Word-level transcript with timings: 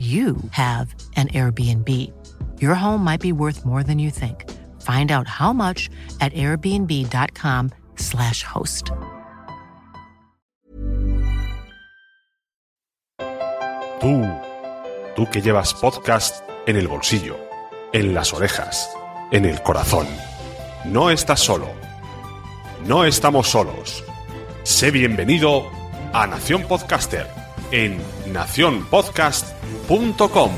you 0.00 0.36
have 0.52 0.94
an 1.16 1.28
Airbnb. 1.28 1.86
Your 2.58 2.74
home 2.74 3.04
might 3.04 3.20
be 3.20 3.32
worth 3.32 3.66
more 3.66 3.82
than 3.82 3.98
you 3.98 4.10
think. 4.10 4.50
Find 4.80 5.12
out 5.12 5.28
how 5.28 5.52
much 5.52 5.90
at 6.22 6.32
airbnb.com/slash 6.32 8.42
host. 8.42 8.92
Tú, 14.00 14.26
tú 15.14 15.28
que 15.30 15.42
llevas 15.42 15.74
podcast 15.74 16.42
en 16.66 16.76
el 16.76 16.88
bolsillo, 16.88 17.36
en 17.92 18.14
las 18.14 18.32
orejas, 18.32 18.88
en 19.30 19.44
el 19.44 19.62
corazón. 19.62 20.06
No 20.86 21.10
estás 21.10 21.40
solo. 21.40 21.68
No 22.86 23.04
estamos 23.04 23.48
solos. 23.48 24.02
Sé 24.62 24.90
bienvenido 24.90 25.66
a 26.14 26.26
Nación 26.26 26.62
Podcaster 26.62 27.39
en 27.72 27.98
nacionpodcast.com. 28.32 30.50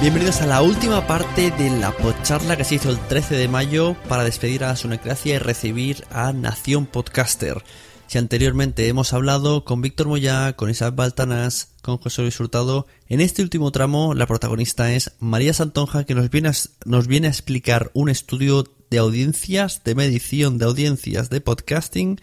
Bienvenidos 0.00 0.40
a 0.42 0.46
la 0.46 0.62
última 0.62 1.06
parte 1.06 1.50
de 1.50 1.70
la 1.70 1.90
podcharla 1.90 2.56
que 2.56 2.64
se 2.64 2.76
hizo 2.76 2.90
el 2.90 2.98
13 2.98 3.34
de 3.34 3.48
mayo 3.48 3.96
para 4.08 4.22
despedir 4.22 4.62
a 4.62 4.76
Sunecracia 4.76 5.34
y 5.34 5.38
recibir 5.38 6.04
a 6.12 6.32
Nación 6.32 6.86
Podcaster. 6.86 7.64
Si 8.08 8.18
anteriormente 8.18 8.86
hemos 8.86 9.12
hablado 9.12 9.64
con 9.64 9.82
Víctor 9.82 10.06
Moya, 10.06 10.52
con 10.54 10.70
Isabel 10.70 10.94
Baltanas, 10.94 11.72
con 11.82 11.98
José 11.98 12.22
Luis 12.22 12.38
Hurtado, 12.38 12.86
en 13.08 13.20
este 13.20 13.42
último 13.42 13.72
tramo 13.72 14.14
la 14.14 14.26
protagonista 14.26 14.92
es 14.92 15.16
María 15.18 15.52
Santonja 15.52 16.04
que 16.04 16.14
nos 16.14 16.30
viene 16.30 16.50
a, 16.50 16.52
nos 16.84 17.08
viene 17.08 17.26
a 17.26 17.30
explicar 17.30 17.90
un 17.94 18.08
estudio 18.08 18.64
de 18.90 18.98
audiencias, 18.98 19.82
de 19.82 19.96
medición 19.96 20.58
de 20.58 20.66
audiencias 20.66 21.30
de 21.30 21.40
podcasting, 21.40 22.20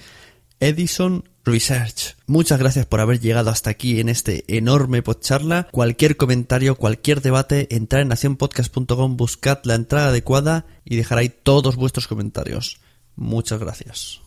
Edison 0.61 1.27
Research. 1.43 2.15
Muchas 2.27 2.59
gracias 2.59 2.85
por 2.85 3.01
haber 3.01 3.19
llegado 3.19 3.49
hasta 3.49 3.69
aquí 3.69 3.99
en 3.99 4.07
este 4.07 4.45
enorme 4.47 5.01
podcharla. 5.01 5.67
Cualquier 5.71 6.15
comentario, 6.15 6.75
cualquier 6.75 7.21
debate, 7.21 7.67
entrad 7.75 8.03
en 8.03 8.07
nacionpodcast.com, 8.07 9.17
buscad 9.17 9.59
la 9.65 9.75
entrada 9.75 10.07
adecuada 10.07 10.65
y 10.85 10.95
dejar 10.95 11.17
ahí 11.17 11.29
todos 11.29 11.75
vuestros 11.75 12.07
comentarios. 12.07 12.79
Muchas 13.17 13.59
gracias. 13.59 14.22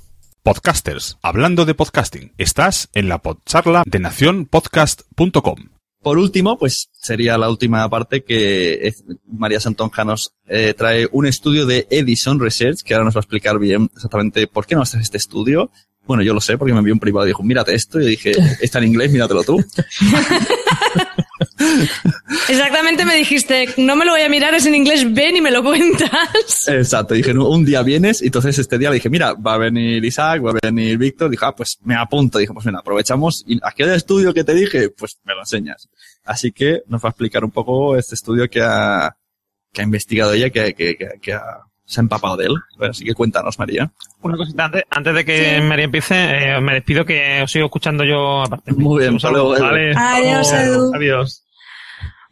Podcasters, 0.47 1.19
hablando 1.23 1.65
de 1.65 1.75
podcasting, 1.75 2.33
estás 2.39 2.89
en 2.95 3.09
la 3.09 3.19
podcharla 3.19 3.83
de 3.85 3.99
nacionpodcast.com. 3.99 5.57
Por 6.01 6.19
último, 6.19 6.57
pues 6.57 6.89
sería 6.93 7.37
la 7.37 7.51
última 7.51 7.91
parte 7.91 8.23
que 8.23 8.95
María 9.27 9.59
Santonja 9.59 10.05
nos 10.05 10.35
eh, 10.47 10.73
trae 10.79 11.09
un 11.11 11.27
estudio 11.27 11.67
de 11.67 11.89
Edison 11.91 12.39
Research, 12.39 12.83
que 12.85 12.95
ahora 12.95 13.07
nos 13.07 13.17
va 13.17 13.19
a 13.19 13.23
explicar 13.23 13.59
bien 13.59 13.91
exactamente 13.93 14.47
por 14.47 14.67
qué 14.67 14.77
nos 14.77 14.91
haces 14.91 15.07
este 15.07 15.17
estudio. 15.17 15.73
Bueno, 16.07 16.23
yo 16.23 16.33
lo 16.33 16.41
sé 16.41 16.57
porque 16.57 16.73
me 16.73 16.79
envió 16.79 16.95
un 16.95 17.01
privado 17.01 17.27
y 17.27 17.31
dijo, 17.31 17.43
mírate 17.43 17.75
esto. 17.75 17.99
Y 17.99 18.05
yo 18.05 18.09
dije, 18.11 18.33
está 18.61 18.79
en 18.79 18.85
inglés, 18.85 19.11
míratelo 19.11 19.43
tú. 19.43 19.57
Exactamente 22.49 23.05
me 23.05 23.15
dijiste, 23.15 23.69
no 23.79 23.97
me 23.97 24.05
lo 24.05 24.13
voy 24.13 24.23
a 24.23 24.29
mirar, 24.29 24.55
es 24.55 24.67
en 24.67 24.75
inglés, 24.75 25.13
ven 25.13 25.37
y 25.37 25.41
me 25.41 25.51
lo 25.51 25.63
cuentas. 25.63 26.11
Exacto, 26.69 27.15
dije, 27.15 27.35
"No, 27.35 27.49
un 27.49 27.65
día 27.65 27.83
vienes, 27.83 28.23
y 28.23 28.27
entonces 28.27 28.59
este 28.59 28.79
día 28.79 28.91
le 28.91 28.97
dije, 28.97 29.11
mira, 29.11 29.35
va 29.35 29.55
a 29.55 29.59
venir 29.59 30.05
Isaac, 30.05 30.45
va 30.45 30.51
a 30.51 30.59
venir 30.63 30.99
Víctor, 30.99 31.31
dije, 31.31 31.45
ah, 31.47 31.55
pues 31.55 31.79
me 31.85 31.95
apunto, 31.95 32.39
dije, 32.39 32.53
pues 32.53 32.67
mira, 32.67 32.79
aprovechamos, 32.81 33.45
y 33.47 33.59
aquel 33.63 33.91
estudio 33.91 34.33
que 34.35 34.45
te 34.45 34.55
dije, 34.55 34.91
pues 34.91 35.19
me 35.25 35.35
lo 35.35 35.41
enseñas. 35.41 35.89
Así 36.25 36.53
que 36.53 36.83
nos 36.89 37.03
va 37.05 37.09
a 37.09 37.11
explicar 37.11 37.45
un 37.45 37.51
poco 37.51 37.97
este 37.97 38.15
estudio 38.15 38.49
que 38.51 38.61
ha, 38.63 39.17
que 39.73 39.81
ha 39.81 39.85
investigado 39.85 40.33
ella, 40.33 40.51
que, 40.51 40.75
que, 40.75 40.97
que, 40.97 41.09
que 41.21 41.33
ha, 41.33 41.61
se 41.85 42.01
ha 42.01 42.03
empapado 42.03 42.37
de 42.37 42.47
él. 42.47 42.55
Así 42.81 43.05
que 43.05 43.15
cuéntanos, 43.15 43.59
María. 43.61 43.93
Una 44.23 44.37
cosita 44.37 44.65
antes, 44.65 44.83
antes 44.91 45.15
de 45.15 45.25
que 45.25 45.61
María 45.61 45.85
empiece, 45.85 46.15
eh, 46.17 46.61
me 46.61 46.75
despido 46.75 47.05
que 47.05 47.43
os 47.43 47.53
sigo 47.53 47.67
escuchando 47.67 48.03
yo 48.05 48.43
aparte. 48.43 48.73
Muy 48.73 49.03
bien, 49.03 49.15
Un 49.15 49.21
saludo, 49.21 49.53
hasta 49.53 49.71
luego, 49.71 49.95
vale. 50.01 50.19
Adiós. 50.19 50.53
Edu. 50.53 50.95
Adiós. 50.95 51.46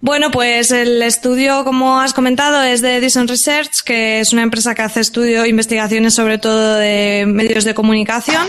Bueno, 0.05 0.31
pues 0.31 0.71
el 0.71 1.01
estudio, 1.01 1.65
como 1.65 1.99
has 1.99 2.13
comentado, 2.13 2.63
es 2.63 2.83
de 2.83 2.97
Edison 2.97 3.27
Research, 3.27 3.81
que 3.87 4.21
es 4.21 4.35
una 4.35 4.43
empresa 4.43 4.75
que 4.75 4.83
hace 4.83 5.01
estudio, 5.01 5.47
investigaciones 5.47 6.13
sobre 6.13 6.37
todo 6.37 6.75
de 6.75 7.25
medios 7.27 7.65
de 7.65 7.73
comunicación. 7.73 8.47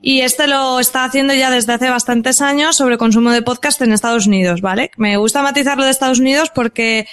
Y 0.00 0.22
este 0.22 0.46
lo 0.46 0.80
está 0.80 1.04
haciendo 1.04 1.34
ya 1.34 1.50
desde 1.50 1.74
hace 1.74 1.90
bastantes 1.90 2.40
años 2.40 2.76
sobre 2.76 2.96
consumo 2.96 3.30
de 3.30 3.42
podcast 3.42 3.78
en 3.82 3.92
Estados 3.92 4.26
Unidos, 4.26 4.62
¿vale? 4.62 4.90
Me 4.96 5.18
gusta 5.18 5.42
matizarlo 5.42 5.84
de 5.84 5.90
Estados 5.90 6.18
Unidos 6.18 6.50
porque 6.54 7.06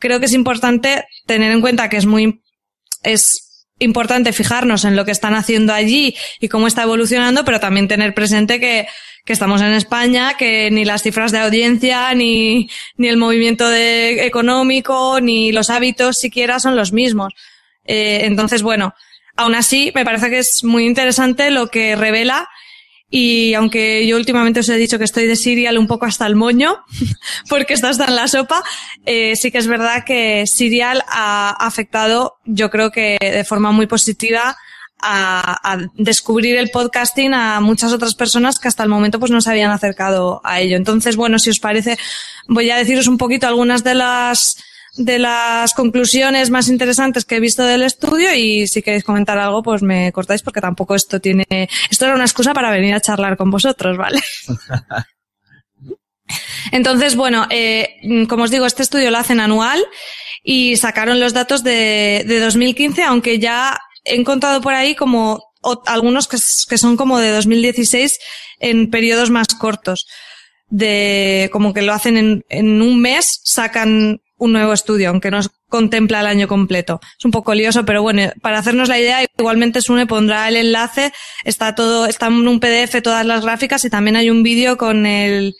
creo 0.00 0.18
que 0.18 0.26
es 0.26 0.32
importante 0.32 1.04
tener 1.26 1.52
en 1.52 1.60
cuenta 1.60 1.88
que 1.88 1.98
es 1.98 2.06
muy, 2.06 2.42
es 3.04 3.47
importante 3.78 4.32
fijarnos 4.32 4.84
en 4.84 4.96
lo 4.96 5.04
que 5.04 5.12
están 5.12 5.34
haciendo 5.34 5.72
allí 5.72 6.16
y 6.40 6.48
cómo 6.48 6.66
está 6.66 6.82
evolucionando, 6.82 7.44
pero 7.44 7.60
también 7.60 7.88
tener 7.88 8.14
presente 8.14 8.60
que, 8.60 8.86
que 9.24 9.32
estamos 9.32 9.60
en 9.60 9.72
España, 9.72 10.34
que 10.38 10.70
ni 10.70 10.84
las 10.84 11.02
cifras 11.02 11.32
de 11.32 11.38
audiencia, 11.38 12.14
ni, 12.14 12.70
ni 12.96 13.08
el 13.08 13.18
movimiento 13.18 13.68
de, 13.68 14.24
económico, 14.26 15.20
ni 15.20 15.52
los 15.52 15.70
hábitos 15.70 16.18
siquiera 16.18 16.58
son 16.60 16.76
los 16.76 16.92
mismos. 16.92 17.34
Eh, 17.84 18.22
entonces, 18.24 18.62
bueno, 18.62 18.94
aún 19.36 19.54
así 19.54 19.92
me 19.94 20.04
parece 20.04 20.30
que 20.30 20.38
es 20.38 20.64
muy 20.64 20.86
interesante 20.86 21.50
lo 21.50 21.68
que 21.68 21.94
revela 21.94 22.48
y 23.10 23.54
aunque 23.54 24.06
yo 24.06 24.16
últimamente 24.16 24.60
os 24.60 24.68
he 24.68 24.76
dicho 24.76 24.98
que 24.98 25.04
estoy 25.04 25.26
de 25.26 25.36
Serial 25.36 25.78
un 25.78 25.86
poco 25.86 26.06
hasta 26.06 26.26
el 26.26 26.36
moño, 26.36 26.84
porque 27.48 27.74
está 27.74 27.88
hasta 27.88 28.06
en 28.06 28.16
la 28.16 28.28
sopa, 28.28 28.62
eh, 29.06 29.34
sí 29.36 29.50
que 29.50 29.58
es 29.58 29.66
verdad 29.66 30.04
que 30.04 30.46
Serial 30.46 31.02
ha 31.08 31.50
afectado, 31.50 32.38
yo 32.44 32.70
creo 32.70 32.90
que 32.90 33.16
de 33.20 33.44
forma 33.44 33.72
muy 33.72 33.86
positiva, 33.86 34.56
a, 35.00 35.72
a, 35.72 35.78
descubrir 35.94 36.56
el 36.56 36.70
podcasting 36.70 37.32
a 37.32 37.60
muchas 37.60 37.92
otras 37.92 38.16
personas 38.16 38.58
que 38.58 38.66
hasta 38.66 38.82
el 38.82 38.88
momento 38.88 39.20
pues 39.20 39.30
no 39.30 39.40
se 39.40 39.50
habían 39.50 39.70
acercado 39.70 40.40
a 40.42 40.60
ello. 40.60 40.76
Entonces, 40.76 41.14
bueno, 41.14 41.38
si 41.38 41.50
os 41.50 41.60
parece, 41.60 41.96
voy 42.48 42.70
a 42.70 42.76
deciros 42.76 43.06
un 43.06 43.16
poquito 43.16 43.46
algunas 43.46 43.84
de 43.84 43.94
las 43.94 44.56
de 44.98 45.18
las 45.18 45.72
conclusiones 45.74 46.50
más 46.50 46.68
interesantes 46.68 47.24
que 47.24 47.36
he 47.36 47.40
visto 47.40 47.62
del 47.62 47.82
estudio 47.82 48.34
y 48.34 48.66
si 48.66 48.82
queréis 48.82 49.04
comentar 49.04 49.38
algo, 49.38 49.62
pues 49.62 49.82
me 49.82 50.12
cortáis 50.12 50.42
porque 50.42 50.60
tampoco 50.60 50.94
esto 50.94 51.20
tiene, 51.20 51.46
esto 51.90 52.04
era 52.04 52.14
una 52.14 52.24
excusa 52.24 52.52
para 52.52 52.70
venir 52.70 52.94
a 52.94 53.00
charlar 53.00 53.36
con 53.36 53.50
vosotros, 53.50 53.96
¿vale? 53.96 54.20
Entonces, 56.72 57.16
bueno, 57.16 57.46
eh, 57.48 57.96
como 58.28 58.44
os 58.44 58.50
digo, 58.50 58.66
este 58.66 58.82
estudio 58.82 59.10
lo 59.10 59.18
hacen 59.18 59.40
anual 59.40 59.82
y 60.42 60.76
sacaron 60.76 61.20
los 61.20 61.32
datos 61.32 61.62
de, 61.62 62.24
de 62.26 62.40
2015, 62.40 63.04
aunque 63.04 63.38
ya 63.38 63.78
he 64.04 64.16
encontrado 64.16 64.60
por 64.60 64.74
ahí 64.74 64.94
como 64.94 65.42
o, 65.62 65.82
algunos 65.86 66.28
que, 66.28 66.36
que 66.68 66.78
son 66.78 66.96
como 66.96 67.18
de 67.18 67.30
2016 67.30 68.18
en 68.58 68.90
periodos 68.90 69.30
más 69.30 69.48
cortos. 69.48 70.06
De, 70.70 71.48
como 71.50 71.72
que 71.72 71.80
lo 71.80 71.94
hacen 71.94 72.18
en, 72.18 72.44
en 72.50 72.82
un 72.82 73.00
mes, 73.00 73.40
sacan 73.44 74.20
un 74.38 74.52
nuevo 74.52 74.72
estudio, 74.72 75.10
aunque 75.10 75.30
no 75.30 75.40
contempla 75.68 76.20
el 76.20 76.26
año 76.26 76.48
completo. 76.48 77.00
Es 77.18 77.24
un 77.24 77.30
poco 77.30 77.54
lioso, 77.54 77.84
pero 77.84 78.02
bueno, 78.02 78.32
para 78.40 78.58
hacernos 78.58 78.88
la 78.88 78.98
idea, 78.98 79.24
igualmente 79.36 79.82
Sune 79.82 80.06
pondrá 80.06 80.48
el 80.48 80.56
enlace, 80.56 81.12
está 81.44 81.74
todo, 81.74 82.06
está 82.06 82.28
en 82.28 82.48
un 82.48 82.60
PDF 82.60 83.02
todas 83.02 83.26
las 83.26 83.42
gráficas 83.44 83.84
y 83.84 83.90
también 83.90 84.16
hay 84.16 84.30
un 84.30 84.42
vídeo 84.42 84.76
con 84.76 85.06
el, 85.06 85.54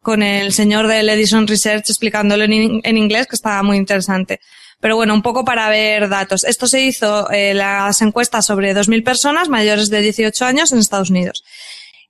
con 0.00 0.22
el 0.22 0.52
señor 0.52 0.88
del 0.88 1.08
Edison 1.08 1.46
Research 1.46 1.88
explicándolo 1.88 2.44
en, 2.44 2.80
en 2.82 2.98
inglés, 2.98 3.26
que 3.26 3.36
está 3.36 3.62
muy 3.62 3.76
interesante. 3.76 4.40
Pero 4.80 4.96
bueno, 4.96 5.14
un 5.14 5.22
poco 5.22 5.44
para 5.44 5.68
ver 5.68 6.08
datos. 6.08 6.42
Esto 6.42 6.66
se 6.66 6.82
hizo 6.82 7.30
eh, 7.30 7.54
las 7.54 8.02
encuestas 8.02 8.44
sobre 8.46 8.74
2.000 8.74 9.04
personas 9.04 9.48
mayores 9.48 9.90
de 9.90 10.00
18 10.00 10.44
años 10.44 10.72
en 10.72 10.80
Estados 10.80 11.10
Unidos. 11.10 11.44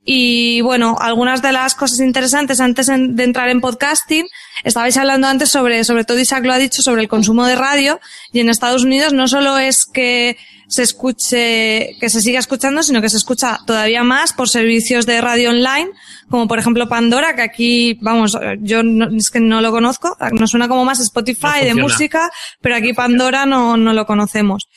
Y 0.05 0.61
bueno, 0.63 0.97
algunas 1.01 1.43
de 1.43 1.53
las 1.53 1.75
cosas 1.75 2.01
interesantes 2.01 2.61
antes 2.61 2.89
de 2.89 3.23
entrar 3.23 3.49
en 3.49 3.61
podcasting, 3.61 4.27
estabais 4.65 4.97
hablando 4.97 5.29
antes 5.29 5.51
sobre, 5.51 5.85
sobre 5.85 6.05
todo 6.05 6.19
Isaac 6.19 6.45
lo 6.45 6.53
ha 6.53 6.59
dicho, 6.59 6.83
sobre 6.83 7.03
el 7.03 7.09
consumo 7.09 7.47
de 7.47 7.55
radio, 7.55 8.01
y 8.33 8.41
en 8.41 8.49
Estados 8.49 8.83
Unidos 8.83 9.13
no 9.13 9.29
solo 9.29 9.59
es 9.59 9.87
que 9.87 10.37
se 10.67 10.83
escuche, 10.83 11.97
que 12.01 12.09
se 12.09 12.21
siga 12.21 12.41
escuchando, 12.41 12.83
sino 12.83 13.01
que 13.01 13.11
se 13.11 13.19
escucha 13.19 13.59
todavía 13.67 14.03
más 14.03 14.33
por 14.33 14.49
servicios 14.49 15.07
de 15.07 15.21
radio 15.21 15.51
online, 15.51 15.91
como 16.29 16.49
por 16.49 16.59
ejemplo 16.59 16.89
Pandora, 16.89 17.37
que 17.37 17.43
aquí, 17.43 17.99
vamos, 18.01 18.37
yo 18.61 18.83
no, 18.83 19.15
es 19.17 19.31
que 19.31 19.39
no 19.39 19.61
lo 19.61 19.71
conozco, 19.71 20.17
nos 20.33 20.51
suena 20.51 20.67
como 20.67 20.85
más 20.85 20.99
Spotify 20.99 21.61
No 21.61 21.65
de 21.67 21.75
música, 21.75 22.31
pero 22.61 22.75
aquí 22.75 22.93
Pandora 22.93 23.47
no, 23.47 23.77
no 23.77 23.93
lo 23.93 24.07
conocemos. 24.07 24.69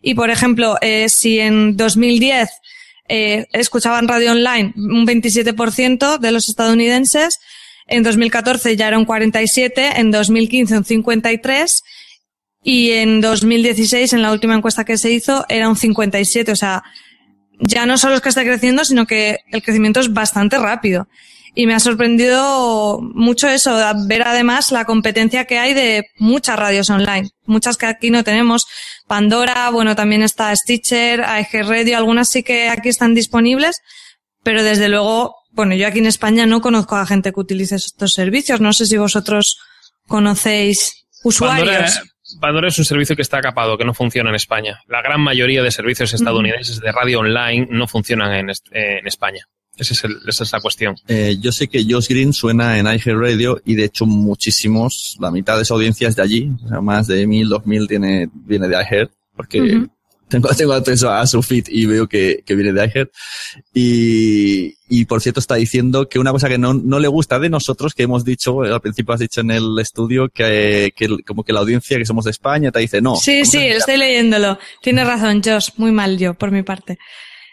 Y 0.00 0.14
por 0.14 0.30
ejemplo, 0.30 0.76
eh, 0.80 1.08
si 1.10 1.40
en 1.40 1.76
2010 1.76 2.48
eh, 3.12 3.48
escuchaban 3.52 4.06
radio 4.06 4.30
online 4.30 4.72
un 4.76 5.04
27% 5.04 6.18
de 6.18 6.30
los 6.30 6.48
estadounidenses, 6.48 7.40
en 7.88 8.04
2014 8.04 8.76
ya 8.76 8.86
era 8.86 8.98
un 8.98 9.04
47, 9.04 9.98
en 10.00 10.12
2015 10.12 10.78
un 10.78 10.84
53 10.84 11.82
y 12.62 12.92
en 12.92 13.20
2016 13.20 14.12
en 14.12 14.22
la 14.22 14.30
última 14.30 14.54
encuesta 14.54 14.84
que 14.84 14.96
se 14.96 15.10
hizo 15.10 15.44
era 15.48 15.68
un 15.68 15.74
57, 15.74 16.52
o 16.52 16.56
sea, 16.56 16.84
ya 17.58 17.84
no 17.84 17.98
solo 17.98 18.14
es 18.14 18.20
que 18.20 18.28
esté 18.28 18.44
creciendo, 18.44 18.84
sino 18.84 19.06
que 19.06 19.40
el 19.50 19.62
crecimiento 19.62 19.98
es 19.98 20.12
bastante 20.12 20.56
rápido. 20.58 21.08
Y 21.54 21.66
me 21.66 21.74
ha 21.74 21.80
sorprendido 21.80 23.00
mucho 23.00 23.48
eso, 23.48 23.76
ver 24.06 24.22
además 24.22 24.70
la 24.70 24.84
competencia 24.84 25.46
que 25.46 25.58
hay 25.58 25.74
de 25.74 26.06
muchas 26.16 26.56
radios 26.56 26.90
online, 26.90 27.30
muchas 27.44 27.76
que 27.76 27.86
aquí 27.86 28.10
no 28.10 28.22
tenemos. 28.22 28.66
Pandora, 29.08 29.68
bueno, 29.70 29.96
también 29.96 30.22
está 30.22 30.54
Stitcher, 30.54 31.22
AEG 31.22 31.66
Radio, 31.66 31.96
algunas 31.96 32.28
sí 32.28 32.44
que 32.44 32.68
aquí 32.68 32.88
están 32.88 33.14
disponibles, 33.14 33.80
pero 34.44 34.62
desde 34.62 34.88
luego, 34.88 35.34
bueno, 35.50 35.74
yo 35.74 35.88
aquí 35.88 35.98
en 35.98 36.06
España 36.06 36.46
no 36.46 36.60
conozco 36.60 36.94
a 36.94 37.04
gente 37.04 37.32
que 37.32 37.40
utilice 37.40 37.74
estos 37.74 38.12
servicios. 38.12 38.60
No 38.60 38.72
sé 38.72 38.86
si 38.86 38.96
vosotros 38.96 39.58
conocéis 40.06 41.06
usuarios. 41.24 41.66
Pandora, 41.66 42.02
Pandora 42.40 42.68
es 42.68 42.78
un 42.78 42.84
servicio 42.84 43.16
que 43.16 43.22
está 43.22 43.40
capado, 43.40 43.76
que 43.76 43.84
no 43.84 43.92
funciona 43.92 44.30
en 44.30 44.36
España. 44.36 44.80
La 44.86 45.02
gran 45.02 45.20
mayoría 45.20 45.64
de 45.64 45.72
servicios 45.72 46.14
estadounidenses 46.14 46.78
de 46.78 46.92
radio 46.92 47.18
online 47.18 47.66
no 47.70 47.88
funcionan 47.88 48.48
en 48.72 49.06
España. 49.06 49.46
Ese 49.80 49.94
es 49.94 50.04
el- 50.04 50.18
esa 50.28 50.44
es 50.44 50.52
la 50.52 50.60
cuestión. 50.60 50.94
Eh, 51.08 51.36
yo 51.40 51.50
sé 51.50 51.66
que 51.68 51.84
Josh 51.88 52.06
Green 52.08 52.32
suena 52.32 52.78
en 52.78 52.86
iHeartRadio 52.86 53.60
y 53.64 53.74
de 53.74 53.84
hecho 53.86 54.06
muchísimos, 54.06 55.16
la 55.20 55.30
mitad 55.30 55.56
de 55.56 55.62
esa 55.62 55.74
audiencia 55.74 56.06
es 56.08 56.14
de 56.16 56.22
allí, 56.22 56.50
o 56.64 56.68
sea, 56.68 56.80
más 56.80 57.06
de 57.06 57.26
mil, 57.26 57.48
dos 57.48 57.66
mil 57.66 57.88
tiene, 57.88 58.28
viene 58.32 58.68
de 58.68 58.74
iHeart, 58.74 59.10
porque 59.34 59.58
tengo, 60.28 60.48
tengo 60.56 60.72
acceso 60.74 61.10
a 61.10 61.26
su 61.26 61.42
feed 61.42 61.64
y 61.68 61.86
veo 61.86 62.06
que, 62.06 62.42
que 62.44 62.54
viene 62.54 62.72
de 62.72 62.86
iHeart. 62.86 63.10
Y, 63.74 64.74
y 64.88 65.04
por 65.06 65.20
cierto 65.22 65.40
está 65.40 65.54
diciendo 65.54 66.08
que 66.08 66.18
una 66.18 66.32
cosa 66.32 66.48
que 66.48 66.58
no, 66.58 66.74
no 66.74 66.98
le 66.98 67.08
gusta 67.08 67.38
de 67.38 67.48
nosotros, 67.48 67.94
que 67.94 68.02
hemos 68.02 68.24
dicho, 68.24 68.64
eh, 68.64 68.72
al 68.72 68.80
principio 68.80 69.14
has 69.14 69.20
dicho 69.20 69.40
en 69.40 69.50
el 69.52 69.78
estudio, 69.80 70.28
que, 70.28 70.92
que 70.94 71.08
como 71.26 71.42
que 71.44 71.52
la 71.52 71.60
audiencia 71.60 71.96
que 71.96 72.04
somos 72.04 72.24
de 72.26 72.32
España 72.32 72.70
te 72.70 72.80
dice 72.80 73.00
no. 73.00 73.16
Sí, 73.16 73.44
sí, 73.44 73.58
estoy 73.58 73.96
leyéndolo. 73.96 74.58
Tienes 74.82 75.06
razón, 75.06 75.40
Josh. 75.44 75.70
Muy 75.76 75.92
mal 75.92 76.18
yo, 76.18 76.34
por 76.34 76.50
mi 76.50 76.62
parte. 76.62 76.98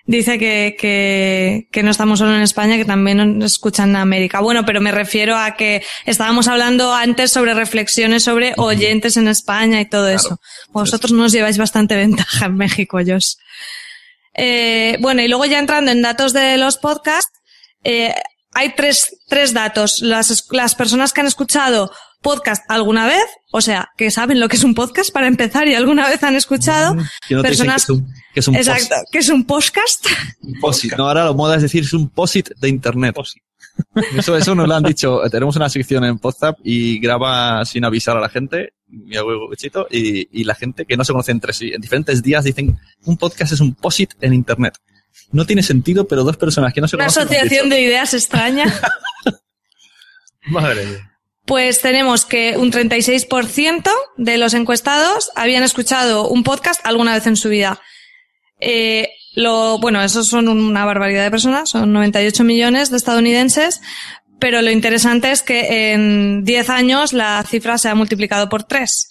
Dice 0.07 0.39
que, 0.39 0.77
que, 0.79 1.67
que 1.69 1.83
no 1.83 1.91
estamos 1.91 2.19
solo 2.19 2.33
en 2.33 2.41
España, 2.41 2.77
que 2.77 2.85
también 2.85 3.39
nos 3.39 3.51
escuchan 3.51 3.89
en 3.89 3.97
América. 3.97 4.39
Bueno, 4.39 4.65
pero 4.65 4.79
me 4.79 4.93
refiero 4.93 5.37
a 5.37 5.55
que 5.55 5.83
estábamos 6.05 6.47
hablando 6.47 6.93
antes 6.93 7.31
sobre 7.31 7.53
reflexiones 7.53 8.23
sobre 8.23 8.53
oyentes 8.55 9.17
en 9.17 9.27
España 9.27 9.81
y 9.81 9.85
todo 9.85 10.07
eso. 10.07 10.39
Vosotros 10.69 11.11
nos 11.11 11.33
lleváis 11.33 11.57
bastante 11.57 11.95
ventaja 11.97 12.45
en 12.45 12.55
México, 12.55 12.99
Josh. 13.05 13.33
Eh, 14.33 14.97
bueno, 15.01 15.21
y 15.21 15.27
luego 15.27 15.43
ya 15.43 15.59
entrando 15.59 15.91
en 15.91 16.01
datos 16.01 16.31
de 16.31 16.57
los 16.57 16.77
podcasts, 16.77 17.41
eh, 17.83 18.15
hay 18.53 18.75
tres, 18.75 19.17
tres 19.27 19.53
datos. 19.53 19.99
Las, 20.01 20.47
las 20.51 20.73
personas 20.75 21.11
que 21.11 21.19
han 21.19 21.27
escuchado 21.27 21.91
podcast 22.21 22.63
alguna 22.69 23.05
vez, 23.05 23.23
o 23.51 23.61
sea, 23.61 23.89
que 23.97 24.11
saben 24.11 24.39
lo 24.39 24.49
que 24.49 24.57
es 24.57 24.63
un 24.63 24.73
podcast 24.75 25.11
para 25.11 25.27
empezar 25.27 25.67
y 25.67 25.75
alguna 25.75 26.07
vez 26.07 26.21
han 26.23 26.35
escuchado, 26.35 26.95
que 27.27 27.35
no 27.35 27.41
te 27.43 27.49
dicen 27.51 27.67
personas- 27.67 27.85
que 27.85 27.91
es 27.91 27.97
un, 27.99 28.13
que 28.33 28.39
es 28.39 28.47
un 28.47 28.55
exacto, 28.55 28.95
post- 28.95 29.11
que 29.11 29.17
es 29.19 29.29
un 29.29 29.45
podcast. 29.45 30.05
un 30.41 30.59
posit. 30.59 30.93
No, 30.97 31.07
ahora 31.07 31.25
lo 31.25 31.33
moda 31.33 31.55
es 31.55 31.61
decir 31.61 31.83
es 31.83 31.93
un 31.93 32.09
posit 32.09 32.49
de 32.59 32.69
internet. 32.69 33.15
Eso, 34.17 34.35
eso 34.35 34.55
nos 34.55 34.67
lo 34.67 34.73
han 34.75 34.83
dicho. 34.83 35.21
Tenemos 35.31 35.55
una 35.55 35.69
sección 35.69 36.03
en 36.03 36.19
WhatsApp 36.21 36.57
y 36.63 36.99
graba 36.99 37.63
sin 37.65 37.85
avisar 37.85 38.17
a 38.17 38.19
la 38.21 38.29
gente, 38.29 38.73
mi 38.87 39.15
abuelo 39.15 39.53
Chito, 39.55 39.87
y, 39.91 40.41
y 40.41 40.43
la 40.43 40.55
gente 40.55 40.85
que 40.85 40.97
no 40.97 41.03
se 41.03 41.11
conoce 41.13 41.31
entre 41.31 41.53
sí. 41.53 41.71
En 41.73 41.81
diferentes 41.81 42.23
días 42.23 42.43
dicen, 42.43 42.77
un 43.05 43.17
podcast 43.17 43.53
es 43.53 43.59
un 43.59 43.75
posit 43.75 44.13
en 44.21 44.33
internet. 44.33 44.73
No 45.31 45.45
tiene 45.45 45.61
sentido, 45.61 46.07
pero 46.07 46.23
dos 46.23 46.37
personas 46.37 46.73
que 46.73 46.81
no 46.81 46.87
se 46.87 46.95
Una 46.95 47.05
conocen. 47.05 47.21
han 47.23 47.27
asociación 47.29 47.69
de 47.69 47.81
ideas 47.81 48.13
extraña. 48.13 48.65
Madre 50.47 50.85
mía. 50.85 51.11
Pues 51.47 51.81
tenemos 51.81 52.25
que 52.25 52.57
un 52.57 52.73
36% 52.73 53.89
de 54.17 54.37
los 54.37 54.53
encuestados 54.53 55.31
habían 55.33 55.63
escuchado 55.63 56.27
un 56.27 56.43
podcast 56.43 56.85
alguna 56.85 57.13
vez 57.13 57.25
en 57.25 57.37
su 57.37 57.47
vida. 57.47 57.79
Eh, 58.59 59.11
lo, 59.33 59.79
bueno, 59.79 60.03
esos 60.03 60.27
son 60.27 60.49
una 60.49 60.83
barbaridad 60.83 61.23
de 61.23 61.31
personas, 61.31 61.69
son 61.69 61.93
98 61.93 62.43
millones 62.43 62.91
de 62.91 62.97
estadounidenses, 62.97 63.79
pero 64.39 64.61
lo 64.61 64.71
interesante 64.71 65.31
es 65.31 65.41
que 65.41 65.93
en 65.93 66.43
10 66.43 66.69
años 66.69 67.13
la 67.13 67.41
cifra 67.47 67.77
se 67.77 67.87
ha 67.87 67.95
multiplicado 67.95 68.49
por 68.49 68.65
3. 68.65 69.09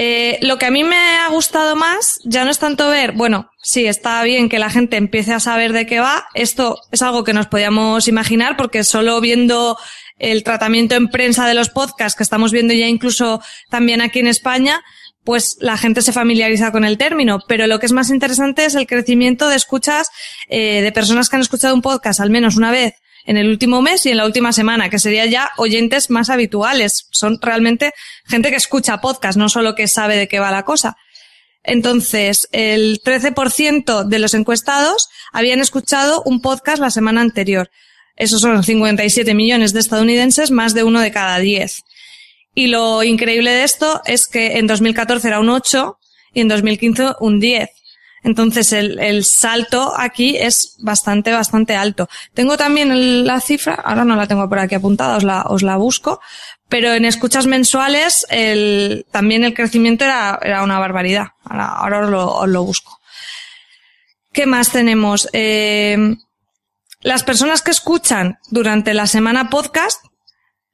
Eh, 0.00 0.38
lo 0.42 0.56
que 0.56 0.64
a 0.64 0.70
mí 0.70 0.82
me 0.82 0.96
ha 0.96 1.28
gustado 1.28 1.76
más 1.76 2.20
ya 2.24 2.44
no 2.44 2.50
es 2.50 2.58
tanto 2.58 2.88
ver, 2.88 3.12
bueno, 3.12 3.50
sí, 3.60 3.84
está 3.86 4.22
bien 4.22 4.48
que 4.48 4.60
la 4.60 4.70
gente 4.70 4.96
empiece 4.96 5.34
a 5.34 5.40
saber 5.40 5.74
de 5.74 5.84
qué 5.84 6.00
va. 6.00 6.26
Esto 6.32 6.80
es 6.90 7.02
algo 7.02 7.22
que 7.22 7.34
nos 7.34 7.48
podíamos 7.48 8.08
imaginar 8.08 8.56
porque 8.56 8.82
solo 8.84 9.20
viendo 9.20 9.76
el 10.18 10.42
tratamiento 10.42 10.94
en 10.94 11.08
prensa 11.08 11.46
de 11.46 11.54
los 11.54 11.70
podcasts 11.70 12.16
que 12.16 12.22
estamos 12.22 12.52
viendo 12.52 12.74
ya 12.74 12.86
incluso 12.86 13.40
también 13.70 14.00
aquí 14.00 14.18
en 14.18 14.26
España, 14.26 14.82
pues 15.24 15.56
la 15.60 15.76
gente 15.76 16.02
se 16.02 16.12
familiariza 16.12 16.72
con 16.72 16.84
el 16.84 16.98
término. 16.98 17.40
Pero 17.46 17.66
lo 17.66 17.78
que 17.78 17.86
es 17.86 17.92
más 17.92 18.10
interesante 18.10 18.64
es 18.64 18.74
el 18.74 18.86
crecimiento 18.86 19.48
de 19.48 19.56
escuchas 19.56 20.10
eh, 20.48 20.80
de 20.82 20.92
personas 20.92 21.28
que 21.28 21.36
han 21.36 21.42
escuchado 21.42 21.74
un 21.74 21.82
podcast 21.82 22.20
al 22.20 22.30
menos 22.30 22.56
una 22.56 22.70
vez 22.70 22.94
en 23.26 23.36
el 23.36 23.48
último 23.48 23.82
mes 23.82 24.06
y 24.06 24.10
en 24.10 24.16
la 24.16 24.24
última 24.24 24.54
semana, 24.54 24.88
que 24.88 24.98
sería 24.98 25.26
ya 25.26 25.50
oyentes 25.58 26.08
más 26.08 26.30
habituales. 26.30 27.08
Son 27.10 27.38
realmente 27.42 27.92
gente 28.24 28.48
que 28.48 28.56
escucha 28.56 29.02
podcast, 29.02 29.36
no 29.36 29.50
solo 29.50 29.74
que 29.74 29.86
sabe 29.86 30.16
de 30.16 30.28
qué 30.28 30.40
va 30.40 30.50
la 30.50 30.62
cosa. 30.62 30.96
Entonces, 31.62 32.48
el 32.52 33.02
13% 33.02 34.04
de 34.04 34.18
los 34.18 34.32
encuestados 34.32 35.10
habían 35.30 35.60
escuchado 35.60 36.22
un 36.24 36.40
podcast 36.40 36.80
la 36.80 36.90
semana 36.90 37.20
anterior. 37.20 37.70
Esos 38.18 38.40
son 38.40 38.62
57 38.62 39.32
millones 39.34 39.72
de 39.72 39.80
estadounidenses, 39.80 40.50
más 40.50 40.74
de 40.74 40.82
uno 40.82 41.00
de 41.00 41.12
cada 41.12 41.38
10. 41.38 41.84
Y 42.54 42.66
lo 42.66 43.04
increíble 43.04 43.52
de 43.52 43.62
esto 43.62 44.02
es 44.04 44.26
que 44.26 44.58
en 44.58 44.66
2014 44.66 45.28
era 45.28 45.40
un 45.40 45.48
8 45.48 45.98
y 46.34 46.40
en 46.40 46.48
2015 46.48 47.14
un 47.20 47.38
10. 47.38 47.70
Entonces 48.24 48.72
el, 48.72 48.98
el, 48.98 49.24
salto 49.24 49.94
aquí 49.96 50.36
es 50.36 50.76
bastante, 50.80 51.30
bastante 51.32 51.76
alto. 51.76 52.08
Tengo 52.34 52.56
también 52.56 53.24
la 53.24 53.40
cifra, 53.40 53.74
ahora 53.74 54.04
no 54.04 54.16
la 54.16 54.26
tengo 54.26 54.48
por 54.48 54.58
aquí 54.58 54.74
apuntada, 54.74 55.16
os 55.16 55.22
la, 55.22 55.42
os 55.42 55.62
la 55.62 55.76
busco, 55.76 56.20
pero 56.68 56.92
en 56.92 57.04
escuchas 57.04 57.46
mensuales 57.46 58.26
el, 58.28 59.06
también 59.12 59.44
el 59.44 59.54
crecimiento 59.54 60.04
era, 60.04 60.40
era 60.42 60.64
una 60.64 60.80
barbaridad. 60.80 61.28
Ahora, 61.44 61.68
ahora 61.68 62.00
os, 62.00 62.10
lo, 62.10 62.34
os 62.34 62.48
lo 62.48 62.64
busco. 62.64 62.98
¿Qué 64.32 64.46
más 64.46 64.72
tenemos? 64.72 65.28
Eh, 65.32 66.16
las 67.00 67.22
personas 67.22 67.62
que 67.62 67.70
escuchan 67.70 68.38
durante 68.50 68.94
la 68.94 69.06
semana 69.06 69.50
podcast, 69.50 70.04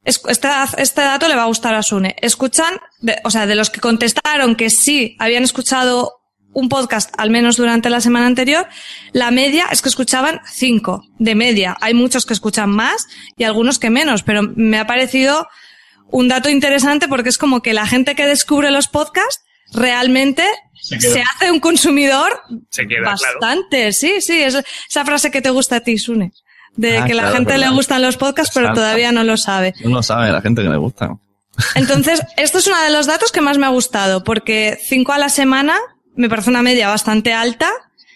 este, 0.05 0.49
dato 1.01 1.29
le 1.29 1.37
va 1.37 1.43
a 1.43 1.47
gustar 1.47 1.75
a 1.75 1.83
Sune, 1.83 2.17
escuchan, 2.21 2.75
de, 3.01 3.17
o 3.25 3.31
sea, 3.31 3.47
de 3.47 3.55
los 3.55 3.71
que 3.71 3.81
contestaron 3.81 4.55
que 4.57 4.71
sí 4.71 5.17
habían 5.19 5.45
escuchado 5.45 6.21
un 6.53 6.69
podcast 6.69 7.13
al 7.19 7.31
menos 7.31 7.57
durante 7.57 7.91
la 7.91 8.01
semana 8.01 8.27
anterior, 8.27 8.67
la 9.13 9.31
media 9.31 9.67
es 9.71 9.83
que 9.83 9.89
escuchaban 9.89 10.41
cinco 10.47 11.05
de 11.19 11.35
media. 11.35 11.77
Hay 11.81 11.95
muchos 11.95 12.27
que 12.27 12.33
escuchan 12.33 12.71
más 12.71 13.09
y 13.37 13.45
algunos 13.45 13.79
que 13.79 13.91
menos, 13.91 14.23
pero 14.23 14.43
me 14.55 14.79
ha 14.79 14.87
parecido 14.87 15.49
un 16.11 16.29
dato 16.29 16.49
interesante 16.49 17.09
porque 17.09 17.29
es 17.29 17.39
como 17.39 17.61
que 17.61 17.75
la 17.75 17.87
gente 17.87 18.15
que 18.15 18.27
descubre 18.27 18.71
los 18.71 18.89
podcasts 18.89 19.43
realmente 19.73 20.45
se, 20.85 21.01
se 21.01 21.23
hace 21.23 21.51
un 21.51 21.61
consumidor 21.61 22.43
se 22.71 22.87
queda, 22.87 23.11
bastante. 23.11 23.79
Claro. 23.79 23.93
Sí, 23.93 24.21
sí, 24.21 24.43
es 24.43 24.57
esa 24.89 25.05
frase 25.05 25.31
que 25.31 25.41
te 25.41 25.51
gusta 25.51 25.77
a 25.77 25.81
ti, 25.81 25.99
Sune. 25.99 26.33
De 26.77 26.99
ah, 26.99 27.05
que 27.07 27.15
la 27.15 27.31
gente 27.31 27.57
le 27.57 27.69
gustan 27.71 28.03
los 28.03 28.17
podcasts, 28.17 28.53
pero 28.53 28.67
Exacto. 28.67 28.83
todavía 28.83 29.13
no 29.13 29.25
lo 29.25 29.37
sabe. 29.37 29.75
No 29.85 29.91
lo 29.91 30.03
sabe 30.03 30.31
la 30.31 30.43
gente 30.43 30.63
que 30.63 30.69
le 30.69 30.77
gusta. 30.77 31.17
Entonces, 31.75 32.21
esto 32.37 32.59
es 32.59 32.67
uno 32.67 32.81
de 32.83 32.91
los 32.91 33.07
datos 33.07 33.33
que 33.33 33.41
más 33.41 33.59
me 33.59 33.67
ha 33.67 33.71
gustado, 33.71 34.25
porque 34.25 34.79
cinco 34.83 35.13
a 35.13 35.19
la 35.19 35.29
semana 35.29 35.79
me 36.17 36.29
parece 36.29 36.51
una 36.51 36.63
media 36.63 36.89
bastante 36.89 37.33
alta 37.33 37.71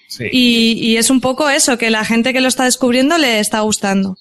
sí. 0.08 0.24
y, 0.30 0.72
y, 0.80 0.96
es 0.96 1.10
un 1.10 1.20
poco 1.20 1.48
eso, 1.48 1.78
que 1.78 1.90
la 1.90 2.04
gente 2.04 2.32
que 2.32 2.40
lo 2.40 2.48
está 2.48 2.64
descubriendo 2.64 3.16
le 3.16 3.38
está 3.38 3.60
gustando. 3.60 4.16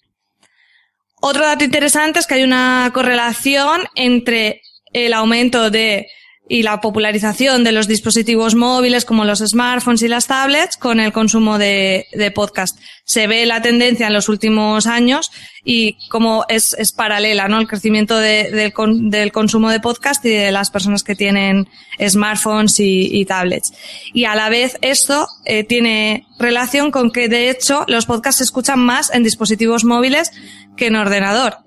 Otro 1.19 1.43
dato 1.43 1.63
interesante 1.63 2.19
es 2.19 2.27
que 2.27 2.35
hay 2.35 2.43
una 2.43 2.91
correlación 2.93 3.81
entre 3.95 4.61
el 4.93 5.13
aumento 5.13 5.69
de 5.71 6.07
y 6.49 6.63
la 6.63 6.79
popularización 6.81 7.63
de 7.63 7.71
los 7.71 7.87
dispositivos 7.87 8.55
móviles 8.55 9.05
como 9.05 9.25
los 9.25 9.39
smartphones 9.39 10.01
y 10.01 10.07
las 10.07 10.27
tablets 10.27 10.77
con 10.77 10.99
el 10.99 11.11
consumo 11.11 11.57
de, 11.57 12.05
podcast. 12.33 12.77
Se 13.03 13.27
ve 13.27 13.45
la 13.45 13.61
tendencia 13.61 14.07
en 14.07 14.13
los 14.13 14.29
últimos 14.29 14.87
años 14.87 15.31
y 15.63 15.97
como 16.09 16.45
es, 16.49 16.73
es 16.77 16.91
paralela, 16.91 17.47
¿no? 17.47 17.59
El 17.59 17.67
crecimiento 17.67 18.17
de, 18.17 18.51
del, 18.51 18.73
del, 19.09 19.31
consumo 19.31 19.69
de 19.69 19.79
podcast 19.79 20.23
y 20.25 20.29
de 20.29 20.51
las 20.51 20.71
personas 20.71 21.03
que 21.03 21.15
tienen 21.15 21.67
smartphones 22.05 22.79
y, 22.79 23.09
y 23.11 23.25
tablets. 23.25 23.73
Y 24.13 24.25
a 24.25 24.35
la 24.35 24.49
vez 24.49 24.77
esto 24.81 25.27
eh, 25.45 25.63
tiene 25.63 26.25
relación 26.39 26.91
con 26.91 27.11
que 27.11 27.29
de 27.29 27.49
hecho 27.49 27.85
los 27.87 28.05
podcasts 28.05 28.37
se 28.37 28.43
escuchan 28.43 28.79
más 28.79 29.13
en 29.13 29.23
dispositivos 29.23 29.83
móviles 29.83 30.31
que 30.75 30.87
en 30.87 30.95
ordenador. 30.95 31.66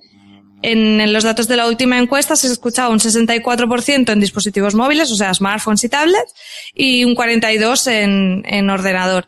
En, 0.62 1.12
los 1.12 1.24
datos 1.24 1.48
de 1.48 1.56
la 1.56 1.66
última 1.66 1.98
encuesta 1.98 2.36
se 2.36 2.46
escuchaba 2.46 2.90
un 2.90 2.98
64% 2.98 4.12
en 4.12 4.20
dispositivos 4.20 4.74
móviles, 4.74 5.10
o 5.10 5.16
sea, 5.16 5.32
smartphones 5.32 5.84
y 5.84 5.88
tablets, 5.88 6.34
y 6.74 7.04
un 7.04 7.14
42% 7.14 7.90
en, 7.90 8.42
en 8.46 8.70
ordenador. 8.70 9.26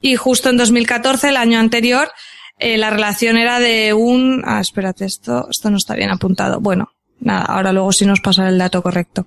Y 0.00 0.16
justo 0.16 0.50
en 0.50 0.56
2014, 0.56 1.28
el 1.28 1.36
año 1.36 1.58
anterior, 1.58 2.10
eh, 2.58 2.76
la 2.76 2.90
relación 2.90 3.36
era 3.36 3.60
de 3.60 3.94
un... 3.94 4.42
Ah, 4.44 4.60
espérate, 4.60 5.04
esto, 5.04 5.48
esto 5.50 5.70
no 5.70 5.76
está 5.76 5.94
bien 5.94 6.10
apuntado. 6.10 6.60
Bueno, 6.60 6.90
nada, 7.20 7.42
ahora 7.42 7.72
luego 7.72 7.92
sí 7.92 8.04
nos 8.04 8.20
pasa 8.20 8.48
el 8.48 8.58
dato 8.58 8.82
correcto. 8.82 9.24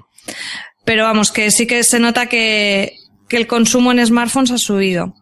Pero 0.83 1.03
vamos, 1.03 1.31
que 1.31 1.51
sí 1.51 1.67
que 1.67 1.83
se 1.83 1.99
nota 1.99 2.27
que, 2.27 2.97
que 3.29 3.37
el 3.37 3.47
consumo 3.47 3.91
en 3.91 4.05
smartphones 4.05 4.51
ha 4.51 4.57
subido. 4.57 5.13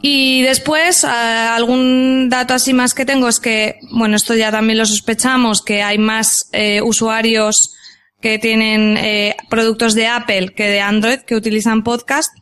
Y 0.00 0.42
después, 0.42 1.02
uh, 1.02 1.08
algún 1.08 2.28
dato 2.28 2.54
así 2.54 2.72
más 2.72 2.94
que 2.94 3.04
tengo 3.04 3.28
es 3.28 3.40
que, 3.40 3.80
bueno, 3.90 4.16
esto 4.16 4.34
ya 4.34 4.52
también 4.52 4.78
lo 4.78 4.86
sospechamos, 4.86 5.62
que 5.62 5.82
hay 5.82 5.98
más 5.98 6.48
eh, 6.52 6.80
usuarios 6.82 7.74
que 8.20 8.38
tienen 8.38 8.96
eh, 8.96 9.36
productos 9.48 9.94
de 9.94 10.06
Apple 10.06 10.50
que 10.54 10.68
de 10.68 10.80
Android 10.80 11.20
que 11.20 11.36
utilizan 11.36 11.82
podcast, 11.82 12.32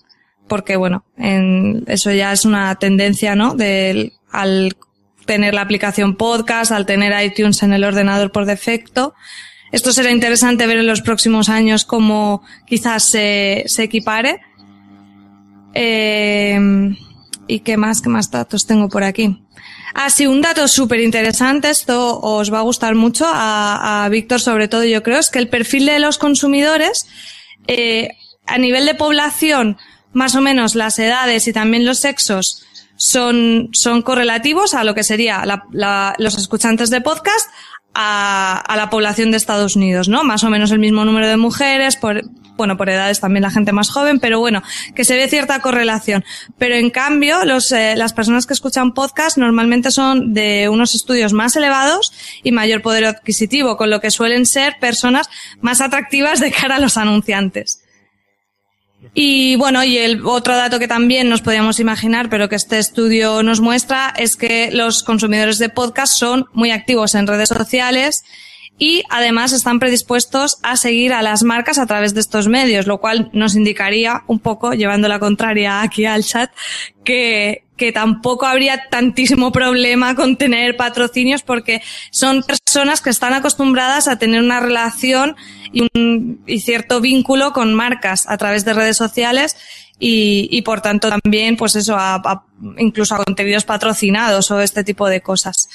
porque 0.49 0.77
bueno, 0.77 1.05
en, 1.17 1.85
eso 1.87 2.13
ya 2.13 2.33
es 2.33 2.45
una 2.45 2.75
tendencia, 2.77 3.35
¿no? 3.35 3.55
De, 3.55 4.13
al 4.31 4.77
tener 5.25 5.55
la 5.55 5.63
aplicación 5.63 6.17
podcast, 6.17 6.73
al 6.73 6.87
tener 6.87 7.13
iTunes 7.25 7.63
en 7.63 7.73
el 7.73 7.85
ordenador 7.85 8.33
por 8.33 8.45
defecto. 8.45 9.15
Esto 9.73 9.93
será 9.93 10.11
interesante 10.11 10.67
ver 10.67 10.79
en 10.79 10.87
los 10.87 11.03
próximos 11.03 11.49
años 11.49 11.85
cómo 11.85 12.43
quizás 12.67 13.09
se, 13.09 13.65
se 13.67 13.83
equipare. 13.83 14.41
Eh, 15.75 16.59
¿Y 17.49 17.61
qué 17.61 17.77
más, 17.77 18.03
qué 18.03 18.09
más 18.09 18.31
datos 18.31 18.67
tengo 18.67 18.89
por 18.89 19.05
aquí? 19.05 19.43
Ah, 19.95 20.11
sí, 20.11 20.27
un 20.27 20.43
dato 20.43 20.69
súper 20.69 21.01
interesante, 21.01 21.71
esto 21.71 22.21
os 22.21 22.53
va 22.53 22.59
a 22.59 22.63
gustar 22.63 22.95
mucho, 22.95 23.25
a, 23.29 24.07
Víctor 24.11 24.41
sobre 24.41 24.69
todo 24.69 24.85
yo 24.85 25.03
creo, 25.03 25.19
es 25.19 25.31
que 25.31 25.39
el 25.39 25.49
perfil 25.49 25.87
de 25.87 25.99
los 25.99 26.19
consumidores, 26.19 27.07
eh, 27.67 28.11
a 28.47 28.59
nivel 28.59 28.85
de 28.85 28.95
población, 28.95 29.79
más 30.13 30.35
o 30.35 30.41
menos 30.41 30.75
las 30.75 30.99
edades 30.99 31.49
y 31.49 31.53
también 31.53 31.87
los 31.87 32.01
sexos 32.01 32.65
son, 32.97 33.71
son 33.73 34.03
correlativos 34.03 34.75
a 34.75 34.85
lo 34.85 34.95
que 34.95 35.05
sería 35.05 35.45
la, 35.47 35.65
la, 35.73 36.15
los 36.19 36.37
escuchantes 36.37 36.91
de 36.91 37.01
podcast 37.01 37.51
a, 37.95 38.59
a, 38.59 38.77
la 38.77 38.91
población 38.91 39.31
de 39.31 39.39
Estados 39.39 39.77
Unidos, 39.77 40.09
¿no? 40.09 40.25
Más 40.25 40.45
o 40.45 40.51
menos 40.51 40.71
el 40.73 40.79
mismo 40.79 41.05
número 41.05 41.27
de 41.29 41.37
mujeres, 41.37 41.97
por, 41.97 42.23
bueno, 42.57 42.77
por 42.77 42.89
edades 42.89 43.21
también 43.21 43.43
la 43.43 43.51
gente 43.51 43.73
más 43.73 43.91
joven, 43.91 44.19
pero 44.21 44.41
bueno, 44.41 44.63
que 44.95 45.05
se 45.05 45.17
ve 45.17 45.29
cierta 45.29 45.61
correlación. 45.61 46.25
Pero 46.59 46.75
en 46.75 46.91
cambio, 46.91 47.45
los, 47.45 47.73
eh, 47.73 47.95
las 47.97 48.13
personas 48.13 48.47
que 48.47 48.55
escuchan 48.55 48.93
podcast 48.93 49.39
normalmente 49.39 49.91
son 49.91 50.33
de 50.35 50.69
unos 50.69 50.95
estudios 50.95 51.33
más 51.33 51.57
elevados 51.57 52.13
y 52.43 52.53
mayor 52.53 52.83
poder 52.83 53.05
adquisitivo, 53.05 53.77
con 53.77 53.91
lo 53.91 54.01
que 54.01 54.11
suelen 54.11 54.47
ser 54.47 54.77
personas 54.81 55.29
más 55.61 55.81
atractivas 55.81 56.41
de 56.41 56.51
cara 56.51 56.77
a 56.77 56.81
los 56.81 56.97
anunciantes. 56.97 57.83
Y 59.15 59.57
bueno, 59.57 59.85
y 59.85 59.99
el 59.99 60.27
otro 60.27 60.57
dato 60.57 60.79
que 60.79 60.89
también 60.89 61.29
nos 61.29 61.43
podíamos 61.43 61.81
imaginar, 61.81 62.29
pero 62.29 62.49
que 62.49 62.57
este 62.57 62.79
estudio 62.79 63.43
nos 63.43 63.61
muestra, 63.61 64.13
es 64.17 64.37
que 64.37 64.71
los 64.73 65.03
consumidores 65.03 65.59
de 65.59 65.69
podcast 65.69 66.15
son 66.15 66.47
muy 66.53 66.71
activos 66.71 67.15
en 67.15 67.27
redes 67.27 67.49
sociales 67.49 68.25
y 68.79 69.03
además 69.09 69.53
están 69.53 69.79
predispuestos 69.79 70.59
a 70.63 70.77
seguir 70.77 71.13
a 71.13 71.23
las 71.23 71.43
marcas 71.43 71.79
a 71.79 71.87
través 71.87 72.15
de 72.15 72.21
estos 72.21 72.49
medios, 72.49 72.87
lo 72.87 72.99
cual 72.99 73.31
nos 73.33 73.55
indicaría 73.55 74.23
un 74.27 74.39
poco, 74.39 74.73
llevando 74.73 75.09
la 75.09 75.19
contraria 75.19 75.81
aquí 75.81 76.05
al 76.05 76.25
chat, 76.25 76.51
que, 77.03 77.65
que 77.77 77.93
tampoco 77.93 78.47
habría 78.47 78.89
tantísimo 78.91 79.51
problema 79.51 80.15
con 80.15 80.37
tener 80.37 80.77
patrocinios 80.77 81.43
porque 81.43 81.81
son 82.11 82.43
personas 82.43 83.01
que 83.01 83.11
están 83.11 83.33
acostumbradas 83.33 84.09
a 84.09 84.19
tener 84.19 84.43
una 84.43 84.61
relación 84.61 85.37
y, 85.73 85.89
un, 85.95 86.43
y 86.47 86.61
cierto 86.61 87.01
vínculo 87.01 87.53
con 87.53 87.75
marcas 87.75 88.29
a 88.29 88.37
través 88.37 88.65
de 88.65 88.75
redes 88.75 88.97
sociales 88.97 89.57
y, 89.99 90.49
y 90.51 90.61
por 90.63 90.83
tanto 90.83 91.09
también, 91.09 91.57
pues 91.57 91.77
eso, 91.77 91.97
a, 91.97 92.17
a, 92.17 92.45
incluso 92.77 93.15
a 93.15 93.25
contenidos 93.25 93.65
patrocinados 93.65 94.51
o 94.51 94.61
este 94.61 94.85
tipo 94.85 95.09
de 95.09 95.23
cosas. 95.23 95.69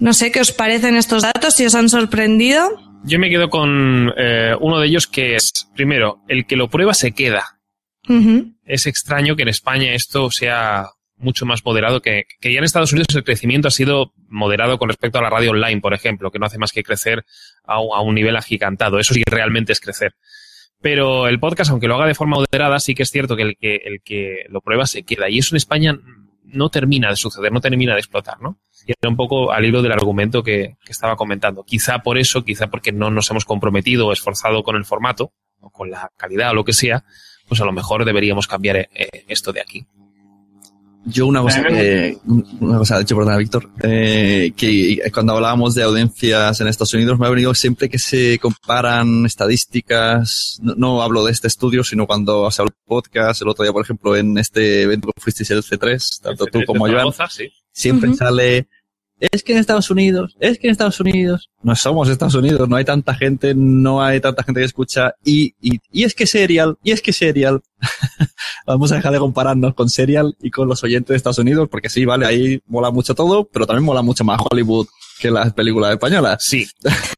No 0.00 0.14
sé 0.14 0.32
qué 0.32 0.40
os 0.40 0.50
parecen 0.50 0.96
estos 0.96 1.22
datos, 1.22 1.54
si 1.54 1.66
os 1.66 1.74
han 1.74 1.88
sorprendido. 1.90 2.70
Yo 3.04 3.18
me 3.18 3.28
quedo 3.28 3.50
con 3.50 4.12
eh, 4.16 4.54
uno 4.58 4.80
de 4.80 4.86
ellos 4.86 5.06
que 5.06 5.36
es, 5.36 5.68
primero, 5.74 6.22
el 6.26 6.46
que 6.46 6.56
lo 6.56 6.68
prueba 6.68 6.94
se 6.94 7.12
queda. 7.12 7.60
Uh 8.08 8.14
-huh. 8.14 8.54
Es 8.64 8.86
extraño 8.86 9.36
que 9.36 9.42
en 9.42 9.48
España 9.48 9.92
esto 9.92 10.30
sea 10.30 10.88
mucho 11.16 11.44
más 11.44 11.62
moderado 11.64 12.00
que, 12.00 12.24
que 12.40 12.50
ya 12.50 12.58
en 12.58 12.64
Estados 12.64 12.92
Unidos 12.92 13.14
el 13.14 13.24
crecimiento 13.24 13.68
ha 13.68 13.70
sido 13.70 14.14
moderado 14.28 14.78
con 14.78 14.88
respecto 14.88 15.18
a 15.18 15.22
la 15.22 15.28
radio 15.28 15.50
online, 15.50 15.82
por 15.82 15.92
ejemplo, 15.92 16.30
que 16.30 16.38
no 16.38 16.46
hace 16.46 16.56
más 16.56 16.72
que 16.72 16.82
crecer 16.82 17.24
a, 17.64 17.74
a 17.74 18.00
un 18.00 18.14
nivel 18.14 18.36
agigantado. 18.36 18.98
Eso 18.98 19.12
sí 19.12 19.22
realmente 19.26 19.72
es 19.72 19.80
crecer. 19.80 20.14
Pero 20.80 21.28
el 21.28 21.38
podcast, 21.38 21.70
aunque 21.70 21.88
lo 21.88 21.96
haga 21.96 22.06
de 22.06 22.14
forma 22.14 22.36
moderada, 22.36 22.78
sí 22.80 22.94
que 22.94 23.02
es 23.02 23.10
cierto 23.10 23.36
que 23.36 23.42
el 23.42 23.56
que, 23.60 23.76
el 23.84 24.00
que 24.02 24.44
lo 24.48 24.62
prueba 24.62 24.86
se 24.86 25.02
queda. 25.02 25.28
Y 25.28 25.38
eso 25.38 25.54
en 25.54 25.58
España 25.58 25.98
no 26.52 26.68
termina 26.70 27.10
de 27.10 27.16
suceder, 27.16 27.52
no 27.52 27.60
termina 27.60 27.94
de 27.94 28.00
explotar, 28.00 28.40
¿no? 28.40 28.58
Y 28.86 28.92
era 28.92 29.08
un 29.08 29.16
poco 29.16 29.52
al 29.52 29.64
hilo 29.64 29.82
del 29.82 29.92
argumento 29.92 30.42
que, 30.42 30.76
que, 30.84 30.92
estaba 30.92 31.16
comentando. 31.16 31.64
Quizá 31.64 32.00
por 32.00 32.18
eso, 32.18 32.44
quizá 32.44 32.68
porque 32.68 32.92
no 32.92 33.10
nos 33.10 33.30
hemos 33.30 33.44
comprometido 33.44 34.06
o 34.06 34.12
esforzado 34.12 34.62
con 34.62 34.76
el 34.76 34.84
formato, 34.84 35.32
o 35.60 35.70
con 35.70 35.90
la 35.90 36.10
calidad 36.16 36.50
o 36.50 36.54
lo 36.54 36.64
que 36.64 36.72
sea, 36.72 37.04
pues 37.48 37.60
a 37.60 37.64
lo 37.64 37.72
mejor 37.72 38.04
deberíamos 38.04 38.46
cambiar 38.46 38.76
eh, 38.76 38.88
esto 39.28 39.52
de 39.52 39.60
aquí. 39.60 39.86
Yo 41.06 41.26
una 41.26 41.40
cosa 41.40 41.64
que, 41.64 42.18
una 42.60 42.78
cosa, 42.78 42.96
de 42.96 43.02
hecho, 43.02 43.16
perdona, 43.16 43.38
Víctor, 43.38 43.70
eh, 43.82 44.52
que 44.54 45.00
cuando 45.12 45.32
hablábamos 45.32 45.74
de 45.74 45.82
audiencias 45.82 46.60
en 46.60 46.68
Estados 46.68 46.92
Unidos 46.92 47.18
me 47.18 47.26
ha 47.26 47.30
venido 47.30 47.54
siempre 47.54 47.88
que 47.88 47.98
se 47.98 48.38
comparan 48.38 49.24
estadísticas, 49.24 50.60
no, 50.60 51.02
hablo 51.02 51.24
de 51.24 51.32
este 51.32 51.48
estudio, 51.48 51.84
sino 51.84 52.06
cuando 52.06 52.50
se 52.50 52.60
habla 52.60 52.72
de 52.76 52.84
podcast, 52.86 53.40
el 53.40 53.48
otro 53.48 53.64
día, 53.64 53.72
por 53.72 53.82
ejemplo, 53.82 54.14
en 54.14 54.36
este 54.36 54.82
evento 54.82 55.10
que 55.14 55.22
fuisteis 55.22 55.50
el 55.50 55.62
C3, 55.62 56.20
tanto 56.22 56.46
tú 56.46 56.60
como 56.66 56.86
yo, 56.86 56.98
siempre 57.72 58.14
sale 58.14 58.68
es 59.20 59.42
que 59.42 59.52
en 59.52 59.58
Estados 59.58 59.90
Unidos, 59.90 60.34
es 60.40 60.58
que 60.58 60.66
en 60.66 60.72
Estados 60.72 60.98
Unidos, 60.98 61.50
no 61.62 61.76
somos 61.76 62.08
Estados 62.08 62.34
Unidos, 62.34 62.66
no 62.68 62.76
hay 62.76 62.86
tanta 62.86 63.14
gente, 63.14 63.54
no 63.54 64.02
hay 64.02 64.18
tanta 64.18 64.42
gente 64.42 64.60
que 64.60 64.66
escucha, 64.66 65.14
y, 65.22 65.54
y, 65.60 65.78
y 65.92 66.04
es 66.04 66.14
que 66.14 66.26
Serial, 66.26 66.78
y 66.82 66.92
es 66.92 67.02
que 67.02 67.12
Serial, 67.12 67.60
vamos 68.74 68.92
a 68.92 68.96
dejar 68.96 69.12
de 69.12 69.18
compararnos 69.18 69.74
con 69.74 69.88
Serial 69.88 70.36
y 70.40 70.50
con 70.50 70.68
los 70.68 70.82
oyentes 70.84 71.08
de 71.08 71.16
Estados 71.16 71.38
Unidos, 71.38 71.68
porque 71.70 71.88
sí, 71.88 72.04
vale, 72.04 72.26
ahí 72.26 72.60
mola 72.66 72.90
mucho 72.90 73.14
todo, 73.14 73.48
pero 73.52 73.66
también 73.66 73.84
mola 73.84 74.02
mucho 74.02 74.24
más 74.24 74.40
Hollywood 74.50 74.86
que 75.18 75.30
las 75.30 75.52
películas 75.52 75.92
españolas. 75.92 76.44
Sí. 76.44 76.66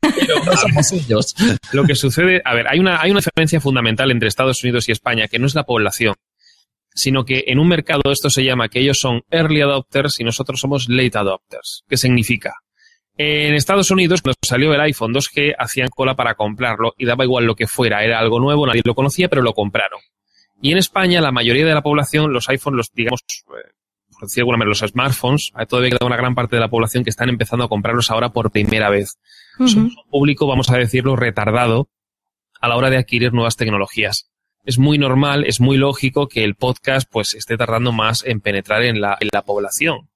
Pero 0.00 0.44
no 0.44 0.56
somos 0.56 0.92
ellos. 0.92 1.34
Lo 1.72 1.84
que 1.84 1.94
sucede, 1.94 2.42
a 2.44 2.54
ver, 2.54 2.66
hay 2.68 2.78
una, 2.78 3.00
hay 3.00 3.10
una 3.10 3.20
diferencia 3.20 3.60
fundamental 3.60 4.10
entre 4.10 4.28
Estados 4.28 4.62
Unidos 4.62 4.88
y 4.88 4.92
España, 4.92 5.28
que 5.28 5.38
no 5.38 5.46
es 5.46 5.54
la 5.54 5.64
población 5.64 6.14
sino 6.94 7.24
que 7.24 7.44
en 7.46 7.58
un 7.58 7.68
mercado 7.68 8.02
esto 8.10 8.30
se 8.30 8.44
llama 8.44 8.68
que 8.68 8.80
ellos 8.80 9.00
son 9.00 9.22
early 9.30 9.62
adopters 9.62 10.20
y 10.20 10.24
nosotros 10.24 10.60
somos 10.60 10.88
late 10.88 11.16
adopters. 11.16 11.84
¿Qué 11.88 11.96
significa? 11.96 12.54
En 13.16 13.54
Estados 13.54 13.90
Unidos, 13.90 14.22
cuando 14.22 14.36
salió 14.42 14.72
el 14.72 14.80
iPhone 14.80 15.12
2G, 15.12 15.54
hacían 15.58 15.88
cola 15.88 16.16
para 16.16 16.34
comprarlo 16.34 16.94
y 16.96 17.04
daba 17.04 17.24
igual 17.24 17.44
lo 17.44 17.54
que 17.54 17.66
fuera, 17.66 18.02
era 18.04 18.18
algo 18.18 18.40
nuevo, 18.40 18.66
nadie 18.66 18.82
lo 18.84 18.94
conocía, 18.94 19.28
pero 19.28 19.42
lo 19.42 19.52
compraron. 19.52 20.00
Y 20.62 20.72
en 20.72 20.78
España, 20.78 21.20
la 21.20 21.32
mayoría 21.32 21.66
de 21.66 21.74
la 21.74 21.82
población, 21.82 22.32
los 22.32 22.48
iPhones, 22.48 22.76
los, 22.78 22.92
digamos, 22.92 23.20
eh, 23.20 23.72
por 24.10 24.22
decir 24.22 24.40
alguna 24.40 24.56
manera, 24.56 24.70
los 24.70 24.90
smartphones, 24.90 25.50
hay 25.54 25.66
todavía 25.66 25.90
queda 25.90 26.06
una 26.06 26.16
gran 26.16 26.34
parte 26.34 26.56
de 26.56 26.60
la 26.60 26.70
población 26.70 27.04
que 27.04 27.10
están 27.10 27.28
empezando 27.28 27.64
a 27.64 27.68
comprarlos 27.68 28.10
ahora 28.10 28.30
por 28.30 28.50
primera 28.50 28.88
vez. 28.88 29.18
Somos 29.58 29.74
un 29.74 30.10
público, 30.10 30.46
vamos 30.46 30.70
a 30.70 30.78
decirlo, 30.78 31.16
retardado 31.16 31.90
a 32.60 32.68
la 32.68 32.76
hora 32.76 32.88
de 32.88 32.96
adquirir 32.96 33.34
nuevas 33.34 33.56
tecnologías 33.56 34.32
es 34.64 34.78
muy 34.78 34.98
normal, 34.98 35.44
es 35.44 35.60
muy 35.60 35.76
lógico 35.76 36.28
que 36.28 36.44
el 36.44 36.54
podcast 36.54 37.08
pues 37.10 37.34
esté 37.34 37.56
tardando 37.56 37.92
más 37.92 38.24
en 38.24 38.40
penetrar 38.40 38.84
en 38.84 39.00
la, 39.00 39.16
en 39.20 39.28
la 39.32 39.42
población. 39.42 40.08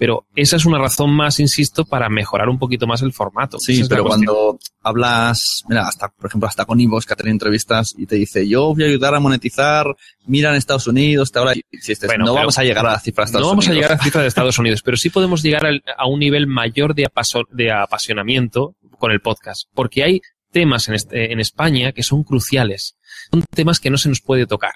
Pero 0.00 0.26
esa 0.34 0.56
es 0.56 0.64
una 0.64 0.78
razón 0.78 1.10
más, 1.10 1.40
insisto, 1.40 1.84
para 1.84 2.08
mejorar 2.08 2.48
un 2.48 2.58
poquito 2.58 2.86
más 2.86 3.02
el 3.02 3.12
formato. 3.12 3.58
Sí, 3.60 3.82
pero 3.86 4.02
cuando 4.02 4.58
hablas, 4.82 5.62
mira, 5.68 5.86
hasta, 5.86 6.08
por 6.08 6.28
ejemplo, 6.28 6.48
hasta 6.48 6.64
con 6.64 6.80
Ivos, 6.80 7.04
que 7.04 7.14
tiene 7.16 7.32
entrevistas 7.32 7.92
y 7.98 8.06
te 8.06 8.16
dice, 8.16 8.48
yo 8.48 8.74
voy 8.74 8.84
a 8.84 8.86
ayudar 8.86 9.14
a 9.14 9.20
monetizar, 9.20 9.84
mira 10.24 10.48
en 10.48 10.56
Estados 10.56 10.86
Unidos, 10.86 11.30
ahora, 11.34 11.52
si 11.52 11.92
este, 11.92 12.08
no 12.16 12.32
vamos 12.32 12.58
a 12.58 12.64
llegar 12.64 12.86
a 12.86 12.92
las 12.92 13.02
cifras 13.02 13.26
de 13.26 13.28
Estados 13.28 13.44
No 13.44 13.50
vamos 13.50 13.68
a 13.68 13.74
llegar 13.74 13.92
a 13.92 13.94
las 13.96 14.04
cifras 14.04 14.24
de 14.24 14.28
Estados 14.28 14.58
Unidos, 14.58 14.80
pero 14.82 14.96
sí 14.96 15.10
podemos 15.10 15.42
llegar 15.42 15.66
a 15.98 16.06
un 16.08 16.18
nivel 16.18 16.46
mayor 16.46 16.94
de, 16.94 17.06
de 17.50 17.70
apasionamiento 17.70 18.76
con 18.98 19.12
el 19.12 19.20
podcast, 19.20 19.68
porque 19.74 20.02
hay 20.02 20.22
temas 20.50 20.88
en, 20.88 20.94
este, 20.94 21.30
en 21.30 21.40
España 21.40 21.92
que 21.92 22.02
son 22.02 22.24
cruciales 22.24 22.96
son 23.30 23.44
temas 23.50 23.80
que 23.80 23.90
no 23.90 23.98
se 23.98 24.08
nos 24.08 24.20
puede 24.20 24.46
tocar. 24.46 24.72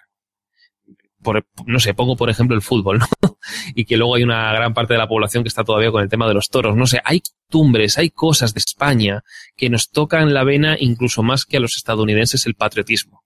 Por, 1.24 1.44
no 1.66 1.80
sé, 1.80 1.94
pongo 1.94 2.14
por 2.14 2.30
ejemplo 2.30 2.54
el 2.54 2.62
fútbol, 2.62 3.00
¿no? 3.00 3.06
y 3.74 3.84
que 3.84 3.96
luego 3.96 4.14
hay 4.14 4.22
una 4.22 4.52
gran 4.52 4.74
parte 4.74 4.94
de 4.94 4.98
la 4.98 5.08
población 5.08 5.42
que 5.42 5.48
está 5.48 5.64
todavía 5.64 5.90
con 5.90 6.02
el 6.02 6.08
tema 6.08 6.28
de 6.28 6.34
los 6.34 6.50
toros. 6.50 6.76
No 6.76 6.86
sé, 6.86 7.00
hay 7.04 7.20
costumbres, 7.20 7.98
hay 7.98 8.10
cosas 8.10 8.54
de 8.54 8.60
España 8.60 9.24
que 9.56 9.70
nos 9.70 9.90
tocan 9.90 10.32
la 10.32 10.44
vena 10.44 10.76
incluso 10.78 11.24
más 11.24 11.44
que 11.44 11.56
a 11.56 11.60
los 11.60 11.76
estadounidenses 11.76 12.46
el 12.46 12.54
patriotismo. 12.54 13.24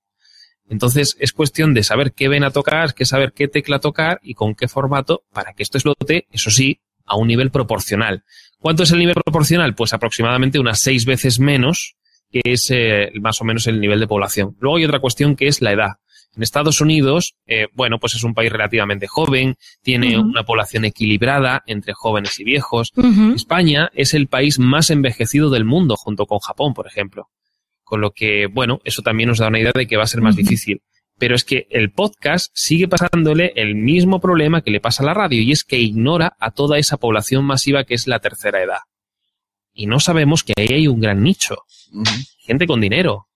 Entonces 0.71 1.17
es 1.19 1.33
cuestión 1.33 1.75
de 1.75 1.83
saber 1.83 2.13
qué 2.13 2.29
vena 2.29 2.51
tocar, 2.51 2.95
que 2.95 3.05
saber 3.05 3.33
qué 3.33 3.49
tecla 3.49 3.79
tocar 3.79 4.21
y 4.23 4.35
con 4.35 4.55
qué 4.55 4.69
formato 4.69 5.25
para 5.33 5.53
que 5.53 5.63
esto 5.63 5.79
explote, 5.79 6.27
eso 6.31 6.51
sí, 6.51 6.81
a 7.05 7.17
un 7.17 7.29
nivel 7.29 7.51
proporcional. 7.51 8.25
¿Cuánto 8.59 8.85
es 8.85 8.93
el 8.93 8.99
nivel 8.99 9.15
proporcional? 9.15 9.75
Pues 9.75 9.93
aproximadamente 9.93 10.59
unas 10.59 10.79
seis 10.81 11.05
veces 11.05 11.41
menos 11.41 11.97
que 12.31 12.41
es 12.45 12.71
eh, 12.71 13.11
más 13.21 13.41
o 13.41 13.45
menos 13.45 13.67
el 13.67 13.81
nivel 13.81 14.01
de 14.01 14.07
población. 14.07 14.57
Luego 14.61 14.77
hay 14.77 14.85
otra 14.85 15.01
cuestión 15.01 15.37
que 15.37 15.49
es 15.49 15.63
la 15.63 15.73
edad. 15.73 15.93
En 16.39 16.45
Estados 16.45 16.81
Unidos, 16.81 17.35
eh, 17.47 17.67
bueno, 17.75 17.99
pues 17.99 18.15
es 18.15 18.23
un 18.23 18.33
país 18.33 18.53
relativamente 18.53 19.09
joven, 19.09 19.57
tiene 19.83 20.17
una 20.17 20.45
población 20.45 20.85
equilibrada 20.85 21.65
entre 21.67 21.95
jóvenes 21.95 22.39
y 22.39 22.45
viejos. 22.45 22.93
España 23.35 23.91
es 23.93 24.15
el 24.15 24.29
país 24.29 24.61
más 24.61 24.91
envejecido 24.91 25.51
del 25.51 25.65
mundo, 25.65 25.97
junto 25.97 26.27
con 26.27 26.39
Japón, 26.39 26.75
por 26.75 26.87
ejemplo. 26.87 27.29
Con 27.83 28.01
lo 28.01 28.13
que, 28.13 28.47
bueno, 28.47 28.79
eso 28.85 29.03
también 29.03 29.31
nos 29.31 29.39
da 29.39 29.49
una 29.49 29.59
idea 29.59 29.73
de 29.75 29.89
que 29.89 29.97
va 29.97 30.05
a 30.05 30.07
ser 30.07 30.21
más 30.21 30.37
difícil. 30.37 30.81
Pero 31.19 31.35
es 31.35 31.43
que 31.43 31.67
el 31.71 31.91
podcast 31.91 32.53
sigue 32.55 32.87
pasándole 32.87 33.53
el 33.57 33.75
mismo 33.75 34.21
problema 34.21 34.63
que 34.63 34.71
le 34.71 34.81
pasa 34.81 35.03
a 35.03 35.07
la 35.07 35.15
radio, 35.15 35.43
y 35.43 35.51
es 35.51 35.65
que 35.65 35.81
ignora 35.81 36.37
a 36.39 36.53
toda 36.53 36.79
esa 36.79 36.99
población 36.99 37.45
masiva 37.45 37.83
que 37.83 37.95
es 37.95 38.07
la 38.07 38.21
tercera 38.21 38.63
edad 38.63 38.79
y 39.79 39.87
no 39.87 40.01
sabemos 40.01 40.43
que 40.43 40.55
ahí 40.57 40.67
hay 40.71 40.89
un 40.89 41.01
gran 41.01 41.23
nicho. 41.23 41.65
Gente 42.41 42.67
con 42.67 42.81
dinero. 42.81 43.29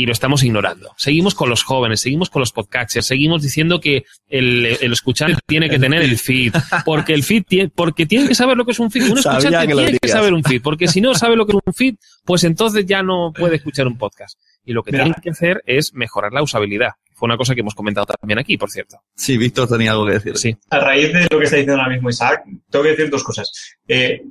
Y 0.00 0.06
lo 0.06 0.12
estamos 0.12 0.44
ignorando. 0.44 0.94
Seguimos 0.96 1.34
con 1.34 1.50
los 1.50 1.64
jóvenes, 1.64 2.00
seguimos 2.00 2.30
con 2.30 2.38
los 2.38 2.52
podcasters, 2.52 3.04
seguimos 3.04 3.42
diciendo 3.42 3.80
que 3.80 4.04
el, 4.28 4.64
el 4.80 4.92
escuchante 4.92 5.40
tiene 5.44 5.68
que 5.68 5.80
tener 5.80 6.02
el 6.02 6.16
feed, 6.16 6.52
porque 6.84 7.14
el 7.14 7.24
feed 7.24 7.42
tiene, 7.42 7.68
porque 7.68 8.06
tiene 8.06 8.28
que 8.28 8.36
saber 8.36 8.56
lo 8.56 8.64
que 8.64 8.70
es 8.70 8.78
un 8.78 8.92
feed. 8.92 9.10
Un 9.10 9.18
escuchante 9.18 9.66
tiene 9.66 9.98
que 9.98 10.08
saber 10.08 10.32
un 10.34 10.44
feed, 10.44 10.62
porque 10.62 10.86
si 10.86 11.00
no 11.00 11.14
sabe 11.14 11.34
lo 11.34 11.44
que 11.44 11.50
es 11.50 11.58
un 11.66 11.74
feed, 11.74 11.96
pues 12.24 12.44
entonces 12.44 12.86
ya 12.86 13.02
no 13.02 13.32
puede 13.36 13.56
escuchar 13.56 13.88
un 13.88 13.98
podcast. 13.98 14.38
Y 14.64 14.72
lo 14.72 14.84
que 14.84 14.92
tiene 14.92 15.16
que 15.20 15.30
hacer 15.30 15.64
es 15.66 15.92
mejorar 15.94 16.32
la 16.32 16.44
usabilidad. 16.44 16.90
Fue 17.14 17.26
una 17.26 17.36
cosa 17.36 17.56
que 17.56 17.62
hemos 17.62 17.74
comentado 17.74 18.06
también 18.06 18.38
aquí, 18.38 18.56
por 18.56 18.70
cierto. 18.70 18.98
Sí, 19.16 19.36
Víctor 19.36 19.68
tenía 19.68 19.90
algo 19.90 20.06
que 20.06 20.12
decir. 20.12 20.36
Sí. 20.36 20.56
A 20.70 20.78
raíz 20.78 21.12
de 21.12 21.26
lo 21.28 21.38
que 21.40 21.44
está 21.44 21.56
diciendo 21.56 21.82
ahora 21.82 21.92
mismo 21.92 22.08
Isaac, 22.08 22.44
tengo 22.70 22.84
que 22.84 22.90
decir 22.90 23.10
dos 23.10 23.24
cosas. 23.24 23.50
Eh, 23.88 24.22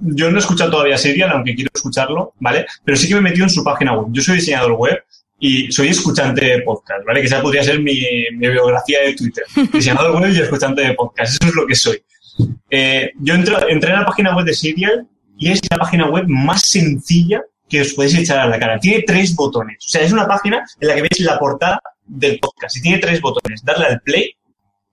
yo 0.00 0.30
no 0.30 0.36
he 0.36 0.40
escuchado 0.40 0.70
todavía 0.70 0.98
Serial, 0.98 1.30
aunque 1.30 1.54
quiero 1.54 1.70
escucharlo, 1.74 2.34
¿vale? 2.40 2.66
Pero 2.84 2.96
sí 2.96 3.08
que 3.08 3.14
me 3.14 3.20
he 3.20 3.22
metido 3.24 3.44
en 3.44 3.50
su 3.50 3.64
página 3.64 3.92
web. 3.94 4.08
Yo 4.10 4.22
soy 4.22 4.36
diseñador 4.36 4.72
web 4.72 5.04
y 5.38 5.70
soy 5.72 5.88
escuchante 5.88 6.44
de 6.44 6.62
podcast, 6.62 7.04
¿vale? 7.06 7.20
Que 7.20 7.26
esa 7.26 7.40
podría 7.40 7.64
ser 7.64 7.80
mi, 7.80 8.00
biografía 8.36 9.00
de 9.02 9.14
Twitter. 9.14 9.44
Diseñador 9.72 10.20
web 10.20 10.32
y 10.32 10.40
escuchante 10.40 10.82
de 10.82 10.94
podcast. 10.94 11.34
Eso 11.34 11.50
es 11.50 11.54
lo 11.54 11.66
que 11.66 11.74
soy. 11.74 12.02
Eh, 12.70 13.12
yo 13.20 13.34
entré, 13.34 13.54
entré 13.68 13.90
en 13.90 14.00
la 14.00 14.06
página 14.06 14.36
web 14.36 14.46
de 14.46 14.54
Serial 14.54 15.06
y 15.38 15.50
es 15.50 15.60
la 15.70 15.78
página 15.78 16.08
web 16.08 16.24
más 16.28 16.62
sencilla 16.62 17.42
que 17.68 17.80
os 17.80 17.94
podéis 17.94 18.16
echar 18.16 18.38
a 18.38 18.46
la 18.46 18.58
cara. 18.58 18.78
Tiene 18.78 19.02
tres 19.02 19.34
botones. 19.34 19.78
O 19.86 19.88
sea, 19.88 20.02
es 20.02 20.12
una 20.12 20.26
página 20.26 20.64
en 20.80 20.88
la 20.88 20.94
que 20.94 21.02
veis 21.02 21.20
la 21.20 21.38
portada 21.38 21.80
del 22.06 22.38
podcast 22.38 22.76
y 22.76 22.82
tiene 22.82 22.98
tres 22.98 23.20
botones. 23.20 23.64
Darle 23.64 23.86
al 23.86 24.00
play, 24.00 24.34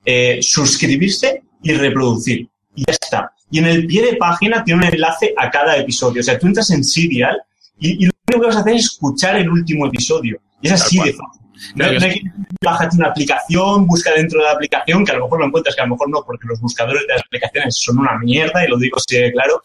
eh, 0.06 0.40
suscribirse 0.42 1.44
y 1.64 1.74
reproducir. 1.74 2.48
Y 2.76 2.86
ya 2.86 2.94
está 2.94 3.34
y 3.52 3.60
en 3.60 3.66
el 3.66 3.88
pie 3.88 4.04
de 4.04 4.18
página 4.18 4.64
tiene 4.64 4.82
un 4.86 4.94
enlace 4.94 5.34
a 5.38 5.50
cada 5.50 5.78
episodio. 5.78 6.22
O 6.22 6.24
sea, 6.24 6.38
tú 6.38 6.48
entras 6.48 6.70
en 6.72 6.84
Serial 6.84 7.38
y, 7.80 8.06
lo 8.06 8.12
único 8.28 8.42
que 8.42 8.48
vas 8.48 8.58
a 8.58 8.60
hacer 8.60 8.76
es 8.76 8.86
escuchar 8.86 9.38
el 9.38 9.50
último 9.50 9.88
episodio. 9.88 10.40
Y 10.62 10.68
es 10.68 10.74
así 10.74 10.98
de 10.98 11.14
fácil. 11.14 11.40
No, 11.76 11.86
hay 11.86 11.98
que 11.98 12.22
bajarte 12.64 12.96
una 12.96 13.08
aplicación, 13.08 13.86
busca 13.86 14.14
dentro 14.14 14.40
de 14.40 14.46
la 14.46 14.54
aplicación, 14.54 15.06
que 15.06 15.12
a 15.12 15.16
lo 15.16 15.26
mejor 15.26 15.40
lo 15.40 15.46
encuentras, 15.48 15.76
que 15.76 15.82
a 15.82 15.86
lo 15.86 15.92
mejor 15.92 16.10
no, 16.10 16.24
porque 16.26 16.48
los 16.48 16.62
buscadores 16.62 17.02
de 17.06 17.14
las 17.14 17.22
aplicaciones 17.22 17.78
son 17.78 18.00
una 18.00 18.18
mierda, 18.20 18.64
y 18.64 18.70
lo 18.70 18.78
digo 18.78 18.98
así 18.98 19.18
de 19.18 19.32
claro. 19.32 19.62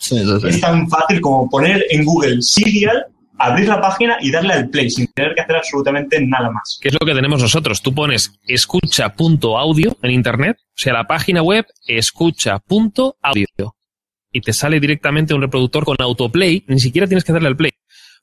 Es 0.49 0.61
tan 0.61 0.89
fácil 0.89 1.21
como 1.21 1.49
poner 1.49 1.85
en 1.91 2.05
Google 2.05 2.43
Serial 2.43 3.07
abrir 3.39 3.69
la 3.69 3.81
página 3.81 4.17
y 4.21 4.31
darle 4.31 4.55
al 4.55 4.69
play 4.69 4.91
sin 4.91 5.07
tener 5.09 5.35
que 5.35 5.41
hacer 5.41 5.57
absolutamente 5.57 6.21
nada 6.25 6.51
más. 6.51 6.79
¿Qué 6.81 6.89
es 6.89 6.95
lo 6.95 7.07
que 7.07 7.15
tenemos 7.15 7.41
nosotros? 7.41 7.83
Tú 7.83 7.95
pones 7.95 8.39
escucha.audio 8.47 9.97
en 10.03 10.11
internet, 10.11 10.57
o 10.61 10.77
sea, 10.77 10.93
la 10.93 11.05
página 11.05 11.43
web 11.43 11.67
escucha.audio 11.87 13.75
y 14.35 14.41
te 14.41 14.53
sale 14.53 14.81
directamente 14.81 15.33
un 15.33 15.41
reproductor 15.41 15.85
con 15.85 15.97
autoplay, 16.01 16.65
ni 16.67 16.81
siquiera 16.81 17.07
tienes 17.07 17.23
que 17.23 17.33
darle 17.33 17.49
al 17.49 17.57
play. 17.57 17.71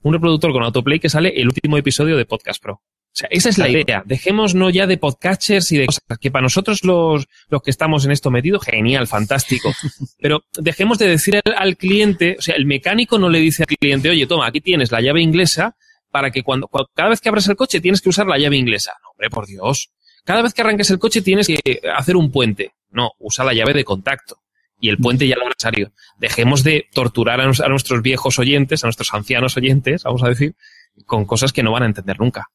Un 0.04 0.14
reproductor 0.14 0.52
con 0.52 0.64
autoplay 0.64 1.00
que 1.00 1.10
sale 1.10 1.30
el 1.36 1.48
último 1.48 1.78
episodio 1.78 2.18
de 2.18 2.26
Podcast 2.26 2.62
Pro. 2.62 2.74
O 2.74 3.14
sea, 3.14 3.28
esa 3.30 3.50
es 3.50 3.58
la 3.58 3.68
idea. 3.68 4.04
Dejemos 4.06 4.56
no 4.56 4.70
ya 4.70 4.88
de 4.88 4.98
podcasters 4.98 5.72
y 5.74 5.78
de 5.78 5.86
cosas 5.86 6.02
que 6.20 6.32
para 6.32 6.44
nosotros 6.44 6.86
los, 6.86 7.28
los 7.50 7.62
que 7.62 7.70
estamos 7.70 8.06
en 8.06 8.12
esto 8.12 8.32
metidos, 8.32 8.64
genial, 8.64 9.06
fantástico. 9.06 9.74
Pero 10.20 10.44
dejemos 10.58 10.98
de 10.98 11.08
decir 11.08 11.42
al, 11.44 11.76
cliente, 11.76 12.38
o 12.40 12.42
sea, 12.42 12.56
el 12.56 12.66
mecánico 12.66 13.20
no 13.20 13.28
le 13.28 13.40
dice 13.40 13.64
al 13.64 13.78
cliente, 13.78 14.10
oye, 14.10 14.26
toma, 14.28 14.48
aquí 14.48 14.62
tienes 14.62 14.94
la 14.94 15.02
llave 15.02 15.22
inglesa 15.22 15.76
para 16.10 16.32
que 16.32 16.42
cuando, 16.42 16.70
cada 16.94 17.10
vez 17.10 17.20
que 17.20 17.28
abres 17.28 17.48
el 17.50 17.58
coche 17.58 17.82
tienes 17.82 18.02
que 18.02 18.10
usar 18.10 18.28
la 18.28 18.38
llave 18.38 18.56
inglesa. 18.56 18.94
No, 19.04 19.10
hombre, 19.12 19.30
por 19.30 19.46
Dios. 19.46 19.92
Cada 20.24 20.42
vez 20.42 20.54
que 20.54 20.62
arranques 20.62 20.90
el 20.90 21.00
coche 21.00 21.22
tienes 21.22 21.48
que 21.48 21.82
hacer 21.94 22.16
un 22.16 22.32
puente. 22.32 22.72
No, 22.92 23.12
usa 23.20 23.44
la 23.44 23.54
llave 23.54 23.74
de 23.74 23.84
contacto. 23.84 24.38
Y 24.82 24.90
el 24.90 24.98
puente 24.98 25.28
ya 25.28 25.38
lo 25.38 25.48
necesario. 25.48 25.94
Dejemos 26.18 26.64
de 26.64 26.88
torturar 26.92 27.40
a, 27.40 27.44
a 27.44 27.70
nuestros 27.70 28.02
viejos 28.02 28.38
oyentes, 28.40 28.84
a 28.84 28.88
nuestros 28.88 29.14
ancianos 29.14 29.56
oyentes, 29.56 30.04
vamos 30.04 30.24
a 30.24 30.28
decir, 30.28 30.56
con 31.06 31.26
cosas 31.26 31.54
que 31.54 31.64
no 31.64 31.72
van 31.72 31.84
a 31.84 31.86
entender 31.86 32.20
nunca 32.20 32.50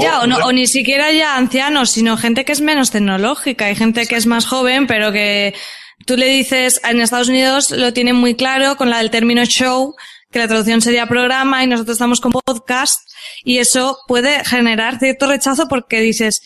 ya, 0.00 0.20
o, 0.20 0.26
no, 0.26 0.36
o 0.38 0.52
ni 0.52 0.66
siquiera 0.66 1.12
ya 1.12 1.36
ancianos, 1.36 1.90
sino 1.90 2.16
gente 2.16 2.44
que 2.44 2.52
es 2.52 2.60
menos 2.60 2.90
tecnológica. 2.90 3.66
Hay 3.66 3.76
gente 3.76 4.06
que 4.06 4.16
es 4.16 4.26
más 4.26 4.46
joven, 4.46 4.86
pero 4.86 5.12
que 5.12 5.54
tú 6.06 6.16
le 6.16 6.26
dices, 6.26 6.80
en 6.84 7.00
Estados 7.00 7.28
Unidos 7.28 7.70
lo 7.70 7.92
tienen 7.92 8.16
muy 8.16 8.34
claro 8.34 8.76
con 8.76 8.90
la 8.90 8.98
del 8.98 9.10
término 9.10 9.44
show, 9.44 9.94
que 10.30 10.38
la 10.38 10.48
traducción 10.48 10.80
sería 10.80 11.06
programa 11.06 11.62
y 11.62 11.66
nosotros 11.66 11.94
estamos 11.94 12.20
con 12.20 12.32
podcast 12.32 13.08
y 13.44 13.58
eso 13.58 13.98
puede 14.06 14.44
generar 14.44 14.98
cierto 14.98 15.26
rechazo 15.26 15.68
porque 15.68 16.00
dices, 16.00 16.42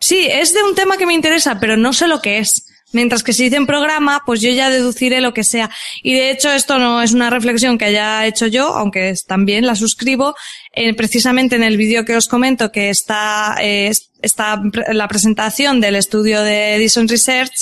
sí, 0.00 0.26
es 0.30 0.54
de 0.54 0.62
un 0.62 0.74
tema 0.74 0.96
que 0.96 1.06
me 1.06 1.14
interesa, 1.14 1.58
pero 1.60 1.76
no 1.76 1.92
sé 1.92 2.08
lo 2.08 2.20
que 2.20 2.38
es. 2.38 2.68
Mientras 2.92 3.22
que 3.22 3.32
si 3.32 3.44
dicen 3.44 3.66
programa, 3.66 4.22
pues 4.26 4.40
yo 4.40 4.50
ya 4.50 4.70
deduciré 4.70 5.20
lo 5.20 5.34
que 5.34 5.44
sea. 5.44 5.70
Y 6.02 6.14
de 6.14 6.30
hecho 6.30 6.50
esto 6.50 6.78
no 6.78 7.02
es 7.02 7.12
una 7.12 7.30
reflexión 7.30 7.78
que 7.78 7.86
haya 7.86 8.26
hecho 8.26 8.46
yo, 8.46 8.74
aunque 8.74 9.14
también 9.26 9.66
la 9.66 9.74
suscribo, 9.74 10.34
eh, 10.72 10.94
precisamente 10.94 11.56
en 11.56 11.62
el 11.62 11.76
vídeo 11.76 12.04
que 12.04 12.16
os 12.16 12.28
comento 12.28 12.70
que 12.70 12.90
está, 12.90 13.56
eh, 13.60 13.92
está 14.20 14.62
la 14.92 15.08
presentación 15.08 15.80
del 15.80 15.96
estudio 15.96 16.42
de 16.42 16.76
Edison 16.76 17.08
Research, 17.08 17.52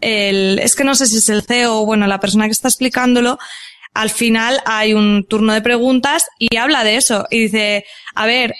el, 0.00 0.60
es 0.60 0.76
que 0.76 0.84
no 0.84 0.94
sé 0.94 1.06
si 1.06 1.18
es 1.18 1.28
el 1.28 1.42
CEO 1.42 1.80
o 1.80 1.86
bueno, 1.86 2.06
la 2.06 2.20
persona 2.20 2.46
que 2.46 2.52
está 2.52 2.68
explicándolo, 2.68 3.38
al 3.94 4.10
final 4.10 4.60
hay 4.64 4.94
un 4.94 5.26
turno 5.28 5.52
de 5.52 5.62
preguntas 5.62 6.26
y 6.38 6.56
habla 6.56 6.84
de 6.84 6.96
eso 6.96 7.26
y 7.30 7.40
dice, 7.40 7.84
a 8.14 8.26
ver, 8.26 8.54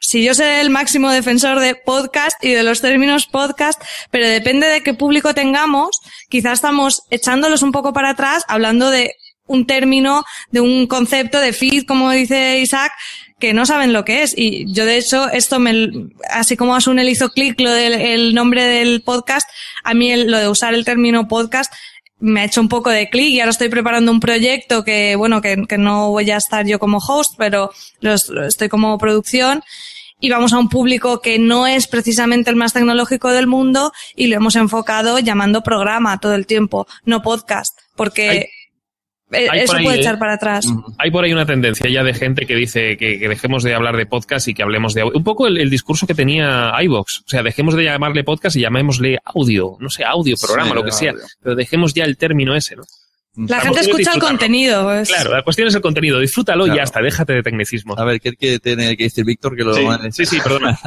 si 0.00 0.24
yo 0.24 0.34
soy 0.34 0.46
el 0.46 0.70
máximo 0.70 1.10
defensor 1.10 1.60
de 1.60 1.74
podcast 1.74 2.42
y 2.42 2.52
de 2.52 2.62
los 2.62 2.80
términos 2.80 3.26
podcast, 3.26 3.82
pero 4.10 4.26
depende 4.26 4.66
de 4.68 4.82
qué 4.82 4.94
público 4.94 5.34
tengamos, 5.34 6.00
quizás 6.28 6.54
estamos 6.54 7.02
echándolos 7.10 7.62
un 7.62 7.72
poco 7.72 7.92
para 7.92 8.10
atrás, 8.10 8.44
hablando 8.48 8.90
de 8.90 9.14
un 9.46 9.66
término, 9.66 10.24
de 10.50 10.60
un 10.60 10.86
concepto 10.86 11.40
de 11.40 11.52
feed, 11.52 11.84
como 11.84 12.10
dice 12.10 12.60
Isaac, 12.60 12.92
que 13.40 13.54
no 13.54 13.66
saben 13.66 13.92
lo 13.92 14.04
que 14.04 14.22
es. 14.22 14.34
Y 14.36 14.72
yo, 14.72 14.84
de 14.84 14.98
hecho, 14.98 15.30
esto 15.30 15.58
me, 15.58 15.90
así 16.30 16.56
como 16.56 16.74
a 16.74 16.80
Sunel 16.80 17.08
hizo 17.08 17.30
clic 17.30 17.58
lo 17.60 17.72
del 17.72 17.94
el 17.94 18.34
nombre 18.34 18.64
del 18.64 19.02
podcast, 19.02 19.48
a 19.84 19.94
mí 19.94 20.14
lo 20.24 20.38
de 20.38 20.48
usar 20.48 20.74
el 20.74 20.84
término 20.84 21.28
podcast 21.28 21.72
me 22.20 22.40
ha 22.40 22.44
hecho 22.44 22.60
un 22.60 22.68
poco 22.68 22.90
de 22.90 23.08
clic 23.08 23.28
y 23.28 23.40
ahora 23.40 23.50
estoy 23.50 23.68
preparando 23.68 24.10
un 24.10 24.20
proyecto 24.20 24.84
que, 24.84 25.14
bueno, 25.16 25.40
que, 25.40 25.64
que 25.68 25.78
no 25.78 26.10
voy 26.10 26.30
a 26.30 26.36
estar 26.36 26.66
yo 26.66 26.78
como 26.78 26.98
host, 26.98 27.34
pero 27.38 27.70
estoy 28.00 28.68
como 28.68 28.98
producción 28.98 29.62
y 30.20 30.30
vamos 30.30 30.52
a 30.52 30.58
un 30.58 30.68
público 30.68 31.20
que 31.20 31.38
no 31.38 31.66
es 31.66 31.86
precisamente 31.86 32.50
el 32.50 32.56
más 32.56 32.72
tecnológico 32.72 33.30
del 33.30 33.46
mundo 33.46 33.92
y 34.14 34.26
lo 34.26 34.36
hemos 34.36 34.56
enfocado 34.56 35.18
llamando 35.18 35.62
programa 35.62 36.18
todo 36.18 36.34
el 36.34 36.46
tiempo, 36.46 36.86
no 37.04 37.22
podcast, 37.22 37.78
porque 37.96 38.50
e, 39.30 39.48
eso 39.62 39.76
puede 39.82 40.00
echar 40.00 40.18
para 40.18 40.34
atrás. 40.34 40.66
Hay 40.98 41.10
por 41.10 41.24
ahí 41.24 41.32
una 41.32 41.44
tendencia 41.44 41.88
ya 41.90 42.02
de 42.02 42.14
gente 42.14 42.46
que 42.46 42.54
dice 42.54 42.96
que, 42.96 43.18
dejemos 43.28 43.62
de 43.62 43.74
hablar 43.74 43.96
de 43.96 44.06
podcast 44.06 44.48
y 44.48 44.54
que 44.54 44.62
hablemos 44.62 44.94
de 44.94 45.02
audio. 45.02 45.16
Un 45.16 45.24
poco 45.24 45.46
el, 45.46 45.70
discurso 45.70 46.06
que 46.06 46.14
tenía 46.14 46.72
iVox. 46.82 47.20
O 47.26 47.28
sea, 47.28 47.42
dejemos 47.42 47.74
de 47.74 47.84
llamarle 47.84 48.24
podcast 48.24 48.56
y 48.56 48.60
llamémosle 48.60 49.18
audio. 49.24 49.76
No 49.80 49.90
sé, 49.90 50.04
audio, 50.04 50.34
programa, 50.40 50.74
lo 50.74 50.84
que 50.84 50.92
sea. 50.92 51.12
Pero 51.42 51.54
dejemos 51.54 51.92
ya 51.94 52.04
el 52.04 52.16
término 52.16 52.54
ese, 52.54 52.76
¿no? 52.76 52.84
La, 53.46 53.60
gente 53.60 53.80
escucha 53.80 54.14
el 54.14 54.20
contenido. 54.20 54.84
Pues. 54.84 55.08
Claro, 55.08 55.32
la 55.32 55.42
cuestión 55.42 55.68
es 55.68 55.74
el 55.74 55.80
contenido. 55.80 56.18
Disfrútalo 56.18 56.66
y 56.66 56.74
ya 56.74 56.82
está, 56.82 57.00
déjate 57.00 57.34
de 57.34 57.42
tecnicismo. 57.42 57.94
A 57.96 58.04
ver, 58.04 58.20
¿qué, 58.20 58.58
tiene 58.58 58.96
que 58.96 59.04
decir 59.04 59.24
Víctor? 59.24 59.56
Que 59.56 59.62
lo 59.62 59.74
sí, 60.10 60.26
sí, 60.26 60.38
perdona. 60.40 60.78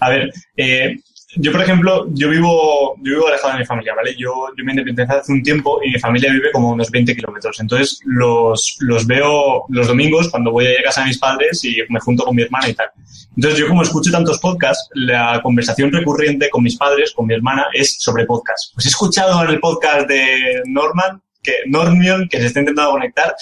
a 0.00 0.10
ver, 0.10 0.32
eh, 0.56 0.96
yo, 1.36 1.50
por 1.50 1.62
ejemplo, 1.62 2.06
yo 2.10 2.28
vivo, 2.28 2.96
yo 2.98 3.14
vivo 3.14 3.28
alejado 3.28 3.54
de 3.54 3.60
mi 3.60 3.64
familia, 3.64 3.94
¿vale? 3.94 4.14
Yo, 4.18 4.48
yo 4.56 4.64
me 4.64 4.72
independicé 4.72 5.12
hace 5.12 5.32
un 5.32 5.42
tiempo 5.42 5.80
y 5.82 5.90
mi 5.90 5.98
familia 5.98 6.30
vive 6.30 6.52
como 6.52 6.72
unos 6.72 6.90
20 6.90 7.16
kilómetros. 7.16 7.58
Entonces, 7.58 8.00
los, 8.04 8.76
los 8.80 9.06
veo 9.06 9.64
los 9.68 9.86
domingos 9.86 10.28
cuando 10.30 10.50
voy 10.50 10.66
a 10.66 10.82
casa 10.82 11.00
de 11.00 11.08
mis 11.08 11.18
padres 11.18 11.64
y 11.64 11.78
me 11.88 12.00
junto 12.00 12.24
con 12.24 12.36
mi 12.36 12.42
hermana 12.42 12.68
y 12.68 12.74
tal. 12.74 12.88
Entonces, 13.34 13.60
yo 13.60 13.68
como 13.68 13.82
escucho 13.82 14.10
tantos 14.10 14.38
podcasts, 14.40 14.88
la 14.94 15.40
conversación 15.42 15.90
recurrente 15.90 16.50
con 16.50 16.62
mis 16.62 16.76
padres, 16.76 17.12
con 17.12 17.26
mi 17.26 17.34
hermana, 17.34 17.66
es 17.72 17.96
sobre 17.98 18.26
podcasts. 18.26 18.70
Pues 18.74 18.86
he 18.86 18.88
escuchado 18.90 19.42
en 19.42 19.50
el 19.50 19.60
podcast 19.60 20.06
de 20.08 20.62
Norman 20.66 21.22
que 21.42 21.52
Normion, 21.66 22.28
que 22.28 22.40
se 22.40 22.46
está 22.46 22.60
intentando 22.60 22.92
conectar, 22.92 23.34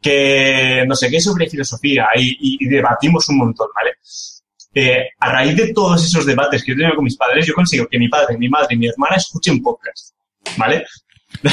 que 0.00 0.84
no 0.86 0.94
sé 0.94 1.10
qué 1.10 1.20
sobre 1.20 1.48
filosofía 1.48 2.06
y, 2.16 2.66
debatimos 2.68 3.28
un 3.28 3.38
montón, 3.38 3.68
¿vale? 3.74 3.92
Eh, 4.74 5.08
a 5.18 5.32
raíz 5.32 5.56
de 5.56 5.72
todos 5.72 6.04
esos 6.04 6.26
debates 6.26 6.62
que 6.62 6.72
yo 6.72 6.76
tenía 6.76 6.94
con 6.94 7.04
mis 7.04 7.16
padres, 7.16 7.46
yo 7.46 7.54
consigo 7.54 7.86
que 7.86 7.98
mi 7.98 8.08
padre, 8.08 8.36
mi 8.36 8.48
madre 8.48 8.74
y 8.74 8.78
mi 8.78 8.88
hermana 8.88 9.16
escuchen 9.16 9.62
podcast, 9.62 10.14
¿vale? 10.56 10.84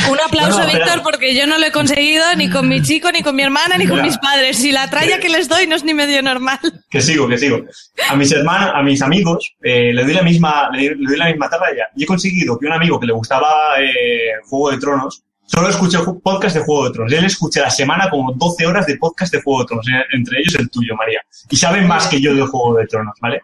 Un 0.09 0.19
aplauso, 0.19 0.65
Víctor, 0.65 1.01
porque 1.03 1.35
yo 1.35 1.45
no 1.45 1.57
lo 1.57 1.65
he 1.65 1.71
conseguido 1.71 2.23
ni 2.35 2.49
con 2.49 2.69
mi 2.69 2.81
chico, 2.81 3.11
ni 3.11 3.21
con 3.21 3.35
mi 3.35 3.43
hermana, 3.43 3.77
ni 3.77 3.87
con 3.87 4.01
mis 4.01 4.17
padres. 4.17 4.63
Y 4.63 4.71
la 4.71 4.89
tralla 4.89 5.19
que 5.19 5.29
les 5.29 5.49
doy 5.49 5.67
no 5.67 5.75
es 5.75 5.83
ni 5.83 5.93
medio 5.93 6.21
normal. 6.21 6.59
Que 6.89 7.01
sigo, 7.01 7.27
que 7.27 7.37
sigo. 7.37 7.63
A 8.09 8.15
mis 8.15 8.31
hermanos, 8.31 8.71
a 8.73 8.81
mis 8.81 9.01
amigos, 9.01 9.55
eh, 9.61 9.91
le 9.93 10.03
doy 10.03 10.13
la 10.13 10.21
misma, 10.21 10.69
le, 10.71 10.95
doy 10.95 11.17
la 11.17 11.27
misma 11.27 11.49
tralla. 11.49 11.87
Y 11.95 12.03
he 12.03 12.05
conseguido 12.05 12.57
que 12.57 12.67
un 12.67 12.73
amigo 12.73 12.99
que 12.99 13.07
le 13.07 13.13
gustaba 13.13 13.79
eh, 13.79 14.33
Juego 14.45 14.71
de 14.71 14.77
Tronos, 14.77 15.23
Solo 15.45 15.69
escuché 15.69 15.99
podcast 16.23 16.55
de 16.55 16.63
Juego 16.63 16.85
de 16.85 16.91
Tronos. 16.91 17.13
Él 17.13 17.25
escuché 17.25 17.59
la 17.61 17.69
semana 17.69 18.09
como 18.09 18.33
12 18.33 18.65
horas 18.65 18.87
de 18.87 18.97
podcast 18.97 19.33
de 19.33 19.41
Juego 19.41 19.61
de 19.61 19.67
Tronos, 19.67 19.87
eh, 19.87 20.05
entre 20.13 20.39
ellos 20.39 20.55
el 20.55 20.69
tuyo, 20.69 20.95
María. 20.95 21.19
Y 21.49 21.55
saben 21.55 21.87
más 21.87 22.07
que 22.07 22.19
yo 22.19 22.33
de 22.33 22.41
Juego 22.41 22.75
de 22.75 22.87
Tronos, 22.87 23.15
¿vale? 23.21 23.41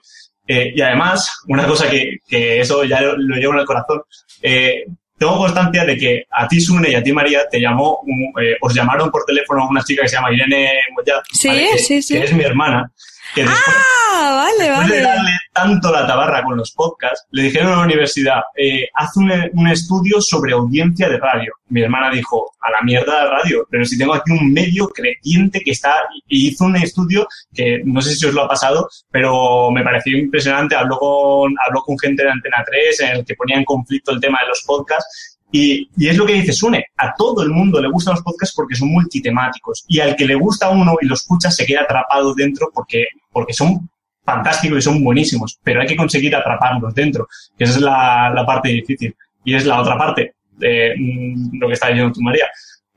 Eh, 0.47 0.73
y 0.75 0.81
además, 0.81 1.29
una 1.47 1.67
cosa 1.67 1.87
que, 1.87 2.17
que 2.27 2.59
eso 2.59 2.83
ya 2.83 3.01
lo, 3.01 3.35
llevo 3.35 3.53
en 3.53 3.59
el 3.59 3.65
corazón, 3.65 4.01
eh, 4.41 4.85
tengo 5.19 5.37
constancia 5.37 5.85
de 5.85 5.97
que 5.97 6.23
a 6.31 6.47
ti, 6.47 6.59
Sune, 6.59 6.89
y 6.89 6.95
a 6.95 7.03
ti, 7.03 7.11
María, 7.11 7.41
te 7.51 7.59
llamó, 7.59 8.01
eh, 8.41 8.55
os 8.61 8.73
llamaron 8.73 9.11
por 9.11 9.25
teléfono 9.25 9.67
una 9.69 9.83
chica 9.83 10.01
que 10.01 10.07
se 10.07 10.15
llama 10.15 10.33
Irene 10.33 10.71
Moyat, 10.95 11.23
sí, 11.31 11.51
sí, 11.77 12.01
sí. 12.01 12.13
que 12.15 12.23
es 12.23 12.33
mi 12.33 12.43
hermana, 12.43 12.91
que 13.33 13.43
ah, 13.47 14.45
vale, 14.45 14.71
vale. 14.71 14.95
de 14.95 15.01
darle 15.01 15.31
tanto 15.53 15.91
la 15.91 16.07
tabarra 16.07 16.43
con 16.43 16.57
los 16.57 16.71
podcasts, 16.71 17.25
le 17.31 17.43
dijeron 17.43 17.73
a 17.73 17.77
la 17.77 17.83
universidad, 17.83 18.41
eh, 18.55 18.87
haz 18.93 19.15
un, 19.17 19.31
un, 19.53 19.67
estudio 19.67 20.21
sobre 20.21 20.53
audiencia 20.53 21.09
de 21.09 21.17
radio. 21.17 21.53
Mi 21.67 21.81
hermana 21.81 22.09
dijo, 22.09 22.51
a 22.61 22.71
la 22.71 22.81
mierda 22.81 23.23
de 23.23 23.29
radio, 23.29 23.67
pero 23.69 23.85
si 23.85 23.97
tengo 23.97 24.13
aquí 24.13 24.31
un 24.31 24.51
medio 24.51 24.87
creciente 24.87 25.59
que 25.61 25.71
está, 25.71 25.93
y 26.27 26.49
hizo 26.49 26.65
un 26.65 26.75
estudio 26.77 27.27
que 27.53 27.81
no 27.83 28.01
sé 28.01 28.15
si 28.15 28.25
os 28.25 28.33
lo 28.33 28.43
ha 28.43 28.47
pasado, 28.47 28.89
pero 29.11 29.69
me 29.71 29.83
pareció 29.83 30.17
impresionante, 30.17 30.75
habló 30.75 30.97
con, 30.97 31.53
habló 31.65 31.81
con 31.81 31.97
gente 31.99 32.23
de 32.23 32.31
Antena 32.31 32.63
3 32.65 32.99
en 33.01 33.17
el 33.17 33.25
que 33.25 33.35
ponía 33.35 33.57
en 33.57 33.65
conflicto 33.65 34.11
el 34.11 34.19
tema 34.19 34.39
de 34.41 34.49
los 34.49 34.63
podcasts 34.65 35.38
y, 35.51 35.89
y, 35.97 36.07
es 36.07 36.17
lo 36.17 36.25
que 36.25 36.33
dice 36.33 36.53
Sune, 36.53 36.85
a 36.97 37.13
todo 37.15 37.41
el 37.41 37.49
mundo 37.49 37.81
le 37.81 37.89
gustan 37.89 38.13
los 38.15 38.23
podcasts 38.23 38.55
porque 38.55 38.75
son 38.75 38.91
multitemáticos 38.91 39.83
y 39.87 39.99
al 39.99 40.15
que 40.15 40.25
le 40.25 40.35
gusta 40.35 40.69
uno 40.69 40.95
y 41.01 41.07
lo 41.07 41.15
escucha 41.15 41.49
se 41.49 41.65
queda 41.65 41.81
atrapado 41.81 42.33
dentro 42.35 42.69
porque, 42.73 43.07
porque 43.31 43.53
son 43.53 43.89
fantásticos 44.23 44.77
y 44.77 44.81
son 44.81 45.03
buenísimos, 45.03 45.59
pero 45.63 45.81
hay 45.81 45.87
que 45.87 45.95
conseguir 45.95 46.35
atraparlos 46.35 46.93
dentro, 46.93 47.27
que 47.57 47.63
esa 47.63 47.75
es 47.75 47.81
la, 47.81 48.31
la 48.33 48.45
parte 48.45 48.69
difícil. 48.69 49.15
Y 49.43 49.55
es 49.55 49.65
la 49.65 49.81
otra 49.81 49.97
parte 49.97 50.35
de 50.51 50.93
mm, 50.97 51.59
lo 51.59 51.67
que 51.67 51.73
está 51.73 51.87
diciendo 51.87 52.13
tú, 52.13 52.21
María. 52.21 52.45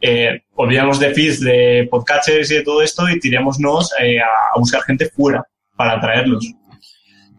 Eh, 0.00 0.42
olvidamos 0.56 0.98
de 0.98 1.14
feeds, 1.14 1.40
de 1.40 1.86
podcasters 1.90 2.50
y 2.50 2.56
de 2.56 2.62
todo 2.62 2.82
esto 2.82 3.08
y 3.08 3.20
tirémonos 3.20 3.92
eh, 4.00 4.18
a 4.20 4.58
buscar 4.58 4.82
gente 4.82 5.06
fuera 5.06 5.44
para 5.76 5.92
atraerlos. 5.92 6.52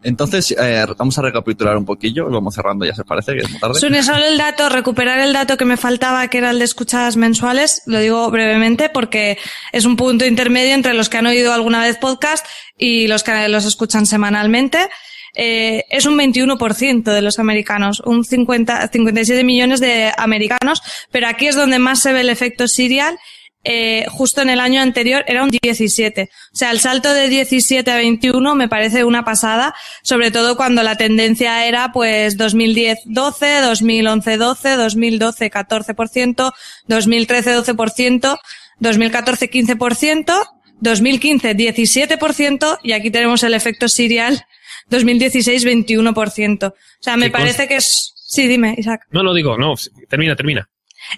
Entonces, 0.04 0.54
eh, 0.58 0.84
vamos 0.96 1.18
a 1.18 1.22
recapitular 1.22 1.76
un 1.76 1.86
poquillo, 1.86 2.28
vamos 2.30 2.54
cerrando, 2.54 2.84
ya 2.84 2.94
se 2.94 3.04
parece 3.04 3.32
que 3.32 3.40
es 3.40 3.58
tarde. 3.58 3.80
Sune, 3.80 4.02
solo 4.02 4.24
el 4.24 4.36
dato, 4.36 4.68
recuperar 4.68 5.18
el 5.18 5.32
dato 5.32 5.56
que 5.56 5.64
me 5.64 5.78
faltaba, 5.78 6.28
que 6.28 6.38
era 6.38 6.50
el 6.50 6.58
de 6.58 6.66
escuchadas 6.66 7.16
mensuales, 7.16 7.82
lo 7.86 7.98
digo 7.98 8.30
brevemente 8.30 8.90
porque 8.90 9.38
es 9.72 9.86
un 9.86 9.96
punto 9.96 10.26
intermedio 10.26 10.74
entre 10.74 10.92
los 10.92 11.08
que 11.08 11.16
han 11.16 11.26
oído 11.26 11.54
alguna 11.54 11.80
vez 11.82 11.96
podcast 11.96 12.46
y 12.76 13.06
los 13.06 13.22
que 13.22 13.48
los 13.48 13.64
escuchan 13.64 14.04
semanalmente. 14.04 14.90
Eh, 15.34 15.84
es 15.90 16.06
un 16.06 16.16
21% 16.16 17.02
de 17.02 17.22
los 17.22 17.38
americanos, 17.38 18.00
un 18.04 18.24
50, 18.24 18.88
57 18.88 19.42
millones 19.42 19.80
de 19.80 20.12
americanos, 20.16 20.82
pero 21.10 21.26
aquí 21.28 21.48
es 21.48 21.56
donde 21.56 21.78
más 21.78 22.00
se 22.00 22.12
ve 22.12 22.20
el 22.20 22.28
efecto 22.28 22.68
serial 22.68 23.18
eh, 23.64 24.04
justo 24.10 24.42
en 24.42 24.50
el 24.50 24.60
año 24.60 24.82
anterior 24.82 25.24
era 25.26 25.42
un 25.42 25.50
17. 25.50 26.30
O 26.52 26.56
sea, 26.56 26.70
el 26.70 26.80
salto 26.80 27.12
de 27.12 27.28
17 27.28 27.90
a 27.90 27.96
21 27.96 28.54
me 28.54 28.68
parece 28.68 29.04
una 29.04 29.24
pasada, 29.24 29.74
sobre 30.02 30.30
todo 30.30 30.56
cuando 30.56 30.82
la 30.82 30.96
tendencia 30.96 31.66
era 31.66 31.90
pues 31.92 32.36
2010 32.36 33.00
12, 33.06 33.60
2011 33.62 34.36
12, 34.36 34.76
2012 34.76 35.50
14%, 35.50 36.52
2013 36.86 37.56
12%, 37.58 38.38
2014 38.80 39.50
15%, 39.50 40.48
2015 40.80 41.56
17% 41.56 42.78
y 42.82 42.92
aquí 42.92 43.10
tenemos 43.10 43.42
el 43.42 43.54
efecto 43.54 43.88
serial 43.88 44.44
2016 44.90 45.66
21%. 45.66 46.68
O 46.68 46.74
sea, 47.00 47.16
me 47.16 47.30
parece 47.30 47.66
que 47.66 47.76
es... 47.76 48.12
Sí, 48.26 48.48
dime, 48.48 48.74
Isaac. 48.76 49.06
No, 49.10 49.22
no 49.22 49.32
digo, 49.32 49.56
no, 49.56 49.74
termina, 50.08 50.34
termina. 50.34 50.68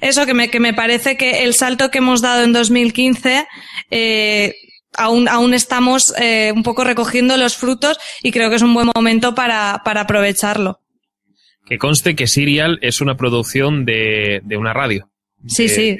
Eso 0.00 0.26
que 0.26 0.34
me, 0.34 0.48
que 0.50 0.60
me 0.60 0.74
parece 0.74 1.16
que 1.16 1.44
el 1.44 1.54
salto 1.54 1.90
que 1.90 1.98
hemos 1.98 2.20
dado 2.20 2.44
en 2.44 2.52
2015, 2.52 3.46
eh, 3.90 4.54
aún, 4.96 5.28
aún 5.28 5.54
estamos 5.54 6.14
eh, 6.18 6.52
un 6.54 6.62
poco 6.62 6.84
recogiendo 6.84 7.36
los 7.36 7.56
frutos 7.56 7.98
y 8.22 8.32
creo 8.32 8.50
que 8.50 8.56
es 8.56 8.62
un 8.62 8.74
buen 8.74 8.90
momento 8.94 9.34
para, 9.34 9.82
para 9.84 10.02
aprovecharlo. 10.02 10.80
Que 11.66 11.78
conste 11.78 12.14
que 12.14 12.26
Serial 12.26 12.78
es 12.82 13.00
una 13.00 13.16
producción 13.16 13.84
de, 13.84 14.40
de 14.44 14.56
una 14.56 14.72
radio. 14.72 15.10
Sí, 15.46 15.68
sí. 15.68 15.98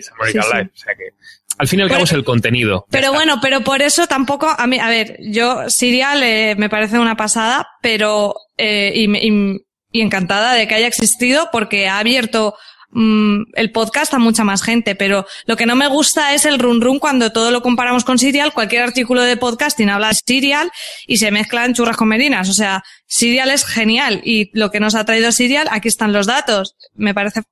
al 1.59 1.69
fin 1.69 1.81
y 1.81 1.83
al 1.83 1.89
cabo 1.89 2.05
es 2.05 2.13
el 2.13 2.25
contenido. 2.25 2.87
Pero 2.91 3.13
bueno, 3.13 3.39
pero 3.41 3.63
por 3.63 3.83
eso 3.83 4.07
tampoco, 4.07 4.49
a 4.49 4.67
mí, 4.67 4.79
a 4.79 4.89
ver, 4.89 5.19
yo 5.21 5.69
Serial 5.69 6.23
eh, 6.23 6.55
me 6.57 6.69
parece 6.69 6.99
una 6.99 7.17
pasada, 7.17 7.69
pero, 7.83 8.35
eh, 8.57 8.93
y, 8.95 9.11
y, 9.17 9.67
y 9.93 10.01
encantada 10.01 10.55
de 10.55 10.67
que 10.67 10.75
haya 10.75 10.87
existido 10.87 11.49
porque 11.53 11.89
ha 11.89 11.99
abierto 11.99 12.55
mm, 12.97 13.53
el 13.55 13.71
podcast 13.71 14.13
a 14.15 14.19
mucha 14.19 14.43
más 14.45 14.63
gente, 14.63 14.95
pero 14.95 15.27
lo 15.47 15.57
que 15.57 15.67
no 15.67 15.77
me 15.77 15.87
gusta 15.87 16.35
es 16.35 16.45
el 16.45 16.59
run 16.59 16.81
run 16.81 16.99
cuando 16.99 17.31
todo 17.31 17.51
lo 17.51 17.63
comparamos 17.63 18.05
con 18.05 18.19
Serial, 18.19 18.53
cualquier 18.53 18.83
artículo 18.83 19.23
de 19.23 19.37
podcasting 19.37 19.91
habla 19.91 20.09
de 20.09 20.15
Serial 20.27 20.71
y 21.07 21.19
se 21.19 21.31
mezclan 21.31 21.75
churras 21.75 21.97
con 21.97 22.09
merinas, 22.09 22.49
o 22.49 22.55
sea, 22.55 22.83
Serial 23.07 23.51
es 23.51 23.65
genial 23.65 24.21
y 24.25 24.51
lo 24.59 24.71
que 24.71 24.81
nos 24.81 24.95
ha 24.95 25.05
traído 25.05 25.31
Serial, 25.31 25.69
aquí 25.71 25.89
están 25.89 26.13
los 26.13 26.27
datos, 26.27 26.75
me 26.95 27.15
parece 27.15 27.43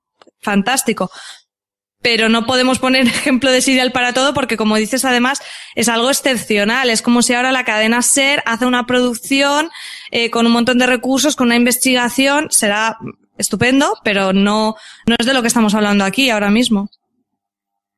fantástico 0.40 1.10
pero 2.04 2.28
no 2.28 2.44
podemos 2.44 2.78
poner 2.78 3.06
ejemplo 3.06 3.50
de 3.50 3.62
serial 3.62 3.90
para 3.90 4.12
todo 4.12 4.34
porque, 4.34 4.58
como 4.58 4.76
dices, 4.76 5.06
además 5.06 5.40
es 5.74 5.88
algo 5.88 6.10
excepcional. 6.10 6.90
Es 6.90 7.00
como 7.00 7.22
si 7.22 7.32
ahora 7.32 7.50
la 7.50 7.64
cadena 7.64 8.02
SER 8.02 8.42
hace 8.44 8.66
una 8.66 8.84
producción 8.84 9.70
eh, 10.10 10.28
con 10.28 10.44
un 10.44 10.52
montón 10.52 10.76
de 10.76 10.86
recursos, 10.86 11.34
con 11.34 11.46
una 11.46 11.56
investigación. 11.56 12.48
Será 12.50 12.98
estupendo, 13.38 13.94
pero 14.04 14.32
no, 14.32 14.76
no 15.06 15.16
es 15.18 15.26
de 15.26 15.34
lo 15.34 15.42
que 15.42 15.48
estamos 15.48 15.74
hablando 15.74 16.04
aquí 16.04 16.30
ahora 16.30 16.50
mismo. 16.50 16.90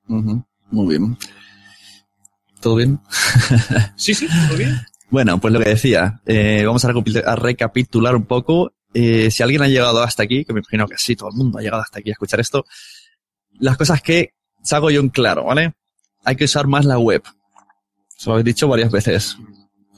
Muy 0.06 0.88
bien. 0.88 1.16
¿Todo 2.60 2.76
bien? 2.76 3.00
sí, 3.96 4.14
sí, 4.14 4.26
todo 4.26 4.56
bien. 4.56 4.80
Bueno, 5.10 5.38
pues 5.38 5.52
lo 5.52 5.60
que 5.60 5.70
decía, 5.70 6.20
eh, 6.26 6.64
vamos 6.66 6.84
a, 6.84 6.92
recapitular 7.36 8.16
un 8.16 8.24
poco. 8.24 8.72
Eh, 8.92 9.30
si 9.30 9.42
alguien 9.42 9.62
ha 9.62 9.68
llegado 9.68 10.02
hasta 10.02 10.22
aquí, 10.22 10.44
que 10.44 10.52
me 10.52 10.60
imagino 10.60 10.88
que 10.88 10.96
sí, 10.98 11.14
todo 11.14 11.28
el 11.30 11.36
mundo 11.36 11.58
ha 11.58 11.62
llegado 11.62 11.82
hasta 11.82 12.00
aquí 12.00 12.10
a 12.10 12.12
escuchar 12.12 12.40
esto, 12.40 12.64
las 13.58 13.76
cosas 13.76 14.02
que 14.02 14.34
salgo 14.62 14.90
yo 14.90 15.00
en 15.00 15.10
claro, 15.10 15.44
¿vale? 15.44 15.74
Hay 16.24 16.36
que 16.36 16.44
usar 16.44 16.66
más 16.66 16.84
la 16.84 16.98
web. 16.98 17.22
Eso 18.18 18.32
lo 18.32 18.40
he 18.40 18.42
dicho 18.42 18.66
varias 18.68 18.90
veces. 18.90 19.36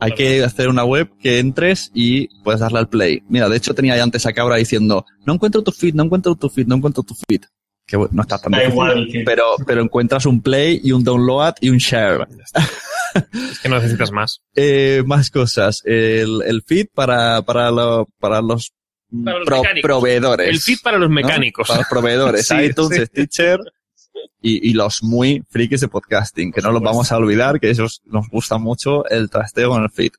Hay 0.00 0.12
que 0.12 0.44
hacer 0.44 0.68
una 0.68 0.84
web 0.84 1.11
que 1.20 1.38
entres 1.38 1.90
y 1.92 2.28
puedes 2.42 2.61
darle 2.61 2.78
al 2.78 2.88
play. 2.88 3.22
Mira, 3.28 3.48
de 3.48 3.56
hecho 3.56 3.74
tenía 3.74 3.96
ya 3.96 4.02
antes 4.02 4.26
a 4.26 4.32
Cabra 4.32 4.56
diciendo, 4.56 5.04
no 5.24 5.34
encuentro 5.34 5.62
tu 5.62 5.72
feed, 5.72 5.94
no 5.94 6.04
encuentro 6.04 6.34
tu 6.37 6.48
feed, 6.48 6.66
no 6.66 6.76
encuentro 6.76 7.02
tu 7.02 7.14
feed. 7.14 7.42
Que 7.87 7.96
no 7.96 8.22
está 8.22 8.38
tan 8.38 8.52
difícil, 8.52 9.24
pero, 9.24 9.56
pero 9.66 9.80
encuentras 9.80 10.26
un 10.26 10.42
play 10.42 10.80
y 10.84 10.92
un 10.92 11.02
download 11.02 11.54
y 11.61 11.70
un 11.70 11.78
share. 11.78 12.28
es 13.32 13.58
que 13.61 13.68
no 13.68 13.76
necesitas 13.76 14.12
más. 14.12 14.42
Eh, 14.54 15.02
más 15.06 15.30
cosas. 15.30 15.80
El, 15.84 16.42
el 16.46 16.62
feed 16.62 16.88
para, 16.94 17.42
para, 17.42 17.70
lo, 17.70 18.06
para 18.20 18.42
los 18.42 18.74
proveedores. 19.82 20.48
El 20.48 20.61
feed 20.61 20.78
para 20.82 20.98
los 20.98 21.08
mecánicos. 21.08 21.66
Para 21.66 21.80
los 21.80 21.88
proveedores. 21.88 22.48
iTunes, 22.62 23.06
Stitcher 23.06 23.58
y, 24.40 24.70
y, 24.70 24.72
los 24.72 25.02
muy 25.02 25.42
frikis 25.48 25.81
de 25.81 25.88
podcasting, 25.88 26.52
que 26.52 26.61
no 26.61 26.72
los 26.72 26.83
vamos 26.83 27.11
a 27.12 27.16
olvidar, 27.16 27.61
que 27.61 27.70
esos 27.70 28.02
nos 28.04 28.28
gusta 28.28 28.59
mucho 28.59 29.04
el 29.09 29.31
trasteo 29.31 29.70
con 29.70 29.83
el 29.83 29.90
feed. 29.90 30.12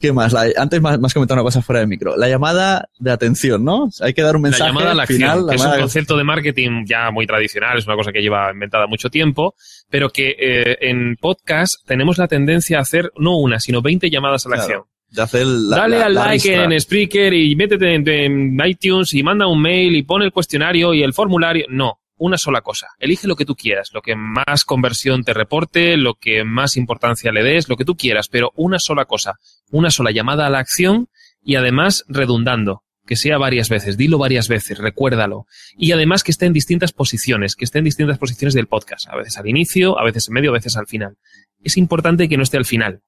¿Qué 0.00 0.14
más? 0.14 0.34
antes 0.34 0.80
más, 0.80 0.98
más 0.98 1.12
comentado 1.12 1.40
una 1.40 1.46
cosa 1.46 1.60
fuera 1.60 1.80
del 1.80 1.88
micro. 1.88 2.16
La 2.16 2.26
llamada 2.26 2.88
de 2.98 3.10
atención, 3.10 3.62
¿no? 3.62 3.90
Hay 4.00 4.14
que 4.14 4.22
dar 4.22 4.34
un 4.34 4.42
mensaje. 4.42 4.62
La 4.62 4.68
llamada 4.68 4.92
a 4.92 4.94
la 4.94 5.02
acción, 5.02 5.46
que 5.46 5.56
es 5.56 5.64
un 5.64 5.78
concepto 5.78 6.16
de 6.16 6.24
marketing 6.24 6.86
ya 6.86 7.10
muy 7.10 7.26
tradicional, 7.26 7.76
es 7.76 7.86
una 7.86 7.96
cosa 7.96 8.10
que 8.10 8.22
lleva 8.22 8.50
inventada 8.50 8.86
mucho 8.86 9.10
tiempo, 9.10 9.54
pero 9.90 10.08
que 10.08 10.36
eh, 10.38 10.78
en 10.80 11.16
podcast 11.20 11.86
tenemos 11.86 12.16
la 12.16 12.28
tendencia 12.28 12.78
a 12.78 12.80
hacer 12.80 13.12
no 13.18 13.36
una, 13.36 13.60
sino 13.60 13.82
20 13.82 14.08
llamadas 14.08 14.46
a 14.46 14.48
la 14.48 14.56
acción. 14.56 14.84
Dale 15.10 16.02
al 16.02 16.14
like 16.14 16.54
en 16.54 16.80
Spreaker 16.80 17.34
y 17.34 17.54
métete 17.56 17.94
en, 17.94 18.58
iTunes 18.64 19.12
y 19.12 19.22
manda 19.22 19.46
un 19.48 19.60
mail 19.60 19.96
y 19.96 20.02
pone 20.02 20.24
el 20.24 20.32
cuestionario 20.32 20.94
y 20.94 21.02
el 21.02 21.12
formulario. 21.12 21.66
No, 21.68 21.99
una 22.20 22.36
sola 22.36 22.60
cosa. 22.60 22.88
Elige 22.98 23.26
lo 23.26 23.34
que 23.34 23.46
tú 23.46 23.56
quieras, 23.56 23.90
lo 23.92 24.02
que 24.02 24.14
más 24.14 24.64
conversión 24.64 25.24
te 25.24 25.32
reporte, 25.32 25.96
lo 25.96 26.14
que 26.14 26.44
más 26.44 26.76
importancia 26.76 27.32
le 27.32 27.42
des, 27.42 27.68
lo 27.68 27.76
que 27.76 27.86
tú 27.86 27.96
quieras, 27.96 28.28
pero 28.28 28.52
una 28.56 28.78
sola 28.78 29.06
cosa, 29.06 29.38
una 29.70 29.90
sola 29.90 30.10
llamada 30.10 30.46
a 30.46 30.50
la 30.50 30.58
acción 30.58 31.08
y 31.42 31.56
además 31.56 32.04
redundando, 32.08 32.84
que 33.06 33.16
sea 33.16 33.38
varias 33.38 33.70
veces, 33.70 33.96
dilo 33.96 34.18
varias 34.18 34.48
veces, 34.48 34.78
recuérdalo. 34.78 35.46
Y 35.78 35.92
además 35.92 36.22
que 36.22 36.30
esté 36.30 36.44
en 36.44 36.52
distintas 36.52 36.92
posiciones, 36.92 37.56
que 37.56 37.64
esté 37.64 37.78
en 37.78 37.84
distintas 37.84 38.18
posiciones 38.18 38.52
del 38.52 38.66
podcast, 38.66 39.08
a 39.08 39.16
veces 39.16 39.38
al 39.38 39.48
inicio, 39.48 39.98
a 39.98 40.04
veces 40.04 40.28
en 40.28 40.34
medio, 40.34 40.50
a 40.50 40.54
veces 40.54 40.76
al 40.76 40.86
final. 40.86 41.16
Es 41.62 41.78
importante 41.78 42.28
que 42.28 42.36
no 42.36 42.42
esté 42.42 42.58
al 42.58 42.66
final, 42.66 43.00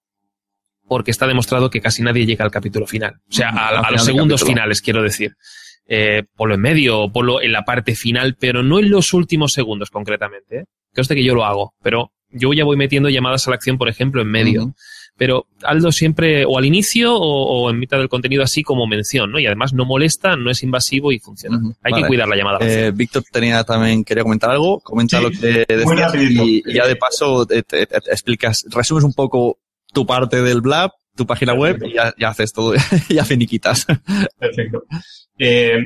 porque 0.88 1.10
está 1.10 1.26
demostrado 1.26 1.68
que 1.68 1.82
casi 1.82 2.02
nadie 2.02 2.24
llega 2.24 2.46
al 2.46 2.50
capítulo 2.50 2.86
final. 2.86 3.16
O 3.28 3.32
sea, 3.32 3.50
a, 3.50 3.90
los 3.90 4.06
segundos 4.06 4.42
finales, 4.42 4.80
quiero 4.80 5.02
decir. 5.02 5.36
Eh, 5.86 6.22
ponlo 6.36 6.54
en 6.54 6.60
medio 6.60 7.00
o 7.00 7.12
ponlo 7.12 7.42
en 7.42 7.52
la 7.52 7.64
parte 7.64 7.94
final, 7.94 8.36
pero 8.38 8.62
no 8.62 8.78
en 8.78 8.90
los 8.90 9.12
últimos 9.12 9.52
segundos 9.52 9.90
concretamente. 9.90 10.60
¿eh? 10.60 10.64
Que 10.94 11.02
que 11.02 11.24
yo 11.24 11.34
lo 11.34 11.44
hago, 11.44 11.74
pero 11.82 12.12
yo 12.30 12.52
ya 12.52 12.64
voy 12.64 12.76
metiendo 12.76 13.08
llamadas 13.08 13.46
a 13.46 13.50
la 13.50 13.56
acción, 13.56 13.78
por 13.78 13.88
ejemplo, 13.88 14.22
en 14.22 14.28
medio. 14.28 14.74
Pero 15.16 15.46
Aldo 15.62 15.92
siempre 15.92 16.44
o 16.46 16.56
al 16.56 16.64
inicio 16.64 17.14
o, 17.14 17.70
en 17.70 17.78
mitad 17.78 17.98
del 17.98 18.08
contenido 18.08 18.42
así 18.42 18.62
como 18.62 18.86
mención, 18.86 19.30
¿no? 19.30 19.38
Y 19.38 19.46
además 19.46 19.74
no 19.74 19.84
molesta, 19.84 20.36
no 20.36 20.50
es 20.50 20.62
invasivo 20.62 21.12
y 21.12 21.18
funciona. 21.18 21.60
Hay 21.82 21.92
que 21.92 22.06
cuidar 22.06 22.28
la 22.28 22.36
llamada. 22.36 22.58
Eh, 22.62 22.92
Víctor 22.92 23.22
tenía 23.30 23.62
también, 23.64 24.04
quería 24.04 24.22
comentar 24.22 24.50
algo, 24.50 24.80
comenta 24.80 25.20
lo 25.20 25.30
que 25.30 25.66
decías 25.68 26.14
y, 26.14 26.62
ya 26.72 26.86
de 26.86 26.96
paso 26.96 27.46
te, 27.46 27.58
explicas, 27.58 28.64
resumes 28.70 29.04
un 29.04 29.12
poco 29.12 29.58
tu 29.92 30.06
parte 30.06 30.42
del 30.42 30.62
Blab, 30.62 30.92
tu 31.16 31.26
página 31.26 31.54
web 31.54 31.82
y 31.84 31.94
ya, 31.94 32.14
haces 32.28 32.52
todo, 32.52 32.74
ya 33.08 33.24
finiquitas. 33.24 33.86
Perfecto. 34.38 34.84
Eh, 35.38 35.78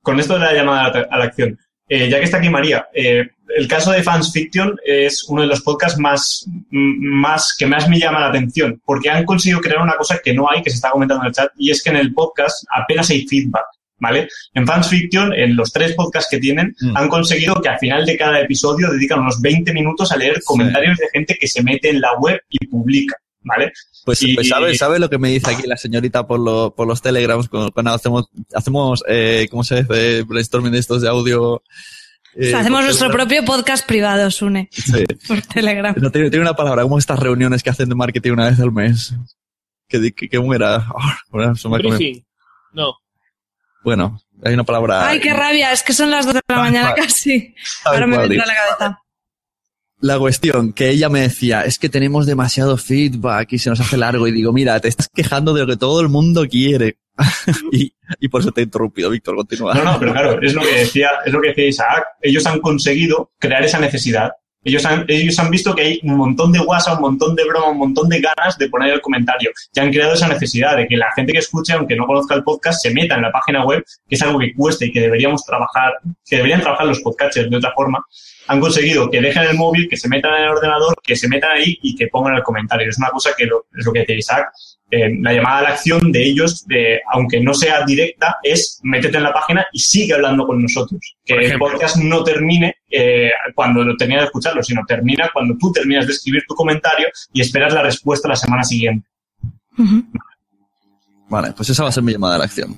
con 0.00 0.18
esto 0.18 0.34
de 0.34 0.40
la 0.40 0.52
llamada 0.52 1.06
a 1.10 1.18
la 1.18 1.24
acción, 1.24 1.58
eh, 1.88 2.08
ya 2.08 2.18
que 2.18 2.24
está 2.24 2.38
aquí 2.38 2.48
María, 2.48 2.88
eh, 2.94 3.28
el 3.54 3.68
caso 3.68 3.92
de 3.92 4.02
Fans 4.02 4.32
Fiction 4.32 4.76
es 4.84 5.24
uno 5.28 5.42
de 5.42 5.48
los 5.48 5.60
podcasts 5.60 5.98
más, 5.98 6.46
más 6.70 7.54
que 7.58 7.66
más 7.66 7.88
me 7.88 7.98
llama 7.98 8.20
la 8.20 8.28
atención, 8.28 8.80
porque 8.84 9.10
han 9.10 9.24
conseguido 9.24 9.60
crear 9.60 9.82
una 9.82 9.96
cosa 9.96 10.18
que 10.22 10.32
no 10.32 10.50
hay, 10.50 10.62
que 10.62 10.70
se 10.70 10.76
está 10.76 10.90
comentando 10.90 11.22
en 11.22 11.28
el 11.28 11.34
chat, 11.34 11.50
y 11.56 11.70
es 11.70 11.82
que 11.82 11.90
en 11.90 11.96
el 11.96 12.14
podcast 12.14 12.64
apenas 12.74 13.10
hay 13.10 13.26
feedback. 13.26 13.64
¿Vale? 13.98 14.26
En 14.54 14.66
Fans 14.66 14.88
Fiction, 14.88 15.32
en 15.32 15.54
los 15.54 15.72
tres 15.72 15.94
podcasts 15.94 16.28
que 16.28 16.40
tienen, 16.40 16.74
mm. 16.80 16.96
han 16.96 17.08
conseguido 17.08 17.54
que 17.62 17.68
al 17.68 17.78
final 17.78 18.04
de 18.04 18.16
cada 18.16 18.40
episodio 18.40 18.90
dedican 18.90 19.20
unos 19.20 19.40
20 19.40 19.72
minutos 19.72 20.10
a 20.10 20.16
leer 20.16 20.42
comentarios 20.44 20.98
de 20.98 21.08
gente 21.12 21.36
que 21.38 21.46
se 21.46 21.62
mete 21.62 21.90
en 21.90 22.00
la 22.00 22.14
web 22.14 22.40
y 22.50 22.66
publica. 22.66 23.14
¿Vale? 23.44 23.72
Pues, 24.04 24.24
pues 24.34 24.48
¿sabes 24.48 24.78
sabe 24.78 24.98
lo 24.98 25.08
que 25.08 25.18
me 25.18 25.30
dice 25.30 25.50
aquí 25.50 25.66
la 25.66 25.76
señorita 25.76 26.26
por, 26.26 26.40
lo, 26.40 26.74
por 26.74 26.86
los 26.88 27.00
telegrams 27.02 27.48
cuando, 27.48 27.72
hacemos, 27.90 28.26
hacemos 28.54 29.04
eh, 29.08 29.46
¿cómo 29.50 29.64
se 29.64 29.82
dice? 29.82 30.22
Brainstorming 30.22 30.72
de 30.72 30.78
estos 30.78 31.02
de 31.02 31.08
audio. 31.08 31.62
Eh, 32.34 32.54
hacemos 32.54 32.82
nuestro 32.84 33.10
propio 33.10 33.44
podcast 33.44 33.86
privado, 33.86 34.30
Sune. 34.30 34.68
Sí. 34.72 35.04
Por 35.28 35.42
Telegram. 35.42 35.94
No, 35.98 36.10
tiene, 36.10 36.38
una 36.40 36.54
palabra, 36.54 36.82
como 36.82 36.98
estas 36.98 37.18
reuniones 37.18 37.62
que 37.62 37.68
hacen 37.68 37.90
de 37.90 37.94
marketing 37.94 38.32
una 38.32 38.48
vez 38.48 38.58
al 38.58 38.72
mes. 38.72 39.14
¿Qué, 39.86 40.12
qué, 40.12 40.28
era? 40.54 40.86
Oh, 41.30 41.48
no. 42.72 42.96
Bueno, 43.84 44.18
hay 44.42 44.54
una 44.54 44.64
palabra. 44.64 45.08
Ay, 45.08 45.20
qué 45.20 45.34
rabia, 45.34 45.72
es 45.72 45.82
que 45.82 45.92
son 45.92 46.10
las 46.10 46.24
dos 46.24 46.34
de 46.34 46.40
la 46.48 46.56
mañana 46.56 46.94
casi. 46.94 47.54
Ahora 47.84 48.06
me 48.06 48.16
vendrá 48.16 48.46
la 48.46 48.54
cabeza 48.54 49.02
la 50.02 50.18
cuestión 50.18 50.72
que 50.72 50.90
ella 50.90 51.08
me 51.08 51.20
decía 51.20 51.64
es 51.64 51.78
que 51.78 51.88
tenemos 51.88 52.26
demasiado 52.26 52.76
feedback 52.76 53.52
y 53.52 53.58
se 53.58 53.70
nos 53.70 53.80
hace 53.80 53.96
largo 53.96 54.26
y 54.26 54.32
digo, 54.32 54.52
mira, 54.52 54.78
te 54.80 54.88
estás 54.88 55.08
quejando 55.08 55.54
de 55.54 55.60
lo 55.60 55.66
que 55.68 55.76
todo 55.76 56.00
el 56.00 56.08
mundo 56.08 56.44
quiere. 56.48 56.98
y, 57.72 58.28
por 58.28 58.40
eso 58.40 58.50
te 58.50 58.62
he 58.62 58.64
interrumpido, 58.64 59.10
Víctor, 59.10 59.36
continúa. 59.36 59.74
No, 59.74 59.84
no, 59.84 60.00
pero 60.00 60.12
claro, 60.12 60.42
es 60.42 60.54
lo 60.54 60.62
que 60.62 60.74
decía, 60.74 61.08
es 61.24 61.32
lo 61.32 61.40
que 61.40 61.48
decía 61.48 61.68
Isaac. 61.68 62.04
Ellos 62.20 62.44
han 62.46 62.60
conseguido 62.60 63.30
crear 63.38 63.62
esa 63.62 63.78
necesidad. 63.78 64.32
Ellos 64.64 64.84
han, 64.84 65.04
ellos 65.06 65.38
han 65.38 65.50
visto 65.50 65.72
que 65.72 65.82
hay 65.82 66.00
un 66.02 66.16
montón 66.16 66.50
de 66.50 66.58
WhatsApp, 66.58 66.96
un 66.96 67.02
montón 67.02 67.36
de 67.36 67.44
broma, 67.44 67.68
un 67.68 67.78
montón 67.78 68.08
de 68.08 68.20
ganas 68.20 68.58
de 68.58 68.68
poner 68.68 68.94
el 68.94 69.00
comentario. 69.00 69.52
Ya 69.72 69.84
han 69.84 69.92
creado 69.92 70.14
esa 70.14 70.26
necesidad 70.26 70.76
de 70.76 70.88
que 70.88 70.96
la 70.96 71.12
gente 71.12 71.32
que 71.32 71.38
escuche, 71.38 71.74
aunque 71.74 71.94
no 71.94 72.06
conozca 72.06 72.34
el 72.34 72.42
podcast, 72.42 72.82
se 72.82 72.92
meta 72.92 73.14
en 73.14 73.22
la 73.22 73.30
página 73.30 73.64
web, 73.64 73.84
que 74.08 74.16
es 74.16 74.22
algo 74.22 74.40
que 74.40 74.52
cuesta 74.52 74.84
y 74.84 74.90
que 74.90 75.00
deberíamos 75.00 75.44
trabajar, 75.44 75.92
que 76.24 76.36
deberían 76.36 76.60
trabajar 76.60 76.86
los 76.88 77.00
podcasters 77.00 77.48
de 77.48 77.56
otra 77.56 77.72
forma 77.72 78.04
han 78.48 78.60
conseguido 78.60 79.10
que 79.10 79.20
dejen 79.20 79.44
el 79.44 79.56
móvil, 79.56 79.88
que 79.88 79.96
se 79.96 80.08
metan 80.08 80.34
en 80.34 80.42
el 80.44 80.48
ordenador, 80.50 80.94
que 81.02 81.16
se 81.16 81.28
metan 81.28 81.52
ahí 81.56 81.78
y 81.82 81.94
que 81.94 82.08
pongan 82.08 82.36
el 82.36 82.42
comentario. 82.42 82.88
Es 82.88 82.98
una 82.98 83.10
cosa 83.10 83.30
que 83.36 83.46
lo, 83.46 83.66
es 83.76 83.84
lo 83.84 83.92
que 83.92 84.00
decía 84.00 84.16
Isaac. 84.16 84.52
Eh, 84.90 85.10
la 85.20 85.32
llamada 85.32 85.58
a 85.58 85.62
la 85.62 85.68
acción 85.70 86.12
de 86.12 86.22
ellos, 86.22 86.66
de, 86.66 87.00
aunque 87.12 87.40
no 87.40 87.54
sea 87.54 87.82
directa, 87.86 88.36
es 88.42 88.78
métete 88.82 89.16
en 89.16 89.22
la 89.22 89.32
página 89.32 89.66
y 89.72 89.78
sigue 89.78 90.12
hablando 90.12 90.46
con 90.46 90.60
nosotros. 90.60 91.00
Que 91.24 91.34
el 91.34 91.58
podcast 91.58 91.96
no 91.96 92.22
termine 92.22 92.76
eh, 92.90 93.30
cuando 93.54 93.82
lo 93.82 93.96
termina 93.96 94.20
de 94.20 94.26
escucharlo, 94.26 94.62
sino 94.62 94.82
termina 94.86 95.30
cuando 95.32 95.56
tú 95.58 95.72
terminas 95.72 96.06
de 96.06 96.12
escribir 96.12 96.42
tu 96.46 96.54
comentario 96.54 97.08
y 97.32 97.40
esperas 97.40 97.72
la 97.72 97.82
respuesta 97.82 98.28
la 98.28 98.36
semana 98.36 98.64
siguiente. 98.64 99.08
Vale, 101.30 101.52
pues 101.56 101.70
esa 101.70 101.84
va 101.84 101.88
a 101.88 101.92
ser 101.92 102.02
mi 102.02 102.12
llamada 102.12 102.34
a 102.34 102.38
la 102.38 102.44
acción. 102.44 102.76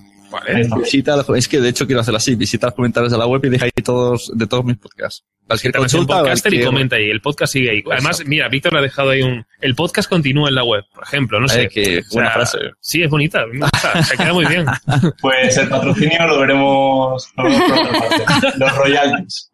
Visita, 0.79 1.25
es 1.37 1.49
que 1.49 1.61
de 1.61 1.69
hecho 1.69 1.87
quiero 1.87 2.01
hacerlo 2.01 2.19
así, 2.19 2.35
visita 2.35 2.69
los 2.69 2.75
comentarios 2.75 3.13
de 3.13 3.19
la 3.19 3.27
web 3.27 3.45
y 3.45 3.51
deja 3.51 3.65
ahí 3.67 3.71
todos, 3.83 4.31
de 4.35 4.47
todos 4.47 4.65
mis 4.65 4.77
podcasts. 4.77 5.25
Cualquier 5.47 5.75
consulta. 5.75 6.23
y 6.51 6.65
comenta 6.65 6.97
ahí, 6.97 7.11
el 7.11 7.21
podcast 7.21 7.53
sigue 7.53 7.71
ahí. 7.71 7.85
Además, 7.91 8.23
mira, 8.27 8.49
Víctor 8.49 8.73
le 8.73 8.79
ha 8.79 8.83
dejado 8.83 9.11
ahí 9.11 9.23
un, 9.23 9.45
el 9.61 9.75
podcast 9.75 10.09
continúa 10.09 10.49
en 10.49 10.55
la 10.55 10.65
web, 10.65 10.85
por 10.95 11.05
ejemplo, 11.05 11.39
no 11.41 11.49
sé. 11.49 11.69
buena 12.13 12.31
frase. 12.31 12.59
Sí, 12.81 13.03
es 13.03 13.11
bonita, 13.11 13.45
se 14.09 14.17
queda 14.17 14.33
muy 14.33 14.47
bien. 14.47 14.65
Pues 15.21 15.57
el 15.59 15.69
patrocinio 15.69 16.27
lo 16.27 16.41
veremos, 16.41 17.29
por 17.35 17.47
otra 17.47 17.93
parte, 17.93 18.59
los 18.59 18.77
royalties. 18.77 19.51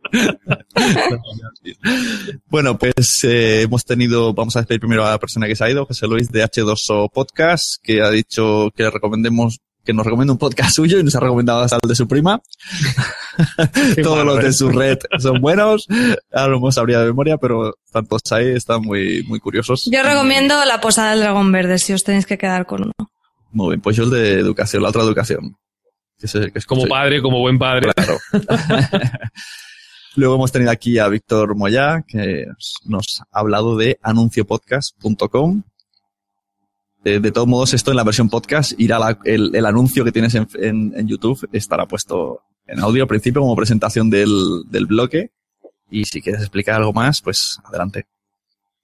bueno, 2.47 2.79
pues 2.79 3.25
eh, 3.25 3.63
hemos 3.63 3.85
tenido, 3.85 4.33
vamos 4.33 4.55
a 4.57 4.61
despedir 4.61 4.81
primero 4.81 5.05
a 5.05 5.11
la 5.11 5.19
persona 5.19 5.47
que 5.47 5.57
se 5.57 5.65
ha 5.65 5.71
ido, 5.71 5.87
José 5.87 6.07
Luis 6.07 6.31
de 6.31 6.45
H2O 6.45 7.11
Podcast, 7.13 7.83
que 7.83 8.01
ha 8.01 8.11
dicho 8.11 8.71
que 8.77 8.85
le 8.85 8.91
recomendemos 8.91 9.61
que 9.85 9.93
nos 9.93 10.05
recomienda 10.05 10.33
un 10.33 10.39
podcast 10.39 10.75
suyo 10.75 10.99
y 10.99 11.05
nos 11.05 11.15
ha 11.15 11.21
recomendado 11.21 11.61
hasta 11.61 11.79
el 11.83 11.89
de 11.89 11.95
su 11.95 12.07
prima. 12.07 12.41
Todos 14.03 14.25
los 14.25 14.43
de 14.43 14.53
su 14.53 14.71
red 14.71 14.99
son 15.19 15.41
buenos. 15.41 15.87
Ahora 16.33 16.53
no 16.53 16.61
me 16.61 16.73
sabría 16.73 17.01
de 17.01 17.07
memoria, 17.07 17.39
pero 17.39 17.75
tantos 17.93 18.21
ahí 18.33 18.49
están 18.49 18.83
muy, 18.83 19.23
muy 19.25 19.41
curiosos. 19.41 19.89
Yo 19.91 20.03
recomiendo 20.03 20.65
la 20.65 20.81
posada 20.81 21.11
del 21.11 21.21
dragón 21.21 21.51
verde 21.53 21.79
si 21.79 21.93
os 21.93 22.05
tenéis 22.05 22.27
que 22.27 22.39
quedar 22.39 22.67
con 22.67 22.83
uno. 22.83 23.11
Muy 23.53 23.71
bien, 23.71 23.81
pues 23.81 23.97
yo 23.97 24.05
el 24.05 24.11
de 24.11 24.35
educación, 24.35 24.83
la 24.83 24.91
otra 24.91 25.03
educación. 25.03 25.57
Que 26.19 26.27
es, 26.55 26.67
Como 26.67 26.87
padre, 26.87 27.23
como 27.23 27.41
buen 27.41 27.59
padre. 27.59 27.91
Claro. 27.95 28.19
Luego 30.17 30.35
hemos 30.35 30.53
tenido 30.53 30.71
aquí 30.71 30.99
a 30.99 31.09
Víctor 31.09 31.57
Moyá, 31.57 32.05
que 32.07 32.45
nos 32.85 33.23
ha 33.31 33.41
hablado 33.41 33.77
de 33.77 33.99
anunciopodcast.com. 34.03 35.63
De, 37.05 37.19
de 37.19 37.33
todos 37.33 37.49
modos, 37.49 37.73
esto 37.73 37.91
en 37.91 37.97
la 37.97 38.05
versión 38.05 38.29
podcast 38.29 38.73
irá 38.79 39.19
el, 39.25 39.67
anuncio 39.67 40.05
que 40.05 40.13
tienes 40.13 40.35
en, 40.35 41.07
YouTube, 41.07 41.49
estará 41.53 41.87
puesto 41.87 42.43
en 42.67 42.81
audio 42.81 43.03
al 43.03 43.09
principio 43.09 43.41
como 43.41 43.57
presentación 43.57 44.11
del, 44.11 44.63
del 44.69 44.87
bloque. 44.87 45.31
Y 45.91 46.05
si 46.05 46.21
quieres 46.21 46.43
explicar 46.43 46.77
algo 46.77 46.93
más, 46.93 47.21
pues 47.23 47.59
adelante. 47.65 48.07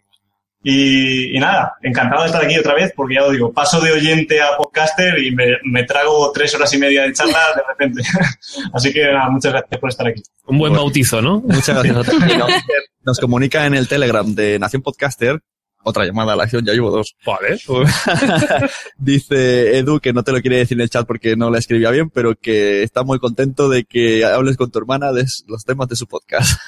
Y, 0.66 1.36
y 1.36 1.38
nada, 1.38 1.74
encantado 1.82 2.22
de 2.22 2.28
estar 2.28 2.42
aquí 2.42 2.56
otra 2.56 2.72
vez 2.72 2.90
porque 2.96 3.16
ya 3.16 3.24
os 3.24 3.32
digo, 3.32 3.52
paso 3.52 3.82
de 3.82 3.92
oyente 3.92 4.40
a 4.40 4.56
podcaster 4.56 5.22
y 5.22 5.30
me, 5.30 5.58
me 5.62 5.84
trago 5.84 6.32
tres 6.32 6.54
horas 6.54 6.72
y 6.72 6.78
media 6.78 7.02
de 7.02 7.12
charla 7.12 7.38
de 7.54 7.62
repente. 7.68 8.02
Así 8.72 8.90
que 8.90 9.04
nada, 9.04 9.28
muchas 9.28 9.52
gracias 9.52 9.78
por 9.78 9.90
estar 9.90 10.06
aquí. 10.06 10.22
Un 10.46 10.56
buen 10.56 10.72
bautizo, 10.72 11.20
¿no? 11.20 11.40
Muchas 11.40 11.84
gracias 11.84 11.94
nos, 12.38 12.48
nos 13.02 13.20
comunica 13.20 13.66
en 13.66 13.74
el 13.74 13.86
Telegram 13.88 14.34
de 14.34 14.58
Nación 14.58 14.80
Podcaster, 14.80 15.38
otra 15.82 16.06
llamada 16.06 16.32
a 16.32 16.36
la 16.36 16.44
acción, 16.44 16.64
ya 16.64 16.72
llevo 16.72 16.90
dos. 16.90 17.14
Vale. 17.26 17.58
Dice 18.96 19.76
Edu 19.76 20.00
que 20.00 20.14
no 20.14 20.22
te 20.22 20.32
lo 20.32 20.40
quiere 20.40 20.56
decir 20.56 20.78
en 20.78 20.82
el 20.82 20.88
chat 20.88 21.06
porque 21.06 21.36
no 21.36 21.50
la 21.50 21.58
escribía 21.58 21.90
bien, 21.90 22.08
pero 22.08 22.34
que 22.36 22.82
está 22.82 23.02
muy 23.02 23.18
contento 23.18 23.68
de 23.68 23.84
que 23.84 24.24
hables 24.24 24.56
con 24.56 24.70
tu 24.70 24.78
hermana 24.78 25.12
de 25.12 25.26
los 25.46 25.64
temas 25.66 25.88
de 25.88 25.96
su 25.96 26.06
podcast. 26.06 26.58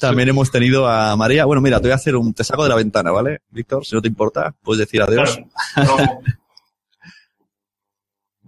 También 0.00 0.28
hemos 0.30 0.50
tenido 0.50 0.88
a 0.88 1.14
María. 1.16 1.44
Bueno, 1.44 1.60
mira, 1.60 1.78
te 1.78 1.84
voy 1.84 1.92
a 1.92 1.96
hacer 1.96 2.16
un, 2.16 2.32
te 2.32 2.42
saco 2.42 2.62
de 2.62 2.70
la 2.70 2.74
ventana, 2.76 3.10
¿vale? 3.10 3.42
Víctor, 3.50 3.84
si 3.84 3.94
no 3.94 4.02
te 4.02 4.08
importa, 4.08 4.54
puedes 4.62 4.80
decir 4.80 5.02
adiós. 5.02 5.38
Claro, 5.74 5.96
no, 5.96 6.20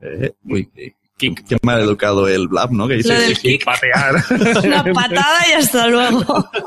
Eh, 0.04 0.32
uy, 0.44 0.68
qué, 1.16 1.32
qué 1.32 1.56
mal 1.62 1.80
educado 1.80 2.26
el 2.26 2.48
Blab, 2.48 2.72
¿no? 2.72 2.88
Que 2.88 2.94
dice, 2.94 3.34
sí. 3.36 3.40
kick. 3.40 3.64
Patear. 3.64 4.16
Una 4.64 4.82
patada 4.92 5.48
y 5.48 5.52
hasta 5.52 5.88
luego. 5.88 6.50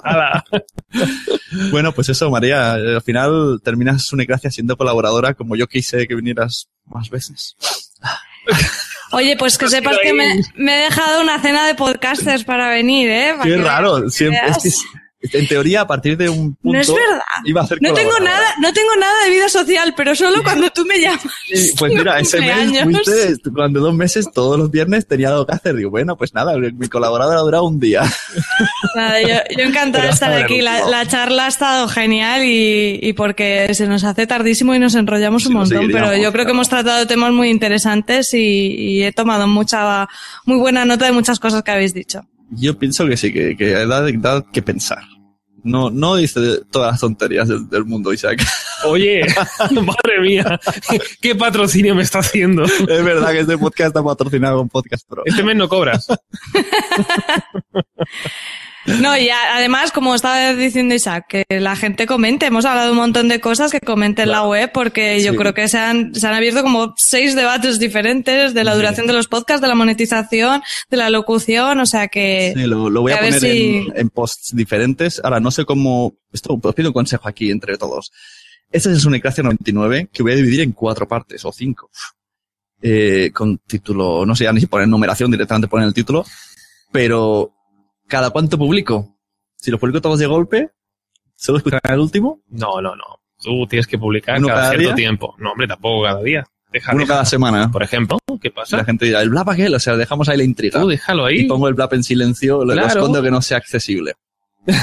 Bueno, 1.71 1.91
pues 1.93 2.10
eso, 2.10 2.30
María, 2.30 2.74
al 2.74 3.02
final 3.02 3.60
terminas 3.63 4.12
una 4.13 4.24
gracia 4.24 4.52
siendo 4.52 4.78
colaboradora 4.78 5.34
como 5.34 5.56
yo 5.56 5.67
quise 5.67 6.08
que 6.08 6.15
vinieras 6.15 6.69
más 6.86 7.10
veces. 7.10 7.56
Oye, 9.12 9.36
pues 9.38 9.58
que 9.58 9.68
sepas 9.70 9.98
que 10.02 10.13
me, 10.13 10.41
me 10.56 10.76
he 10.78 10.84
dejado 10.86 11.22
una 11.22 11.41
cena 11.41 11.68
de 11.68 11.76
podcasters 11.76 12.44
para 12.44 12.70
venir, 12.70 13.10
¿eh? 13.10 13.34
Para 13.38 13.50
Qué 13.50 13.58
raro, 13.58 14.10
siempre, 14.10 14.41
es 14.50 14.58
que 14.58 14.70
en 15.21 15.47
teoría 15.47 15.82
a 15.82 15.88
partir 15.88 16.17
de 16.17 16.30
un 16.30 16.56
punto 16.56 16.75
No 16.75 16.80
es 16.80 16.88
verdad. 16.88 17.21
iba 17.45 17.62
a 17.62 17.67
ser 17.67 17.80
No 17.82 17.93
tengo 17.93 18.19
nada, 18.19 18.45
no 18.60 18.71
tengo 18.73 18.95
nada 18.95 19.23
de 19.23 19.30
vida 19.32 19.49
social, 19.49 19.93
pero 19.97 20.15
solo 20.15 20.43
cuando 20.43 20.69
tú 20.69 20.86
me 20.86 20.99
llamas. 20.99 21.25
Pues 21.78 21.93
mira, 21.93 22.19
ese 22.19 22.39
mes 22.41 22.84
fuiste, 22.84 23.49
durante 23.49 23.80
dos 23.80 23.93
meses, 23.93 24.30
todos 24.32 24.60
los 24.60 24.69
viernes 24.69 25.08
tenía 25.08 25.30
algo 25.30 25.45
que 25.45 25.54
hacer. 25.54 25.75
Digo, 25.75 25.89
bueno, 25.89 26.15
pues 26.15 26.34
nada, 26.34 26.56
mi 26.58 26.88
colaboradora 26.88 27.39
ha 27.39 27.43
durado 27.43 27.63
un 27.65 27.80
día. 27.80 28.04
Nada, 28.95 29.21
yo, 29.21 29.36
yo 29.58 29.63
encantada 29.63 30.06
de 30.06 30.10
estar 30.12 30.34
aquí. 30.34 30.62
La, 30.62 31.06
charla 31.08 31.45
ha 31.45 31.49
estado 31.49 31.88
genial 31.88 32.43
y, 32.45 32.99
y 33.01 33.13
porque 33.13 33.73
se 33.73 33.88
nos 33.88 34.04
hace 34.04 34.28
tardísimo 34.28 34.73
y 34.75 34.80
nos 34.80 34.95
enrollamos 34.95 35.43
Sí, 35.43 35.49
un 35.49 35.56
montón. 35.56 35.91
Pero 35.91 36.15
yo 36.15 36.32
creo 36.32 36.45
que 36.45 36.51
hemos 36.51 36.69
tratado 36.69 37.06
temas 37.08 37.32
muy 37.32 37.49
interesantes 37.49 38.34
y, 38.34 38.38
y 38.39 39.04
he 39.04 39.12
tomado 39.12 39.47
mucha, 39.47 40.08
muy 40.45 40.58
buena 40.58 40.86
nota 40.86 41.06
de 41.06 41.12
muchas 41.12 41.39
cosas 41.39 41.63
que 41.63 41.71
habéis 41.71 41.93
dicho. 41.93 42.21
Yo 42.51 42.77
pienso 42.77 43.05
que 43.08 43.17
sí, 43.17 43.34
que, 43.34 43.55
que 43.58 43.71
da, 43.71 44.01
da 44.12 44.45
que 44.51 44.62
pensar. 44.62 45.03
No, 45.63 45.89
no 45.89 46.15
dice 46.15 46.39
todas 46.71 46.91
las 46.91 47.01
tonterías 47.01 47.47
del, 47.47 47.67
del 47.67 47.86
mundo, 47.86 48.13
Isaac. 48.13 48.45
Oye, 48.86 49.25
madre 49.71 50.21
mía, 50.21 50.60
qué 51.21 51.34
patrocinio 51.34 51.95
me 51.95 52.03
está 52.03 52.19
haciendo. 52.19 52.65
es 52.65 53.03
verdad 53.03 53.31
que 53.31 53.39
este 53.39 53.58
podcast 53.58 53.88
está 53.88 54.03
patrocinado 54.03 54.60
con 54.60 54.69
Podcast 54.69 55.08
Pro. 55.10 55.23
Este 55.25 55.43
mes 55.43 55.55
no 55.55 55.67
cobras. 55.67 56.08
No, 58.86 59.17
y 59.17 59.30
además, 59.30 59.91
como 59.91 60.13
estaba 60.13 60.54
diciendo 60.54 60.93
Isaac, 60.93 61.26
que 61.28 61.60
la 61.60 61.76
gente 61.76 62.06
comente. 62.06 62.45
Hemos 62.45 62.65
hablado 62.65 62.91
un 62.91 62.98
montón 62.98 63.28
de 63.28 63.39
cosas 63.39 63.71
que 63.71 63.80
comente 63.80 64.21
en 64.24 64.30
la 64.32 64.43
web 64.48 64.71
porque 64.74 65.21
yo 65.24 65.32
Sí. 65.32 65.38
creo 65.38 65.54
que 65.56 65.67
se 65.67 65.78
han, 65.80 66.13
se 66.13 66.28
han 66.28 66.34
abierto 66.36 66.62
como 66.62 66.93
seis 66.95 67.36
debates 67.36 67.80
diferentes 67.80 68.54
de 68.54 68.63
la 68.63 68.76
duración 68.76 69.08
de 69.08 69.13
los 69.13 69.28
podcasts, 69.28 69.62
de 69.62 69.67
la 69.67 69.76
monetización, 69.76 70.62
de 70.89 70.98
la 70.98 71.10
locución, 71.10 71.80
o 71.80 71.86
sea 71.88 72.08
que... 72.10 72.54
Sí, 72.56 72.63
lo, 72.67 72.89
lo 72.91 73.02
voy 73.02 73.13
a, 73.13 73.17
poner 73.17 73.39
si- 73.39 73.78
en, 73.88 73.93
en 73.95 74.10
posts 74.10 74.56
diferentes. 74.56 75.19
Ahora, 75.24 75.39
no 75.39 75.50
sé 75.50 75.65
cómo... 75.65 76.13
Esto, 76.32 76.60
os 76.62 76.76
pido 76.76 76.89
un 76.89 76.93
consejo 76.93 77.28
aquí 77.28 77.50
entre 77.50 77.78
todos. 77.78 78.12
Este 78.71 78.91
es 78.91 79.06
un 79.06 79.15
Ecracia 79.15 79.43
99 79.43 80.10
que 80.13 80.21
voy 80.21 80.34
a 80.34 80.36
dividir 80.36 80.62
en 80.62 80.74
cuatro 80.74 81.08
partes 81.08 81.43
o 81.45 81.52
cinco. 81.52 81.89
Eh, 82.82 83.32
con 83.34 83.58
título, 83.60 84.26
no 84.28 84.36
sé 84.36 84.43
ya 84.43 84.54
ni 84.54 84.60
si 84.60 84.67
poner 84.67 84.88
numeración, 84.88 85.32
directamente 85.32 85.67
poner 85.67 85.88
el 85.88 85.93
título. 85.93 86.24
Pero, 86.91 87.55
¿cada 88.08 88.30
cuánto 88.30 88.58
publico? 88.58 89.18
Si 89.56 89.72
lo 89.72 89.80
publico 89.80 90.02
todos 90.02 90.20
de 90.20 90.26
golpe, 90.28 90.70
¿solo 91.36 91.58
escucharán 91.58 91.94
el 91.94 92.00
último? 92.00 92.41
No, 92.50 92.82
no, 92.82 92.96
no. 92.96 93.04
Tú 93.41 93.65
tienes 93.68 93.88
que 93.88 93.98
publicar 93.98 94.38
¿Uno 94.38 94.48
cada, 94.48 94.60
cada 94.62 94.70
cierto 94.72 94.88
día? 94.88 94.96
tiempo. 94.96 95.36
No, 95.39 95.52
hombre, 95.52 95.68
tampoco 95.68 96.04
cada 96.04 96.22
día. 96.24 96.44
Deja, 96.72 96.91
Uno 96.91 97.02
deja. 97.02 97.13
cada 97.13 97.26
semana. 97.26 97.72
Por 97.72 97.84
ejemplo, 97.84 98.18
¿qué 98.41 98.50
La 98.50 98.56
pasa? 98.56 98.84
gente 98.86 99.06
dirá, 99.06 99.22
¿el 99.22 99.30
blab 99.30 99.50
aquel? 99.50 99.74
O 99.76 99.80
sea, 99.80 99.96
dejamos 99.96 100.28
ahí 100.30 100.38
la 100.38 100.44
intriga. 100.44 100.80
Tú 100.82 100.88
déjalo 100.88 101.30
Y 101.30 101.39
ahí. 101.39 101.48
pongo 101.48 101.68
el 101.68 101.74
blab 101.74 101.94
en 101.94 102.04
silencio, 102.04 102.60
lo- 102.60 102.65
lo 102.65 102.74
Claro. 102.74 102.88
escondo 102.88 103.22
que 103.22 103.32
no 103.32 103.41
sea 103.41 103.58
accesible. 103.58 104.13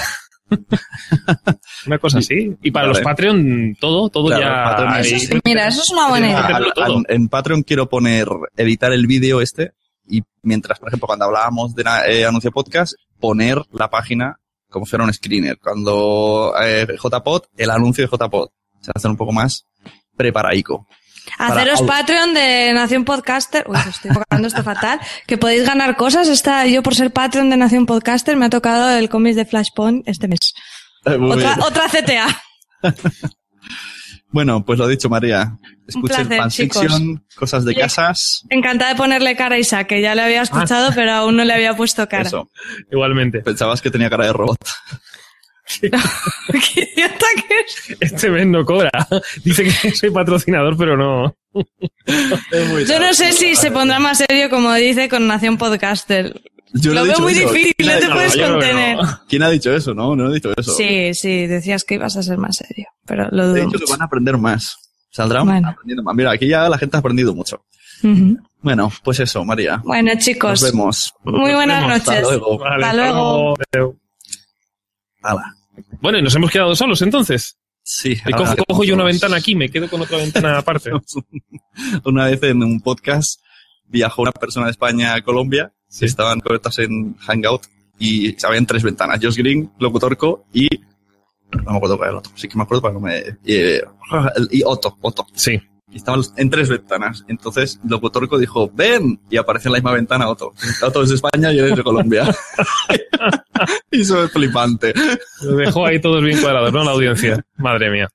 Una 1.86 1.98
cosa 1.98 2.18
así. 2.18 2.56
Y 2.62 2.70
para 2.70 2.86
Vale. 2.88 2.98
los 2.98 3.04
Patreon, 3.04 3.76
todo, 3.80 4.08
todo 4.10 4.26
Claro, 4.26 4.42
ya. 4.42 4.64
Patreon 4.64 4.96
es- 5.00 5.30
Mira, 5.44 5.68
eso 5.68 5.82
es 5.82 5.90
una 5.90 6.08
buena 6.08 6.26
idea. 6.28 6.60
en 7.08 7.28
Patreon 7.28 7.62
quiero 7.62 7.88
poner, 7.88 8.26
editar 8.56 8.92
el 8.92 9.06
vídeo 9.06 9.40
este 9.40 9.72
y 10.06 10.22
mientras, 10.42 10.78
por 10.78 10.88
ejemplo, 10.88 11.06
cuando 11.06 11.24
hablábamos 11.26 11.74
de 11.74 11.84
eh, 12.08 12.24
anuncio 12.26 12.50
podcast, 12.50 12.94
poner 13.20 13.62
la 13.72 13.88
página 13.88 14.38
como 14.68 14.86
si 14.86 14.90
fuera 14.90 15.04
un 15.04 15.12
screener. 15.12 15.58
Cuando 15.58 16.54
eh, 16.60 16.86
JPod, 17.02 17.42
el 17.56 17.70
anuncio 17.70 18.06
de 18.06 18.10
JPod. 18.16 18.48
Se 18.80 18.90
hace 18.94 19.06
un 19.06 19.16
poco 19.16 19.32
más 19.32 19.66
preparaico. 20.16 20.88
Haceros 21.38 21.82
Para- 21.82 22.00
Patreon 22.00 22.34
de 22.34 22.72
Nación 22.72 23.04
Podcaster. 23.04 23.64
Uy, 23.68 23.76
estoy 23.88 24.08
enfocando 24.08 24.48
esto 24.48 24.64
fatal. 24.64 25.00
Que 25.26 25.38
podéis 25.38 25.64
ganar 25.64 25.96
cosas. 25.96 26.26
Esta, 26.28 26.66
yo 26.66 26.82
por 26.82 26.96
ser 26.96 27.12
Patreon 27.12 27.48
de 27.48 27.56
Nación 27.56 27.86
Podcaster 27.86 28.36
me 28.36 28.46
ha 28.46 28.50
tocado 28.50 28.90
el 28.90 29.08
cómic 29.08 29.36
de 29.36 29.44
Flashpoint 29.44 30.08
este 30.08 30.26
mes. 30.26 30.52
Otra, 31.04 31.58
otra 31.64 31.84
CTA. 31.88 32.42
Bueno, 34.32 34.64
pues 34.64 34.78
lo 34.78 34.88
dicho, 34.88 35.08
María. 35.08 35.58
Escuchen 35.86 36.28
fanfiction, 36.28 37.24
cosas 37.36 37.64
de 37.64 37.74
casas. 37.74 38.44
Encantada 38.48 38.92
de 38.92 38.96
ponerle 38.96 39.36
cara 39.36 39.56
a 39.56 39.58
Isaac, 39.58 39.88
que 39.88 40.00
ya 40.00 40.14
le 40.14 40.22
había 40.22 40.42
escuchado, 40.42 40.90
pero 40.94 41.12
aún 41.12 41.36
no 41.36 41.44
le 41.44 41.52
había 41.52 41.76
puesto 41.76 42.08
cara. 42.08 42.24
Eso. 42.24 42.50
Igualmente. 42.90 43.40
Pensabas 43.40 43.82
que 43.82 43.90
tenía 43.90 44.08
cara 44.08 44.26
de 44.26 44.32
robot. 44.32 44.58
Qué 45.80 45.88
idiota 46.96 47.26
que 47.36 47.54
es. 47.60 47.96
Este 48.00 48.30
mes 48.30 48.46
no 48.46 48.64
cobra. 48.64 48.90
Dice 49.44 49.64
que 49.64 49.90
soy 49.92 50.10
patrocinador, 50.10 50.76
pero 50.76 50.96
no. 50.96 51.34
Yo 51.54 52.98
no 53.00 53.14
sé 53.14 53.32
si 53.32 53.54
se 53.54 53.70
pondrá 53.70 53.98
más 53.98 54.18
serio, 54.18 54.50
como 54.50 54.72
dice, 54.74 55.08
con 55.08 55.26
Nación 55.26 55.58
Podcaster. 55.58 56.40
Yo 56.74 56.94
Lo 56.94 57.04
veo 57.04 57.18
muy 57.20 57.32
eso. 57.32 57.52
difícil, 57.52 57.74
¿Quién 57.76 57.92
no 57.92 57.98
te 58.00 58.08
puedes 58.12 58.36
contener. 58.36 58.96
no. 58.96 59.20
¿Quién 59.28 59.42
ha 59.42 59.50
dicho 59.50 59.74
eso? 59.74 59.92
No, 59.94 60.16
no 60.16 60.30
he 60.30 60.34
dicho 60.34 60.52
eso. 60.56 60.72
Sí, 60.72 61.12
sí, 61.14 61.46
decías 61.46 61.84
que 61.84 61.94
ibas 61.96 62.16
a 62.16 62.22
ser 62.22 62.38
más 62.38 62.56
serio, 62.56 62.86
pero 63.04 63.28
lo 63.30 63.44
dudo 63.48 63.54
dicho 63.56 63.66
mucho. 63.68 63.84
que 63.84 63.90
van 63.92 64.02
a 64.02 64.04
aprender 64.04 64.38
más. 64.38 64.76
Saldrán 65.10 65.46
Bueno. 65.46 65.68
aprendiendo 65.68 66.02
más. 66.02 66.14
Mira, 66.14 66.30
aquí 66.32 66.48
ya 66.48 66.68
la 66.70 66.78
gente 66.78 66.96
ha 66.96 67.00
aprendido 67.00 67.34
mucho. 67.34 67.64
Bueno, 68.62 68.90
pues 69.04 69.20
eso, 69.20 69.44
María. 69.44 69.80
Bueno, 69.84 70.10
chicos, 70.18 70.62
Nos 70.62 70.72
vemos. 70.72 71.14
muy 71.24 71.52
buenas 71.52 71.82
vemos. 71.82 71.96
Hasta 71.98 72.12
noches. 72.12 72.28
luego. 72.28 72.58
Vale, 72.58 72.84
Hasta 72.84 72.96
luego. 72.96 73.54
luego. 73.72 73.96
Hala. 75.22 75.54
Bueno, 76.00 76.18
y 76.18 76.22
nos 76.22 76.34
hemos 76.34 76.50
quedado 76.50 76.74
solos 76.74 77.00
entonces. 77.02 77.56
Sí. 77.84 78.16
Y 78.26 78.32
cojo, 78.32 78.54
cojo 78.68 78.84
yo 78.84 78.94
una 78.94 79.04
ventana 79.04 79.36
aquí, 79.36 79.54
me 79.54 79.68
quedo 79.68 79.88
con 79.88 80.00
otra 80.00 80.16
ventana 80.18 80.58
aparte. 80.58 80.90
Una 82.04 82.26
vez 82.26 82.42
en 82.44 82.62
un 82.62 82.80
podcast 82.80 83.40
viajó 83.86 84.22
una 84.22 84.32
persona 84.32 84.66
de 84.66 84.72
España 84.72 85.14
a 85.14 85.22
Colombia. 85.22 85.72
Sí. 85.92 86.06
Estaban 86.06 86.40
conectados 86.40 86.78
en 86.78 87.14
Hangout 87.18 87.64
y 87.98 88.34
habían 88.46 88.64
tres 88.64 88.82
ventanas. 88.82 89.20
Josh 89.22 89.36
Green, 89.36 89.70
Locutorco 89.78 90.46
y... 90.52 90.66
No 91.52 91.72
me 91.72 91.76
acuerdo 91.76 91.98
cuál 91.98 92.08
era 92.08 92.12
el 92.12 92.18
otro. 92.18 92.32
Sí 92.34 92.48
que 92.48 92.56
me 92.56 92.62
acuerdo 92.62 92.80
para 92.80 92.94
no 92.94 93.00
me... 93.00 93.18
Y, 93.44 93.54
eh, 93.56 93.82
y 94.50 94.62
Otto, 94.64 94.96
Otto. 95.02 95.26
Sí. 95.34 95.60
Y 95.90 95.96
estaban 95.96 96.22
en 96.38 96.48
tres 96.48 96.70
ventanas. 96.70 97.26
Entonces, 97.28 97.78
Locutorco 97.86 98.38
dijo, 98.38 98.70
ven, 98.72 99.20
y 99.28 99.36
aparece 99.36 99.68
en 99.68 99.72
la 99.72 99.78
misma 99.80 99.92
ventana 99.92 100.30
Otto. 100.30 100.54
Otto 100.82 101.02
es 101.02 101.10
de 101.10 101.16
España 101.16 101.52
y 101.52 101.58
él 101.58 101.66
es 101.66 101.76
de 101.76 101.82
Colombia. 101.82 102.34
y 103.90 104.00
eso 104.00 104.24
es 104.24 104.32
flipante. 104.32 104.94
Lo 105.42 105.56
dejó 105.56 105.84
ahí 105.84 106.00
todos 106.00 106.24
bien 106.24 106.40
cuadrados, 106.40 106.72
¿no? 106.72 106.84
La 106.84 106.92
audiencia. 106.92 107.44
Madre 107.56 107.90
mía. 107.90 108.08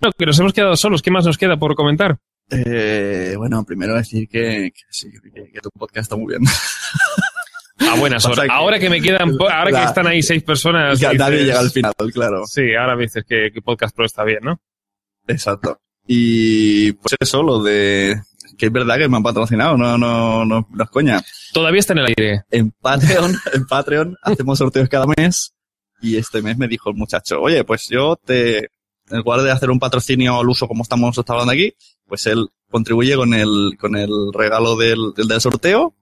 Bueno, 0.00 0.14
que 0.18 0.24
nos 0.24 0.38
hemos 0.38 0.54
quedado 0.54 0.74
solos. 0.74 1.02
¿Qué 1.02 1.10
más 1.10 1.26
nos 1.26 1.36
queda 1.36 1.58
por 1.58 1.74
comentar? 1.74 2.18
Eh, 2.50 3.34
bueno, 3.36 3.64
primero 3.64 3.94
decir 3.96 4.28
que, 4.28 4.70
que 4.74 4.82
sí, 4.90 5.10
que, 5.34 5.50
que 5.50 5.60
tu 5.60 5.70
podcast 5.70 6.04
está 6.04 6.16
muy 6.16 6.36
bien. 6.36 6.42
A 7.78 7.98
buenas 7.98 8.24
horas. 8.26 8.46
Ahora 8.50 8.78
que 8.78 8.88
me 8.88 9.00
quedan, 9.00 9.32
ahora 9.40 9.70
que 9.70 9.82
están 9.82 10.06
ahí 10.06 10.22
seis 10.22 10.42
personas. 10.42 10.98
Que 10.98 11.14
nadie 11.14 11.44
llega 11.44 11.60
al 11.60 11.70
final, 11.70 11.92
claro. 12.12 12.46
Sí, 12.46 12.74
ahora 12.78 12.96
me 12.96 13.02
dices 13.02 13.24
que, 13.28 13.50
que 13.52 13.62
Podcast 13.62 13.94
Pro 13.94 14.04
está 14.04 14.24
bien, 14.24 14.40
¿no? 14.42 14.60
Exacto. 15.26 15.80
Y 16.06 16.92
pues 16.92 17.16
eso, 17.18 17.42
lo 17.42 17.62
de 17.62 18.20
que 18.58 18.66
es 18.66 18.72
verdad 18.72 18.98
que 18.98 19.08
me 19.08 19.16
han 19.16 19.22
patrocinado, 19.22 19.76
no, 19.76 19.98
no, 19.98 20.44
no, 20.44 20.68
no 20.70 20.84
es 20.84 20.90
coña. 20.90 21.22
Todavía 21.52 21.80
está 21.80 21.94
en 21.94 21.98
el 22.00 22.06
aire. 22.06 22.42
En 22.50 22.70
Patreon, 22.70 23.34
en 23.52 23.66
Patreon 23.66 24.16
hacemos 24.22 24.58
sorteos 24.58 24.88
cada 24.88 25.06
mes 25.16 25.54
y 26.00 26.16
este 26.16 26.42
mes 26.42 26.58
me 26.58 26.68
dijo 26.68 26.90
el 26.90 26.96
muchacho, 26.96 27.40
oye, 27.40 27.64
pues 27.64 27.88
yo 27.88 28.16
te, 28.16 28.68
en 29.10 29.18
lugar 29.18 29.42
de 29.42 29.50
hacer 29.50 29.70
un 29.70 29.78
patrocinio 29.78 30.38
al 30.38 30.48
uso 30.48 30.66
como 30.66 30.82
estamos 30.82 31.18
hablando 31.26 31.52
aquí, 31.52 31.74
pues 32.06 32.26
él 32.26 32.48
contribuye 32.70 33.16
con 33.16 33.34
el, 33.34 33.76
con 33.78 33.96
el 33.96 34.32
regalo 34.32 34.76
del, 34.76 35.12
del, 35.16 35.40
sorteo, 35.40 35.94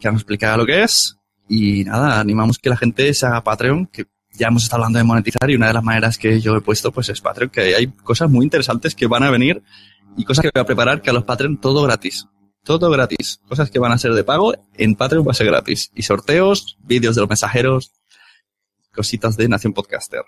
que 0.00 0.08
nos 0.10 0.20
explica 0.20 0.56
lo 0.56 0.66
que 0.66 0.82
es. 0.82 1.16
Y 1.48 1.84
nada, 1.84 2.20
animamos 2.20 2.58
que 2.58 2.70
la 2.70 2.76
gente 2.76 3.12
se 3.14 3.26
haga 3.26 3.44
Patreon, 3.44 3.86
que 3.86 4.06
ya 4.32 4.48
hemos 4.48 4.64
estado 4.64 4.82
hablando 4.82 4.98
de 4.98 5.04
monetizar 5.04 5.48
y 5.50 5.54
una 5.54 5.68
de 5.68 5.74
las 5.74 5.84
maneras 5.84 6.18
que 6.18 6.40
yo 6.40 6.56
he 6.56 6.60
puesto 6.60 6.90
pues 6.90 7.08
es 7.08 7.20
Patreon, 7.20 7.50
que 7.50 7.74
hay 7.74 7.86
cosas 7.86 8.30
muy 8.30 8.44
interesantes 8.44 8.94
que 8.94 9.06
van 9.06 9.22
a 9.22 9.30
venir 9.30 9.62
y 10.16 10.24
cosas 10.24 10.42
que 10.42 10.50
voy 10.52 10.60
a 10.60 10.66
preparar 10.66 11.02
que 11.02 11.10
a 11.10 11.12
los 11.12 11.24
Patreon 11.24 11.58
todo 11.58 11.82
gratis. 11.82 12.26
Todo 12.64 12.90
gratis. 12.90 13.40
Cosas 13.46 13.70
que 13.70 13.78
van 13.78 13.92
a 13.92 13.98
ser 13.98 14.14
de 14.14 14.24
pago, 14.24 14.54
en 14.74 14.94
Patreon 14.94 15.26
va 15.26 15.32
a 15.32 15.34
ser 15.34 15.46
gratis. 15.46 15.90
Y 15.94 16.02
sorteos, 16.02 16.78
vídeos 16.80 17.14
de 17.14 17.20
los 17.20 17.28
mensajeros, 17.28 17.92
cositas 18.92 19.36
de 19.36 19.48
Nación 19.48 19.74
Podcaster. 19.74 20.22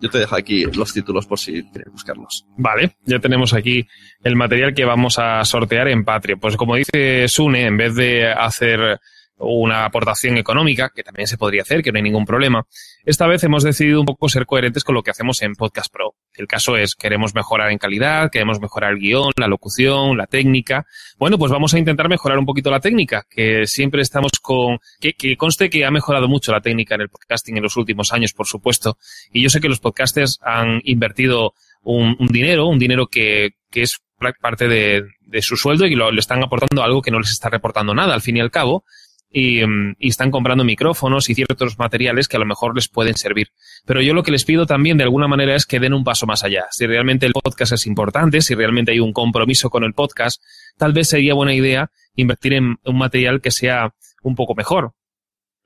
Yo 0.00 0.08
te 0.08 0.18
dejo 0.18 0.34
aquí 0.34 0.64
los 0.64 0.92
títulos 0.92 1.26
por 1.26 1.38
si 1.38 1.62
quieres 1.64 1.92
buscarlos. 1.92 2.46
Vale, 2.56 2.96
ya 3.04 3.18
tenemos 3.18 3.52
aquí 3.52 3.86
el 4.22 4.36
material 4.36 4.74
que 4.74 4.84
vamos 4.84 5.18
a 5.18 5.44
sortear 5.44 5.88
en 5.88 6.04
Patreon. 6.04 6.40
Pues 6.40 6.56
como 6.56 6.76
dice 6.76 7.28
Sune, 7.28 7.66
en 7.66 7.76
vez 7.76 7.94
de 7.94 8.30
hacer 8.32 9.00
una 9.40 9.86
aportación 9.86 10.36
económica, 10.36 10.90
que 10.94 11.02
también 11.02 11.26
se 11.26 11.38
podría 11.38 11.62
hacer, 11.62 11.82
que 11.82 11.90
no 11.90 11.96
hay 11.96 12.02
ningún 12.02 12.26
problema, 12.26 12.66
esta 13.04 13.26
vez 13.26 13.42
hemos 13.44 13.62
decidido 13.62 14.00
un 14.00 14.06
poco 14.06 14.28
ser 14.28 14.44
coherentes 14.44 14.84
con 14.84 14.94
lo 14.94 15.02
que 15.02 15.10
hacemos 15.10 15.40
en 15.42 15.54
Podcast 15.54 15.92
Pro. 15.92 16.14
El 16.34 16.46
caso 16.46 16.76
es, 16.76 16.94
queremos 16.94 17.34
mejorar 17.34 17.70
en 17.70 17.78
calidad, 17.78 18.30
queremos 18.30 18.60
mejorar 18.60 18.92
el 18.92 18.98
guion, 18.98 19.32
la 19.36 19.46
locución, 19.46 20.16
la 20.16 20.26
técnica. 20.26 20.86
Bueno, 21.18 21.38
pues 21.38 21.50
vamos 21.50 21.72
a 21.74 21.78
intentar 21.78 22.08
mejorar 22.08 22.38
un 22.38 22.46
poquito 22.46 22.70
la 22.70 22.80
técnica, 22.80 23.26
que 23.28 23.66
siempre 23.66 24.02
estamos 24.02 24.32
con... 24.40 24.78
Que, 25.00 25.36
conste 25.36 25.70
que 25.70 25.84
ha 25.84 25.90
mejorado 25.90 26.28
mucho 26.28 26.52
la 26.52 26.60
técnica 26.60 26.94
en 26.94 27.02
el 27.02 27.08
podcasting 27.08 27.56
en 27.56 27.62
los 27.62 27.76
últimos 27.76 28.12
años, 28.12 28.32
por 28.32 28.46
supuesto. 28.46 28.98
Y 29.32 29.42
yo 29.42 29.48
sé 29.48 29.60
que 29.60 29.68
los 29.68 29.80
podcasters 29.80 30.38
han 30.42 30.80
invertido 30.84 31.54
un, 31.82 32.16
un 32.18 32.28
dinero, 32.28 32.66
un 32.66 32.78
dinero 32.78 33.06
que, 33.06 33.50
que 33.70 33.82
es 33.82 33.98
parte 34.40 34.68
de, 34.68 35.04
de, 35.20 35.42
su 35.42 35.56
sueldo 35.56 35.86
y 35.86 35.94
lo, 35.94 36.10
le 36.10 36.20
están 36.20 36.42
aportando 36.42 36.82
algo 36.82 37.00
que 37.00 37.10
no 37.10 37.18
les 37.18 37.30
está 37.30 37.48
reportando 37.48 37.94
nada, 37.94 38.12
al 38.12 38.20
fin 38.20 38.36
y 38.36 38.40
al 38.40 38.50
cabo. 38.50 38.84
Y, 39.32 39.60
y, 39.60 40.08
están 40.08 40.32
comprando 40.32 40.64
micrófonos 40.64 41.30
y 41.30 41.36
ciertos 41.36 41.78
materiales 41.78 42.26
que 42.26 42.36
a 42.36 42.40
lo 42.40 42.46
mejor 42.46 42.74
les 42.74 42.88
pueden 42.88 43.14
servir. 43.16 43.48
Pero 43.86 44.02
yo 44.02 44.12
lo 44.12 44.24
que 44.24 44.32
les 44.32 44.44
pido 44.44 44.66
también 44.66 44.98
de 44.98 45.04
alguna 45.04 45.28
manera 45.28 45.54
es 45.54 45.66
que 45.66 45.78
den 45.78 45.94
un 45.94 46.02
paso 46.02 46.26
más 46.26 46.42
allá. 46.42 46.66
Si 46.72 46.84
realmente 46.84 47.26
el 47.26 47.32
podcast 47.32 47.72
es 47.72 47.86
importante, 47.86 48.40
si 48.40 48.56
realmente 48.56 48.90
hay 48.90 48.98
un 48.98 49.12
compromiso 49.12 49.70
con 49.70 49.84
el 49.84 49.94
podcast, 49.94 50.42
tal 50.76 50.92
vez 50.92 51.08
sería 51.08 51.34
buena 51.34 51.54
idea 51.54 51.90
invertir 52.16 52.54
en 52.54 52.76
un 52.84 52.98
material 52.98 53.40
que 53.40 53.52
sea 53.52 53.94
un 54.22 54.34
poco 54.34 54.56
mejor. 54.56 54.94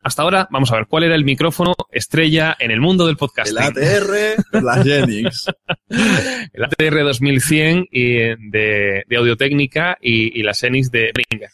Hasta 0.03 0.21
ahora, 0.21 0.47
vamos 0.51 0.71
a 0.71 0.77
ver, 0.77 0.87
¿cuál 0.87 1.05
era 1.05 1.15
el 1.15 1.25
micrófono 1.25 1.73
estrella 1.91 2.55
en 2.59 2.71
el 2.71 2.79
mundo 2.79 3.07
del 3.07 3.17
podcast? 3.17 3.51
El 3.51 3.59
ATR, 3.59 4.63
la 4.63 4.83
Genix. 4.85 5.47
el 5.89 6.65
ATR 6.65 7.05
2100 7.05 7.87
y 7.91 8.13
de, 8.51 9.05
de 9.09 9.17
Audio 9.17 9.37
Técnica 9.39 9.97
y, 10.03 10.39
y 10.39 10.43
la 10.43 10.53
Xenix 10.53 10.91
de 10.91 11.11
Bringer 11.15 11.49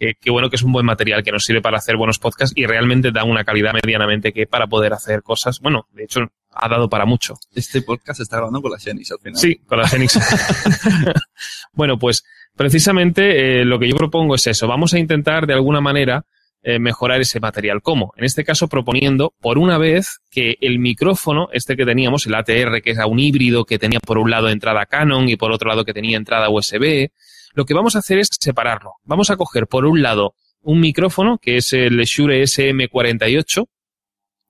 que, 0.00 0.14
que, 0.14 0.30
bueno 0.30 0.48
que 0.48 0.56
es 0.56 0.62
un 0.62 0.72
buen 0.72 0.86
material 0.86 1.22
que 1.22 1.30
nos 1.30 1.44
sirve 1.44 1.60
para 1.60 1.76
hacer 1.76 1.96
buenos 1.96 2.18
podcasts 2.18 2.56
y 2.56 2.66
realmente 2.66 3.12
da 3.12 3.24
una 3.24 3.44
calidad 3.44 3.72
medianamente 3.74 4.32
que 4.32 4.46
para 4.46 4.66
poder 4.66 4.94
hacer 4.94 5.22
cosas, 5.22 5.60
bueno, 5.60 5.86
de 5.92 6.04
hecho 6.04 6.20
ha 6.52 6.68
dado 6.68 6.88
para 6.88 7.04
mucho. 7.04 7.34
Este 7.54 7.82
podcast 7.82 8.16
se 8.16 8.22
está 8.24 8.36
grabando 8.36 8.60
con 8.60 8.72
la 8.72 8.78
Xenix 8.78 9.12
al 9.12 9.18
final. 9.20 9.38
Sí, 9.38 9.60
con 9.66 9.78
la 9.78 9.86
Xenix. 9.86 10.18
bueno, 11.72 11.98
pues 11.98 12.24
precisamente 12.56 13.60
eh, 13.60 13.64
lo 13.64 13.78
que 13.78 13.88
yo 13.88 13.94
propongo 13.94 14.34
es 14.34 14.46
eso. 14.46 14.66
Vamos 14.66 14.94
a 14.94 14.98
intentar 14.98 15.46
de 15.46 15.54
alguna 15.54 15.80
manera 15.80 16.24
eh, 16.62 16.78
mejorar 16.78 17.20
ese 17.20 17.38
material. 17.38 17.80
¿Cómo? 17.82 18.12
En 18.16 18.24
este 18.24 18.44
caso 18.44 18.68
proponiendo 18.68 19.32
por 19.40 19.58
una 19.58 19.78
vez 19.78 20.20
que 20.30 20.56
el 20.60 20.78
micrófono, 20.78 21.48
este 21.52 21.76
que 21.76 21.86
teníamos, 21.86 22.26
el 22.26 22.34
ATR, 22.34 22.82
que 22.82 22.90
era 22.90 23.06
un 23.06 23.18
híbrido 23.18 23.64
que 23.64 23.78
tenía 23.78 24.00
por 24.00 24.18
un 24.18 24.30
lado 24.30 24.48
entrada 24.48 24.86
Canon 24.86 25.28
y 25.28 25.36
por 25.36 25.52
otro 25.52 25.68
lado 25.68 25.84
que 25.84 25.94
tenía 25.94 26.16
entrada 26.16 26.50
USB, 26.50 27.10
lo 27.52 27.64
que 27.64 27.74
vamos 27.74 27.96
a 27.96 28.00
hacer 28.00 28.18
es 28.18 28.28
separarlo. 28.38 28.94
Vamos 29.04 29.30
a 29.30 29.36
coger 29.36 29.66
por 29.66 29.86
un 29.86 30.02
lado 30.02 30.34
un 30.62 30.80
micrófono, 30.80 31.38
que 31.38 31.56
es 31.56 31.72
el 31.72 31.98
Shure 32.04 32.42
SM48, 32.42 33.66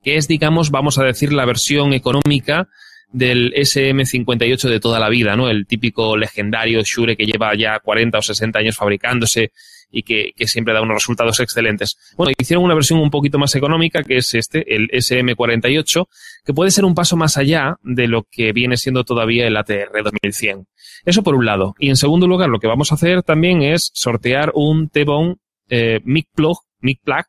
que 0.02 0.16
es, 0.16 0.28
digamos, 0.28 0.70
vamos 0.70 0.98
a 0.98 1.04
decir, 1.04 1.32
la 1.32 1.44
versión 1.44 1.92
económica 1.92 2.68
del 3.12 3.52
SM58 3.54 4.68
de 4.68 4.80
toda 4.80 4.98
la 4.98 5.08
vida, 5.08 5.36
¿no? 5.36 5.48
El 5.48 5.66
típico 5.66 6.16
legendario 6.16 6.82
Shure 6.82 7.16
que 7.16 7.26
lleva 7.26 7.54
ya 7.56 7.78
40 7.80 8.18
o 8.18 8.22
60 8.22 8.58
años 8.58 8.76
fabricándose 8.76 9.52
y 9.90 10.02
que, 10.02 10.32
que, 10.36 10.46
siempre 10.46 10.74
da 10.74 10.82
unos 10.82 10.94
resultados 10.94 11.40
excelentes. 11.40 11.96
Bueno, 12.16 12.32
hicieron 12.38 12.64
una 12.64 12.74
versión 12.74 13.00
un 13.00 13.10
poquito 13.10 13.38
más 13.38 13.54
económica, 13.54 14.02
que 14.02 14.18
es 14.18 14.34
este, 14.34 14.74
el 14.74 14.88
SM48, 14.90 16.06
que 16.44 16.54
puede 16.54 16.70
ser 16.70 16.84
un 16.84 16.94
paso 16.94 17.16
más 17.16 17.36
allá 17.36 17.76
de 17.82 18.08
lo 18.08 18.24
que 18.30 18.52
viene 18.52 18.76
siendo 18.76 19.04
todavía 19.04 19.46
el 19.46 19.56
ATR 19.56 20.02
2100. 20.04 20.66
Eso 21.04 21.22
por 21.22 21.34
un 21.34 21.46
lado. 21.46 21.74
Y 21.78 21.88
en 21.88 21.96
segundo 21.96 22.26
lugar, 22.26 22.48
lo 22.48 22.60
que 22.60 22.66
vamos 22.66 22.92
a 22.92 22.94
hacer 22.94 23.22
también 23.22 23.62
es 23.62 23.90
sortear 23.94 24.52
un 24.54 24.88
T-Bone 24.88 25.36
eh, 25.68 26.00
Mic 26.04 26.28
Plug, 26.34 26.58
Mic 26.80 27.00
Plug, 27.02 27.24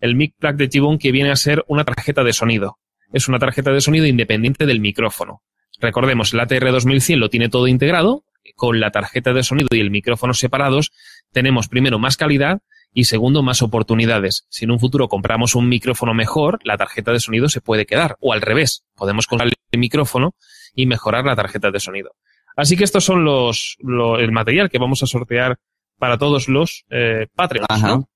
el 0.00 0.16
Mic 0.16 0.34
Plug 0.38 0.56
de 0.56 0.68
T-Bone 0.68 0.98
que 0.98 1.12
viene 1.12 1.30
a 1.30 1.36
ser 1.36 1.64
una 1.68 1.84
tarjeta 1.84 2.24
de 2.24 2.32
sonido. 2.32 2.78
Es 3.12 3.28
una 3.28 3.38
tarjeta 3.38 3.70
de 3.70 3.80
sonido 3.80 4.06
independiente 4.06 4.66
del 4.66 4.80
micrófono. 4.80 5.42
Recordemos, 5.80 6.32
el 6.32 6.40
ATR 6.40 6.72
2100 6.72 7.20
lo 7.20 7.28
tiene 7.28 7.48
todo 7.48 7.66
integrado, 7.66 8.24
con 8.56 8.80
la 8.80 8.90
tarjeta 8.90 9.32
de 9.32 9.42
sonido 9.42 9.68
y 9.70 9.80
el 9.80 9.90
micrófono 9.90 10.34
separados, 10.34 10.92
tenemos 11.32 11.68
primero 11.68 11.98
más 11.98 12.16
calidad 12.16 12.60
y 12.94 13.04
segundo 13.04 13.42
más 13.42 13.62
oportunidades. 13.62 14.46
Si 14.50 14.64
en 14.64 14.70
un 14.70 14.78
futuro 14.78 15.08
compramos 15.08 15.54
un 15.54 15.68
micrófono 15.68 16.14
mejor, 16.14 16.60
la 16.64 16.76
tarjeta 16.76 17.12
de 17.12 17.20
sonido 17.20 17.48
se 17.48 17.60
puede 17.60 17.86
quedar. 17.86 18.16
O 18.20 18.32
al 18.32 18.42
revés, 18.42 18.84
podemos 18.94 19.26
comprar 19.26 19.48
el 19.48 19.80
micrófono 19.80 20.34
y 20.74 20.86
mejorar 20.86 21.24
la 21.24 21.36
tarjeta 21.36 21.70
de 21.70 21.80
sonido. 21.80 22.12
Así 22.56 22.76
que 22.76 22.84
estos 22.84 23.04
son 23.04 23.24
los, 23.24 23.76
lo, 23.80 24.18
el 24.18 24.30
material 24.30 24.68
que 24.68 24.78
vamos 24.78 25.02
a 25.02 25.06
sortear 25.06 25.58
para 25.98 26.18
todos 26.18 26.48
los 26.48 26.84
eh, 26.90 27.26
Patreons. 27.34 27.66
Ajá. 27.70 27.88
¿no? 27.88 28.08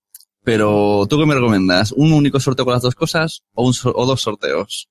Pero, 0.45 1.07
¿tú 1.09 1.19
qué 1.19 1.27
me 1.27 1.35
recomiendas? 1.35 1.93
¿Un 1.93 2.13
único 2.13 2.39
sorteo 2.39 2.65
con 2.65 2.75
las 2.75 2.83
dos 2.83 2.95
cosas 2.95 3.43
o, 3.55 3.67
un 3.67 3.75
so 3.75 3.93
o 3.95 4.07
dos 4.07 4.21
sorteos? 4.21 4.89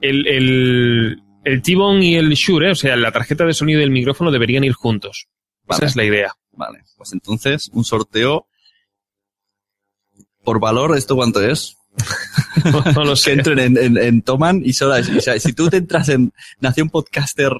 El, 0.00 0.26
el, 0.26 1.22
el 1.44 1.62
T-Bone 1.62 2.04
y 2.04 2.16
el 2.16 2.30
Shure, 2.30 2.70
o 2.70 2.74
sea, 2.74 2.96
la 2.96 3.12
tarjeta 3.12 3.44
de 3.44 3.54
sonido 3.54 3.80
y 3.80 3.84
el 3.84 3.90
micrófono 3.90 4.30
deberían 4.30 4.64
ir 4.64 4.72
juntos. 4.72 5.28
Vale. 5.64 5.78
Esa 5.78 5.86
es 5.86 5.96
la 5.96 6.04
idea. 6.04 6.32
Vale, 6.56 6.82
pues 6.96 7.12
entonces, 7.12 7.70
un 7.72 7.84
sorteo 7.84 8.46
por 10.42 10.58
valor, 10.60 10.96
¿esto 10.96 11.14
cuánto 11.16 11.40
es? 11.42 11.76
No, 12.94 13.04
lo 13.04 13.10
que 13.14 13.16
sé. 13.16 13.32
entren 13.32 13.58
en, 13.58 13.76
en, 13.76 13.98
en 13.98 14.22
Toman 14.22 14.62
y 14.64 14.72
solo, 14.72 14.94
o 14.94 15.20
sea, 15.20 15.38
si 15.38 15.52
tú 15.52 15.68
te 15.68 15.76
entras 15.76 16.08
en 16.08 16.32
Nación 16.58 16.88
Podcaster, 16.88 17.52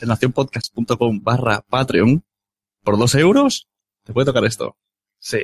en 0.00 0.08
nacionpodcast.com 0.08 1.20
barra 1.22 1.62
Patreon, 1.62 2.22
por 2.82 2.98
dos 2.98 3.14
euros, 3.14 3.68
te 4.04 4.12
puede 4.12 4.26
tocar 4.26 4.44
esto. 4.44 4.76
Sí. 5.18 5.38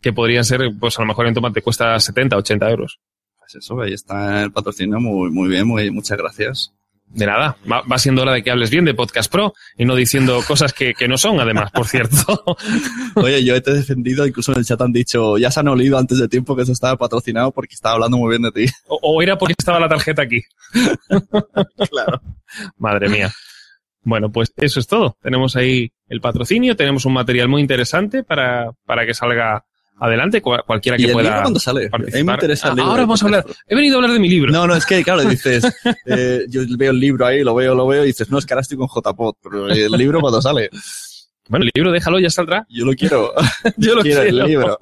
que 0.00 0.12
podrían 0.12 0.44
ser, 0.44 0.60
pues 0.78 0.98
a 0.98 1.02
lo 1.02 1.06
mejor 1.06 1.26
en 1.26 1.34
tomate 1.34 1.62
cuesta 1.62 1.98
70, 1.98 2.36
80 2.36 2.70
euros. 2.70 3.00
Pues 3.38 3.54
eso, 3.54 3.80
ahí 3.80 3.92
está 3.92 4.42
el 4.42 4.52
patrocinio, 4.52 4.98
muy, 5.00 5.30
muy 5.30 5.48
bien, 5.48 5.66
muy, 5.66 5.90
muchas 5.90 6.18
gracias. 6.18 6.72
De 7.14 7.26
nada, 7.26 7.56
va, 7.70 7.82
va, 7.82 7.96
siendo 7.98 8.22
hora 8.22 8.32
de 8.32 8.42
que 8.42 8.50
hables 8.50 8.70
bien 8.70 8.84
de 8.84 8.92
Podcast 8.92 9.30
Pro 9.30 9.54
y 9.78 9.84
no 9.84 9.94
diciendo 9.94 10.40
cosas 10.48 10.72
que, 10.72 10.94
que 10.94 11.06
no 11.06 11.16
son, 11.16 11.38
además, 11.38 11.70
por 11.70 11.86
cierto. 11.86 12.42
Oye, 13.14 13.44
yo 13.44 13.62
te 13.62 13.70
he 13.70 13.74
defendido, 13.74 14.26
incluso 14.26 14.50
en 14.50 14.58
el 14.58 14.64
chat 14.64 14.80
han 14.80 14.92
dicho, 14.92 15.38
ya 15.38 15.48
se 15.52 15.60
han 15.60 15.68
olido 15.68 15.96
antes 15.96 16.18
de 16.18 16.26
tiempo 16.26 16.56
que 16.56 16.62
eso 16.62 16.72
estaba 16.72 16.96
patrocinado 16.96 17.52
porque 17.52 17.74
estaba 17.74 17.94
hablando 17.94 18.18
muy 18.18 18.30
bien 18.30 18.42
de 18.42 18.50
ti. 18.50 18.72
O, 18.88 18.98
o 19.00 19.22
era 19.22 19.38
porque 19.38 19.54
estaba 19.56 19.80
la 19.80 19.88
tarjeta 19.88 20.22
aquí. 20.22 20.42
claro. 21.90 22.20
Madre 22.76 23.08
mía. 23.08 23.32
Bueno, 24.02 24.30
pues 24.30 24.52
eso 24.56 24.80
es 24.80 24.86
todo. 24.86 25.16
Tenemos 25.22 25.56
ahí 25.56 25.92
el 26.08 26.20
patrocinio, 26.20 26.76
tenemos 26.76 27.06
un 27.06 27.14
material 27.14 27.48
muy 27.48 27.62
interesante 27.62 28.22
para, 28.22 28.72
para 28.84 29.06
que 29.06 29.14
salga 29.14 29.64
adelante 29.98 30.42
cualquiera 30.42 30.96
que 30.96 31.02
¿Y 31.02 31.06
el 31.06 31.12
pueda 31.12 31.28
libro 31.28 31.42
cuándo 31.42 31.60
sale? 31.60 31.88
A 31.92 31.98
mí 31.98 32.06
me 32.24 32.32
interesa 32.32 32.68
el 32.68 32.76
libro. 32.76 32.90
Ahora 32.90 33.02
vamos 33.02 33.22
a 33.22 33.26
hablar. 33.26 33.46
He 33.66 33.74
venido 33.74 33.96
a 33.96 33.98
hablar 33.98 34.12
de 34.12 34.20
mi 34.20 34.28
libro. 34.28 34.52
No, 34.52 34.66
no, 34.66 34.74
es 34.74 34.86
que, 34.86 35.02
claro, 35.02 35.22
dices, 35.28 35.64
eh, 36.06 36.44
yo 36.48 36.62
veo 36.76 36.90
el 36.90 37.00
libro 37.00 37.26
ahí, 37.26 37.42
lo 37.42 37.54
veo, 37.54 37.74
lo 37.74 37.86
veo, 37.86 38.04
y 38.04 38.08
dices, 38.08 38.30
no, 38.30 38.38
es 38.38 38.46
que 38.46 38.54
ahora 38.54 38.62
estoy 38.62 38.78
con 38.78 38.88
JPod, 38.88 39.34
pero 39.42 39.68
el 39.68 39.92
libro 39.92 40.20
cuando 40.20 40.40
sale. 40.42 40.70
Bueno, 41.48 41.66
el 41.66 41.70
libro 41.74 41.92
déjalo, 41.92 42.18
ya 42.18 42.30
saldrá. 42.30 42.66
Yo 42.70 42.86
lo 42.86 42.94
quiero. 42.94 43.32
yo 43.76 43.94
lo 43.94 44.02
quiero. 44.02 44.22
el 44.22 44.38
libro. 44.38 44.78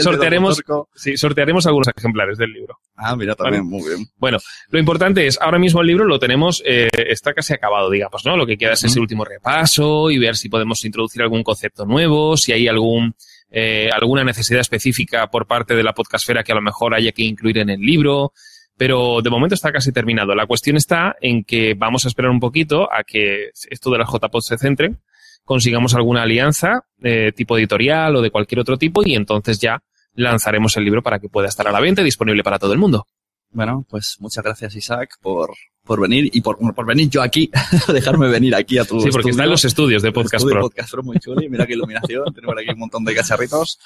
sortearemos, 0.00 0.62
sí, 0.94 1.16
sortearemos 1.16 1.66
algunos 1.66 1.88
ejemplares 1.96 2.38
del 2.38 2.52
libro. 2.52 2.78
Ah, 2.94 3.16
mira, 3.16 3.34
también, 3.34 3.66
muy 3.66 3.82
bien. 3.82 4.06
Bueno, 4.16 4.38
lo 4.68 4.78
importante 4.78 5.26
es, 5.26 5.40
ahora 5.40 5.58
mismo 5.58 5.80
el 5.80 5.88
libro 5.88 6.04
lo 6.04 6.20
tenemos, 6.20 6.62
eh, 6.64 6.88
está 6.92 7.34
casi 7.34 7.54
acabado, 7.54 7.90
digamos, 7.90 8.24
¿no? 8.24 8.36
Lo 8.36 8.46
que 8.46 8.56
queda 8.56 8.74
es 8.74 8.84
ese 8.84 9.00
último 9.00 9.24
repaso 9.24 10.10
y 10.10 10.18
ver 10.18 10.36
si 10.36 10.48
podemos 10.48 10.84
introducir 10.84 11.22
algún 11.22 11.42
concepto 11.42 11.84
nuevo, 11.84 12.36
si 12.36 12.52
hay 12.52 12.68
algún, 12.68 13.16
eh, 13.50 13.88
alguna 13.92 14.24
necesidad 14.24 14.60
específica 14.60 15.28
por 15.28 15.46
parte 15.46 15.74
de 15.74 15.82
la 15.82 15.92
podcastfera 15.92 16.42
que 16.42 16.52
a 16.52 16.56
lo 16.56 16.62
mejor 16.62 16.94
haya 16.94 17.12
que 17.12 17.22
incluir 17.22 17.58
en 17.58 17.70
el 17.70 17.80
libro. 17.80 18.32
Pero 18.76 19.22
de 19.22 19.30
momento 19.30 19.54
está 19.54 19.70
casi 19.70 19.92
terminado. 19.92 20.34
La 20.34 20.46
cuestión 20.46 20.76
está 20.76 21.14
en 21.20 21.44
que 21.44 21.74
vamos 21.74 22.04
a 22.04 22.08
esperar 22.08 22.32
un 22.32 22.40
poquito 22.40 22.92
a 22.92 23.04
que 23.04 23.50
esto 23.70 23.90
de 23.90 23.98
las 23.98 24.10
JPod 24.10 24.40
se 24.40 24.58
centre 24.58 24.96
consigamos 25.44 25.94
alguna 25.94 26.22
alianza 26.22 26.86
de 26.96 27.32
tipo 27.32 27.56
editorial 27.58 28.16
o 28.16 28.22
de 28.22 28.30
cualquier 28.30 28.60
otro 28.60 28.78
tipo 28.78 29.02
y 29.04 29.14
entonces 29.14 29.60
ya 29.60 29.82
lanzaremos 30.14 30.76
el 30.76 30.84
libro 30.84 31.02
para 31.02 31.18
que 31.18 31.28
pueda 31.28 31.48
estar 31.48 31.68
a 31.68 31.72
la 31.72 31.80
venta 31.80 32.00
y 32.00 32.04
disponible 32.04 32.42
para 32.42 32.58
todo 32.58 32.72
el 32.72 32.78
mundo. 32.78 33.06
Bueno, 33.54 33.86
pues 33.88 34.16
muchas 34.18 34.44
gracias 34.44 34.74
Isaac 34.74 35.16
por, 35.22 35.54
por 35.84 36.00
venir 36.00 36.28
y 36.32 36.40
por, 36.40 36.58
por 36.74 36.86
venir 36.86 37.08
yo 37.08 37.22
aquí, 37.22 37.50
dejarme 37.92 38.28
venir 38.28 38.54
aquí 38.54 38.78
a 38.78 38.84
tu 38.84 39.00
Sí, 39.00 39.08
porque 39.10 39.28
estudio. 39.28 39.30
está 39.30 39.44
en 39.44 39.50
los 39.50 39.64
estudios 39.64 40.02
de 40.02 40.12
Podcast 40.12 40.34
estudio 40.42 40.54
Pro. 40.54 40.62
Podcast 40.68 40.90
Pro 40.90 41.02
muy 41.04 41.18
chuli, 41.20 41.48
mira 41.48 41.64
qué 41.66 41.74
iluminación, 41.74 42.34
tenemos 42.34 42.56
aquí 42.58 42.70
un 42.70 42.78
montón 42.80 43.04
de 43.04 43.14
cacharritos. 43.14 43.78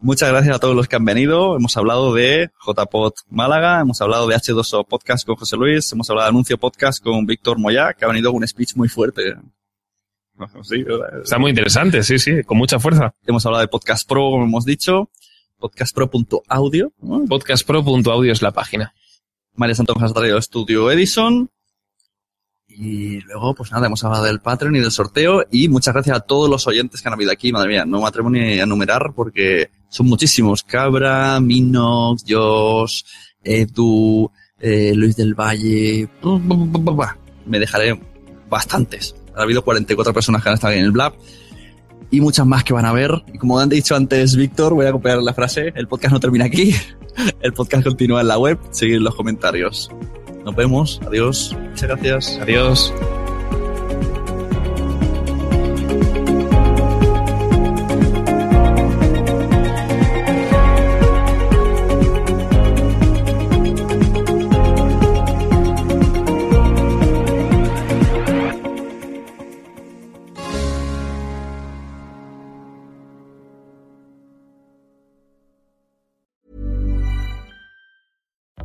Muchas 0.00 0.28
gracias 0.28 0.54
a 0.54 0.58
todos 0.60 0.76
los 0.76 0.86
que 0.86 0.94
han 0.94 1.04
venido. 1.04 1.56
Hemos 1.56 1.76
hablado 1.76 2.14
de 2.14 2.50
JPod 2.64 3.14
Málaga, 3.30 3.80
hemos 3.80 4.00
hablado 4.00 4.28
de 4.28 4.36
H2O 4.36 4.86
Podcast 4.86 5.26
con 5.26 5.34
José 5.36 5.56
Luis, 5.56 5.90
hemos 5.92 6.08
hablado 6.10 6.26
de 6.26 6.30
Anuncio 6.30 6.58
Podcast 6.58 7.02
con 7.02 7.26
Víctor 7.26 7.58
Moyá, 7.58 7.94
que 7.94 8.04
ha 8.04 8.08
venido 8.08 8.30
con 8.30 8.42
un 8.42 8.46
speech 8.46 8.76
muy 8.76 8.88
fuerte. 8.88 9.34
Está 11.24 11.38
muy 11.38 11.50
interesante, 11.50 12.02
sí, 12.02 12.18
sí, 12.18 12.42
con 12.44 12.58
mucha 12.58 12.78
fuerza. 12.78 13.12
Hemos 13.26 13.44
hablado 13.46 13.62
de 13.62 13.68
Podcast 13.68 14.08
Pro, 14.08 14.20
como 14.30 14.44
hemos 14.44 14.64
dicho, 14.64 15.10
podcastpro.audio. 15.58 16.92
¿no? 17.00 17.24
Podcastpro.audio 17.26 18.32
es 18.32 18.42
la 18.42 18.52
página. 18.52 18.94
María 19.54 19.74
Santos 19.74 19.96
nos 19.98 20.10
ha 20.10 20.14
traído 20.14 20.40
Studio 20.40 20.90
Edison. 20.90 21.50
Y 22.68 23.20
luego, 23.22 23.54
pues 23.54 23.72
nada, 23.72 23.86
hemos 23.86 24.04
hablado 24.04 24.24
del 24.24 24.40
Patreon 24.40 24.76
y 24.76 24.80
del 24.80 24.92
sorteo. 24.92 25.44
Y 25.50 25.68
muchas 25.68 25.94
gracias 25.94 26.16
a 26.16 26.20
todos 26.20 26.48
los 26.48 26.66
oyentes 26.66 27.02
que 27.02 27.08
han 27.08 27.14
habido 27.14 27.32
aquí. 27.32 27.50
Madre 27.50 27.70
mía, 27.70 27.84
no 27.84 28.00
me 28.00 28.06
atrevo 28.06 28.30
ni 28.30 28.60
a 28.60 28.62
enumerar 28.62 29.12
porque 29.16 29.70
son 29.88 30.06
muchísimos. 30.06 30.62
Cabra, 30.62 31.40
Minox, 31.40 32.24
Josh, 32.28 33.02
Edu, 33.42 34.30
eh, 34.60 34.92
Luis 34.94 35.16
del 35.16 35.34
Valle. 35.34 36.08
Me 37.46 37.58
dejaré 37.58 38.00
bastantes. 38.48 39.16
Ha 39.34 39.42
habido 39.42 39.64
44 39.64 40.14
personas 40.14 40.42
que 40.42 40.48
han 40.48 40.54
estado 40.54 40.74
en 40.74 40.84
el 40.84 40.92
Blab 40.92 41.14
y 42.10 42.20
muchas 42.20 42.46
más 42.46 42.64
que 42.64 42.72
van 42.72 42.84
a 42.84 42.92
ver. 42.92 43.10
Y 43.32 43.38
como 43.38 43.58
han 43.58 43.68
dicho 43.68 43.94
antes 43.94 44.36
Víctor, 44.36 44.74
voy 44.74 44.86
a 44.86 44.92
copiar 44.92 45.18
la 45.18 45.34
frase, 45.34 45.72
el 45.74 45.88
podcast 45.88 46.12
no 46.12 46.20
termina 46.20 46.44
aquí, 46.44 46.74
el 47.40 47.52
podcast 47.52 47.84
continúa 47.84 48.20
en 48.20 48.28
la 48.28 48.38
web, 48.38 48.58
seguid 48.70 48.98
los 48.98 49.14
comentarios. 49.14 49.90
Nos 50.44 50.54
vemos, 50.56 51.00
adiós, 51.06 51.56
muchas 51.70 51.88
gracias. 51.88 52.38
Adiós. 52.40 52.92